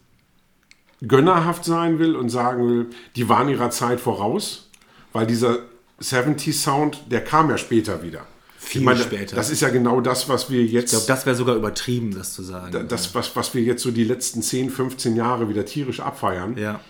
gönnerhaft 1.07 1.65
sein 1.65 1.99
will 1.99 2.17
und 2.17 2.29
sagen 2.29 2.69
will, 2.69 2.87
die 3.17 3.29
waren 3.29 3.49
ihrer 3.49 3.71
Zeit 3.71 4.01
voraus, 4.01 4.71
weil 5.13 5.27
dieser 5.27 5.59
70-Sound, 6.01 7.05
der 7.11 7.23
kam 7.23 7.51
ja 7.51 7.59
später 7.59 8.03
wieder. 8.03 8.27
Viel 8.57 8.83
meine, 8.83 9.01
später. 9.01 9.35
Das 9.35 9.51
ist 9.51 9.61
ja 9.61 9.71
genau 9.71 10.01
das, 10.01 10.29
was 10.29 10.49
wir 10.49 10.65
jetzt. 10.65 10.93
Ich 10.93 10.99
glaube, 10.99 11.07
das 11.09 11.27
wäre 11.27 11.37
sogar 11.37 11.57
übertrieben, 11.57 12.15
das 12.15 12.33
zu 12.33 12.43
sagen. 12.43 12.87
das, 12.89 13.15
was, 13.15 13.35
was 13.35 13.55
wir 13.55 13.63
jetzt 13.63 13.83
so 13.83 13.91
die 13.91 14.05
letzten 14.05 14.41
10, 14.41 14.71
15 14.71 15.17
Jahre 15.17 15.49
wieder 15.49 15.65
tierisch 15.65 16.01
abfeiern. 16.01 16.57
ja. 16.57 16.81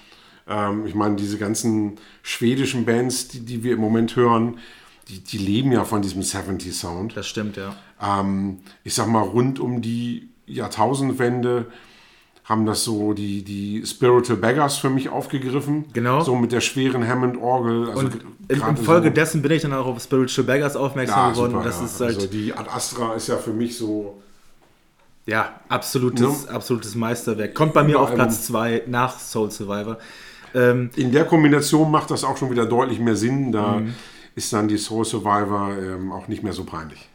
Ähm, 0.46 0.86
ich 0.86 0.94
meine, 0.94 1.16
diese 1.16 1.38
ganzen 1.38 1.98
schwedischen 2.22 2.84
Bands, 2.84 3.28
die, 3.28 3.40
die 3.40 3.62
wir 3.62 3.74
im 3.74 3.80
Moment 3.80 4.16
hören, 4.16 4.58
die, 5.08 5.20
die 5.20 5.38
leben 5.38 5.72
ja 5.72 5.84
von 5.84 6.02
diesem 6.02 6.22
70-Sound. 6.22 7.16
Das 7.16 7.26
stimmt, 7.26 7.56
ja. 7.56 7.76
Ähm, 8.00 8.58
ich 8.84 8.94
sag 8.94 9.06
mal, 9.08 9.22
rund 9.22 9.60
um 9.60 9.82
die 9.82 10.28
Jahrtausendwende 10.46 11.66
haben 12.44 12.66
das 12.66 12.82
so 12.84 13.12
die, 13.12 13.42
die 13.44 13.84
Spiritual 13.86 14.36
Beggars 14.38 14.76
für 14.76 14.90
mich 14.90 15.08
aufgegriffen. 15.08 15.84
Genau. 15.92 16.20
So 16.22 16.34
mit 16.34 16.50
der 16.52 16.60
schweren 16.60 17.06
Hammond-Orgel. 17.06 17.88
Also 17.90 18.00
Und 18.00 18.14
in, 18.48 18.58
gerade 18.58 18.70
in 18.78 18.84
Folge 18.84 19.08
so, 19.08 19.14
dessen 19.14 19.42
bin 19.42 19.52
ich 19.52 19.62
dann 19.62 19.72
auch 19.72 19.86
auf 19.86 20.02
Spiritual 20.02 20.44
Beggars 20.46 20.74
aufmerksam 20.76 21.18
ja, 21.28 21.30
geworden. 21.32 21.52
super, 21.52 21.64
das 21.64 21.78
ja. 21.78 21.84
ist 21.84 22.00
halt, 22.00 22.14
also 22.16 22.26
die 22.26 22.52
Ad 22.52 22.68
Astra 22.68 23.14
ist 23.14 23.28
ja 23.28 23.36
für 23.36 23.52
mich 23.52 23.76
so 23.78 24.20
ja, 25.24 25.60
absolutes, 25.68 26.48
absolutes 26.48 26.96
Meisterwerk. 26.96 27.54
Kommt 27.54 27.74
bei 27.74 27.84
mir 27.84 28.00
auf 28.00 28.12
Platz 28.14 28.44
2 28.46 28.82
nach 28.88 29.20
Soul 29.20 29.50
Survivor. 29.52 29.98
Ähm, 30.54 30.90
in 30.96 31.12
der 31.12 31.24
Kombination 31.26 31.90
macht 31.90 32.10
das 32.10 32.24
auch 32.24 32.36
schon 32.36 32.50
wieder 32.50 32.66
deutlich 32.66 32.98
mehr 32.98 33.16
Sinn. 33.16 33.52
Da 33.52 33.76
Mhm. 33.78 33.94
ist 34.34 34.52
dann 34.52 34.66
die 34.66 34.78
Soul 34.78 35.04
Survivor 35.04 35.70
ähm, 35.78 36.10
auch 36.10 36.26
nicht 36.26 36.42
mehr 36.42 36.52
so 36.52 36.64
peinlich. 36.64 37.08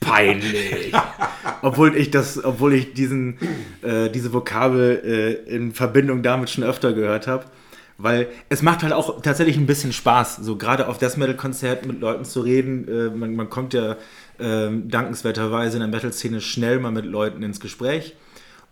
Peinlich. 0.00 0.92
obwohl 1.62 1.96
ich 1.96 2.10
das, 2.10 2.42
obwohl 2.42 2.74
ich 2.74 2.94
diesen, 2.94 3.38
äh, 3.82 4.10
diese 4.10 4.32
Vokabel 4.32 5.02
äh, 5.46 5.54
in 5.54 5.72
Verbindung 5.72 6.22
damit 6.22 6.50
schon 6.50 6.64
öfter 6.64 6.92
gehört 6.92 7.26
habe. 7.26 7.44
Weil 7.98 8.28
es 8.48 8.62
macht 8.62 8.82
halt 8.82 8.94
auch 8.94 9.20
tatsächlich 9.20 9.58
ein 9.58 9.66
bisschen 9.66 9.92
Spaß, 9.92 10.36
so 10.36 10.56
gerade 10.56 10.88
auf 10.88 10.96
Death 10.96 11.18
Metal 11.18 11.36
Konzerten 11.36 11.86
mit 11.86 12.00
Leuten 12.00 12.24
zu 12.24 12.40
reden. 12.40 12.88
Äh, 12.88 13.14
man, 13.14 13.36
man 13.36 13.50
kommt 13.50 13.74
ja 13.74 13.96
ähm, 14.38 14.88
dankenswerterweise 14.88 15.76
in 15.76 15.80
der 15.80 15.88
Metal-Szene 15.88 16.40
schnell 16.40 16.78
mal 16.78 16.92
mit 16.92 17.04
Leuten 17.04 17.42
ins 17.42 17.60
Gespräch. 17.60 18.16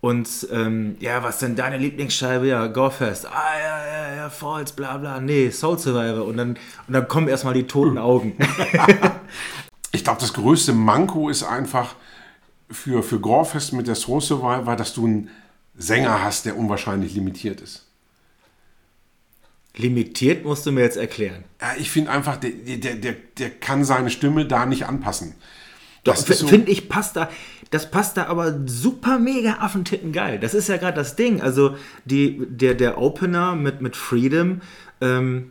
Und 0.01 0.47
ähm, 0.53 0.97
ja, 1.01 1.23
was 1.25 1.41
denn 1.41 1.57
deine 1.57 1.77
Lieblingsscheibe? 1.77 2.47
Ja, 2.47 2.69
Gorefest. 2.69 3.27
Ah, 3.27 3.59
ja, 3.61 3.87
ja, 3.87 4.17
ja, 4.17 4.31
Falls, 4.31 4.73
bla, 4.73 4.97
bla. 4.97 5.21
Nee, 5.21 5.51
Soul 5.51 5.79
Survivor. 5.79 6.25
Und 6.25 6.37
dann, 6.37 6.51
und 6.87 6.95
dann 6.95 7.09
kommen 7.09 7.29
erstmal 7.29 7.53
die 7.53 7.67
toten 7.67 7.99
Augen. 7.99 8.37
Ich 9.99 10.05
glaube, 10.05 10.21
das 10.21 10.33
größte 10.33 10.73
Manko 10.73 11.29
ist 11.29 11.43
einfach 11.43 11.97
für, 12.71 13.03
für 13.03 13.19
Gorefest 13.19 13.73
mit 13.73 13.89
der 13.89 13.97
Soul 13.97 14.21
Survivor, 14.21 14.77
dass 14.77 14.95
du 14.95 15.05
einen 15.05 15.31
Sänger 15.77 16.23
hast, 16.23 16.47
der 16.47 16.57
unwahrscheinlich 16.57 17.15
limitiert 17.15 17.61
ist. 17.61 17.85
Limitiert 19.77 20.45
musst 20.45 20.65
du 20.67 20.71
mir 20.71 20.83
jetzt 20.83 20.99
erklären. 20.99 21.43
Ja, 21.61 21.73
ich 21.77 21.91
finde 21.91 22.13
einfach, 22.13 22.37
der, 22.37 22.51
der, 22.51 22.95
der, 22.95 23.17
der 23.39 23.51
kann 23.51 23.85
seine 23.85 24.11
Stimme 24.11 24.47
da 24.47 24.67
nicht 24.67 24.87
anpassen. 24.87 25.35
Das 26.05 26.25
so, 26.25 26.47
Finde 26.47 26.71
ich, 26.71 26.89
passt 26.89 27.17
da, 27.17 27.29
das 27.71 27.91
passt 27.91 28.17
da 28.17 28.27
aber 28.27 28.57
super 28.67 29.19
mega 29.19 29.55
Affentitten 29.55 30.13
geil. 30.13 30.39
Das 30.39 30.55
ist 30.55 30.69
ja 30.69 30.77
gerade 30.77 30.97
das 30.97 31.17
Ding. 31.17 31.41
Also 31.43 31.77
die, 32.05 32.47
der, 32.49 32.75
der 32.75 32.99
Opener 32.99 33.57
mit, 33.57 33.81
mit 33.81 33.97
Freedom 33.97 34.61
ähm, 35.01 35.51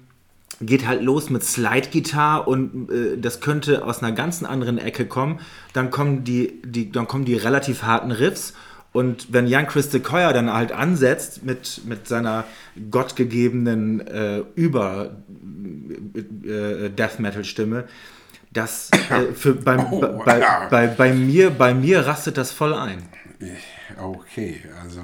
geht 0.62 0.88
halt 0.88 1.02
los 1.02 1.30
mit 1.30 1.44
Slide-Gitarre 1.44 2.44
und 2.44 2.90
äh, 2.90 3.18
das 3.18 3.42
könnte 3.42 3.86
aus 3.86 4.02
einer 4.02 4.12
ganz 4.12 4.44
anderen 4.44 4.78
Ecke 4.78 5.06
kommen. 5.06 5.40
Dann 5.74 5.92
kommen 5.92 6.24
die, 6.24 6.62
die, 6.64 6.92
dann 6.92 7.08
kommen 7.08 7.26
die 7.26 7.36
relativ 7.36 7.84
harten 7.84 8.12
Riffs. 8.12 8.54
Und 8.94 9.32
wenn 9.32 9.48
Jan 9.48 9.68
Christe 9.68 10.00
Keuer 10.00 10.34
dann 10.34 10.52
halt 10.52 10.72
ansetzt 10.72 11.44
mit, 11.44 11.82
mit 11.86 12.08
seiner 12.08 12.46
gottgegebenen 12.90 14.02
äh, 14.08 14.44
über 14.56 15.12
äh, 16.44 16.90
das 18.52 18.90
äh, 18.92 19.34
für 19.34 19.54
beim, 19.54 19.86
Oh, 19.92 20.24
bei, 20.26 20.40
ja. 20.40 20.68
bei, 20.70 20.88
bei, 20.88 21.14
mir, 21.14 21.52
bei 21.52 21.74
mir 21.74 22.08
rastet 22.08 22.38
das 22.38 22.52
voll 22.52 22.74
ein. 22.74 23.04
Okay, 23.98 24.64
also 24.82 25.02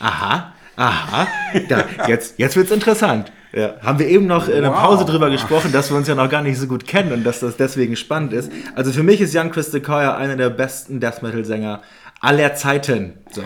Aha, 0.00 0.54
aha. 0.78 1.26
Da, 1.68 1.84
jetzt 2.06 2.38
jetzt 2.38 2.56
wird 2.56 2.66
es 2.66 2.72
interessant. 2.72 3.32
Ja, 3.52 3.76
haben 3.82 3.98
wir 3.98 4.06
eben 4.08 4.26
noch 4.26 4.46
in 4.48 4.62
der 4.62 4.72
Wow. 4.72 4.78
Pause 4.80 5.04
drüber 5.06 5.30
gesprochen, 5.30 5.72
dass 5.72 5.90
wir 5.90 5.96
uns 5.96 6.06
ja 6.06 6.14
noch 6.14 6.28
gar 6.28 6.42
nicht 6.42 6.58
so 6.58 6.66
gut 6.66 6.86
kennen 6.86 7.12
und 7.12 7.24
dass 7.24 7.40
das 7.40 7.56
deswegen 7.56 7.96
spannend 7.96 8.32
ist. 8.34 8.52
Also 8.74 8.92
für 8.92 9.02
mich 9.02 9.20
ist 9.22 9.32
Jan 9.32 9.50
Christe 9.50 9.80
Coyer 9.80 10.16
einer 10.16 10.36
der 10.36 10.50
besten 10.50 11.00
Death 11.00 11.22
Metal 11.22 11.44
Sänger 11.44 11.82
aller 12.20 12.54
Zeiten. 12.54 13.14
So. 13.30 13.42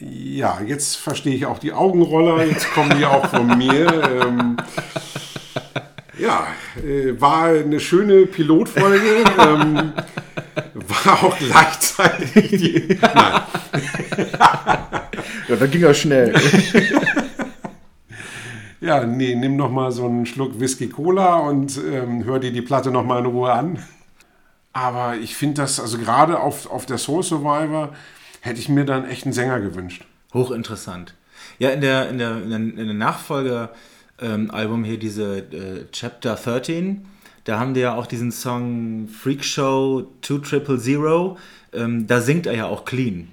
ja, 0.00 0.58
jetzt 0.66 0.96
verstehe 0.96 1.34
ich 1.34 1.46
auch 1.46 1.58
die 1.60 1.72
Augenroller, 1.72 2.44
jetzt 2.44 2.70
kommen 2.72 2.96
die 2.98 3.04
auch 3.06 3.26
von 3.26 3.56
mir. 3.56 3.86
Ähm, 4.22 4.56
ja, 6.18 6.48
äh, 6.84 7.20
war 7.20 7.44
eine 7.44 7.78
schöne 7.78 8.26
Pilotfolge. 8.26 9.24
Ähm, 9.38 9.92
war 10.74 11.24
auch 11.24 11.38
gleichzeitig 11.38 12.50
die. 12.50 12.98
Nein, 13.00 13.42
Ja, 15.48 15.56
da 15.56 15.66
ging 15.66 15.82
er 15.82 15.94
schnell. 15.94 16.34
ja, 18.80 19.04
nee, 19.04 19.34
nimm 19.34 19.56
noch 19.56 19.70
mal 19.70 19.90
so 19.92 20.06
einen 20.06 20.26
Schluck 20.26 20.60
Whisky 20.60 20.88
Cola 20.88 21.36
und 21.36 21.78
ähm, 21.90 22.24
hör 22.24 22.38
dir 22.38 22.52
die 22.52 22.62
Platte 22.62 22.90
noch 22.90 23.04
mal 23.04 23.18
in 23.20 23.26
Ruhe 23.26 23.52
an. 23.52 23.78
Aber 24.72 25.16
ich 25.16 25.34
finde 25.34 25.62
das, 25.62 25.80
also 25.80 25.98
gerade 25.98 26.38
auf, 26.38 26.70
auf 26.70 26.86
der 26.86 26.98
Soul 26.98 27.22
Survivor 27.22 27.94
hätte 28.40 28.60
ich 28.60 28.68
mir 28.68 28.84
dann 28.84 29.08
echt 29.08 29.24
einen 29.24 29.32
Sänger 29.32 29.60
gewünscht. 29.60 30.04
Hochinteressant. 30.34 31.14
Ja, 31.58 31.70
in 31.70 31.80
der, 31.80 32.08
in 32.10 32.18
der, 32.18 32.42
in 32.42 32.50
der, 32.50 32.58
in 32.58 32.76
der 32.76 32.94
Nachfolger-Album 32.94 34.84
hier, 34.84 34.98
diese 34.98 35.38
äh, 35.38 35.86
Chapter 35.90 36.34
13, 36.36 37.06
da 37.48 37.58
haben 37.58 37.72
die 37.72 37.80
ja 37.80 37.94
auch 37.94 38.06
diesen 38.06 38.30
Song 38.30 39.08
Freak 39.08 39.42
Show 39.42 40.06
2000. 40.20 41.38
Ähm, 41.72 42.06
da 42.06 42.20
singt 42.20 42.44
er 42.44 42.54
ja 42.54 42.66
auch 42.66 42.84
clean. 42.84 43.28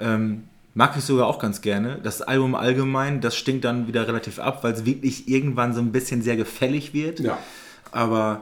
Ähm, 0.00 0.42
mag 0.74 0.96
ich 0.98 1.04
sogar 1.04 1.28
auch 1.28 1.38
ganz 1.38 1.60
gerne. 1.60 2.00
Das 2.02 2.20
Album 2.20 2.56
allgemein, 2.56 3.20
das 3.20 3.36
stinkt 3.36 3.64
dann 3.64 3.86
wieder 3.86 4.08
relativ 4.08 4.40
ab, 4.40 4.64
weil 4.64 4.72
es 4.72 4.84
wirklich 4.84 5.28
irgendwann 5.28 5.72
so 5.72 5.80
ein 5.80 5.92
bisschen 5.92 6.20
sehr 6.20 6.36
gefällig 6.36 6.94
wird. 6.94 7.20
Ja. 7.20 7.38
Aber 7.92 8.40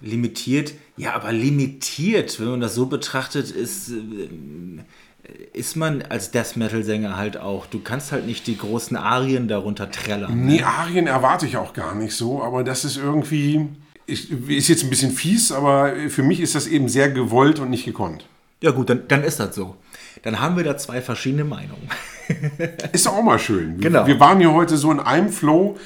limitiert, 0.00 0.72
ja, 0.96 1.14
aber 1.14 1.30
limitiert, 1.30 2.40
wenn 2.40 2.48
man 2.48 2.60
das 2.60 2.74
so 2.74 2.86
betrachtet, 2.86 3.52
ist, 3.52 3.90
äh, 3.90 4.28
ist 5.52 5.76
man 5.76 6.02
als 6.02 6.32
Death 6.32 6.56
Metal 6.56 6.82
Sänger 6.82 7.16
halt 7.16 7.36
auch. 7.36 7.66
Du 7.66 7.78
kannst 7.78 8.10
halt 8.10 8.26
nicht 8.26 8.48
die 8.48 8.58
großen 8.58 8.96
Arien 8.96 9.46
darunter 9.46 9.92
trällern. 9.92 10.44
Nee, 10.44 10.64
Arien 10.64 11.06
erwarte 11.06 11.46
ich 11.46 11.56
auch 11.56 11.72
gar 11.72 11.94
nicht 11.94 12.16
so, 12.16 12.42
aber 12.42 12.64
das 12.64 12.84
ist 12.84 12.96
irgendwie, 12.96 13.68
ist, 14.10 14.30
ist 14.30 14.68
jetzt 14.68 14.82
ein 14.84 14.90
bisschen 14.90 15.12
fies, 15.12 15.52
aber 15.52 15.92
für 16.08 16.22
mich 16.22 16.40
ist 16.40 16.54
das 16.54 16.66
eben 16.66 16.88
sehr 16.88 17.10
gewollt 17.10 17.58
und 17.60 17.70
nicht 17.70 17.84
gekonnt. 17.84 18.26
Ja 18.62 18.72
gut, 18.72 18.90
dann, 18.90 19.08
dann 19.08 19.24
ist 19.24 19.40
das 19.40 19.54
so. 19.54 19.76
Dann 20.22 20.40
haben 20.40 20.56
wir 20.56 20.64
da 20.64 20.76
zwei 20.76 21.00
verschiedene 21.00 21.44
Meinungen. 21.44 21.88
Ist 22.92 23.08
auch 23.08 23.22
mal 23.22 23.38
schön. 23.38 23.76
Wir- 23.80 23.88
Genau. 23.90 24.06
Wir 24.06 24.20
waren 24.20 24.38
hier 24.38 24.52
heute 24.52 24.76
so 24.76 24.92
in 24.92 25.00
einem 25.00 25.30
Flow 25.30 25.78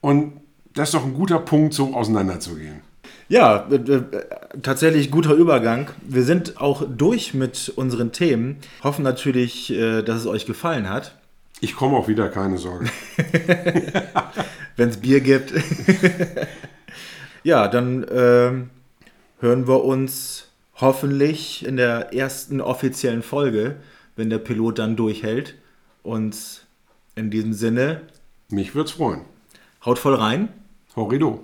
und 0.00 0.34
das 0.74 0.88
ist 0.88 0.94
doch 0.94 1.04
ein 1.04 1.12
guter 1.14 1.38
Punkt, 1.40 1.74
so 1.74 1.94
auseinanderzugehen. 1.94 2.80
Ja, 3.28 3.66
äh, 3.70 3.74
äh, 3.74 4.02
tatsächlich 4.62 5.10
guter 5.10 5.34
Übergang. 5.34 5.88
Wir 6.06 6.22
sind 6.22 6.60
auch 6.60 6.84
durch 6.88 7.34
mit 7.34 7.72
unseren 7.76 8.12
Themen. 8.12 8.56
Hoffen 8.84 9.02
natürlich, 9.02 9.70
äh, 9.72 10.02
dass 10.02 10.20
es 10.20 10.26
euch 10.26 10.46
gefallen 10.46 10.88
hat. 10.88 11.16
Ich 11.60 11.74
komme 11.76 11.96
auch 11.96 12.08
wieder, 12.08 12.28
keine 12.28 12.56
Sorge. 12.58 12.86
wenn 14.76 14.88
es 14.90 14.96
Bier 14.98 15.20
gibt. 15.20 15.52
ja, 17.42 17.68
dann 17.68 18.06
ähm, 18.10 18.70
hören 19.40 19.66
wir 19.66 19.84
uns 19.84 20.48
hoffentlich 20.76 21.64
in 21.64 21.76
der 21.76 22.12
ersten 22.14 22.60
offiziellen 22.60 23.22
Folge, 23.22 23.76
wenn 24.16 24.30
der 24.30 24.38
Pilot 24.38 24.78
dann 24.78 24.96
durchhält. 24.96 25.54
Und 26.02 26.66
in 27.14 27.30
diesem 27.30 27.52
Sinne, 27.52 28.02
Mich 28.50 28.74
würd's 28.74 28.92
freuen. 28.92 29.22
haut 29.84 29.98
voll 29.98 30.14
rein. 30.14 30.48
Horrido. 30.96 31.42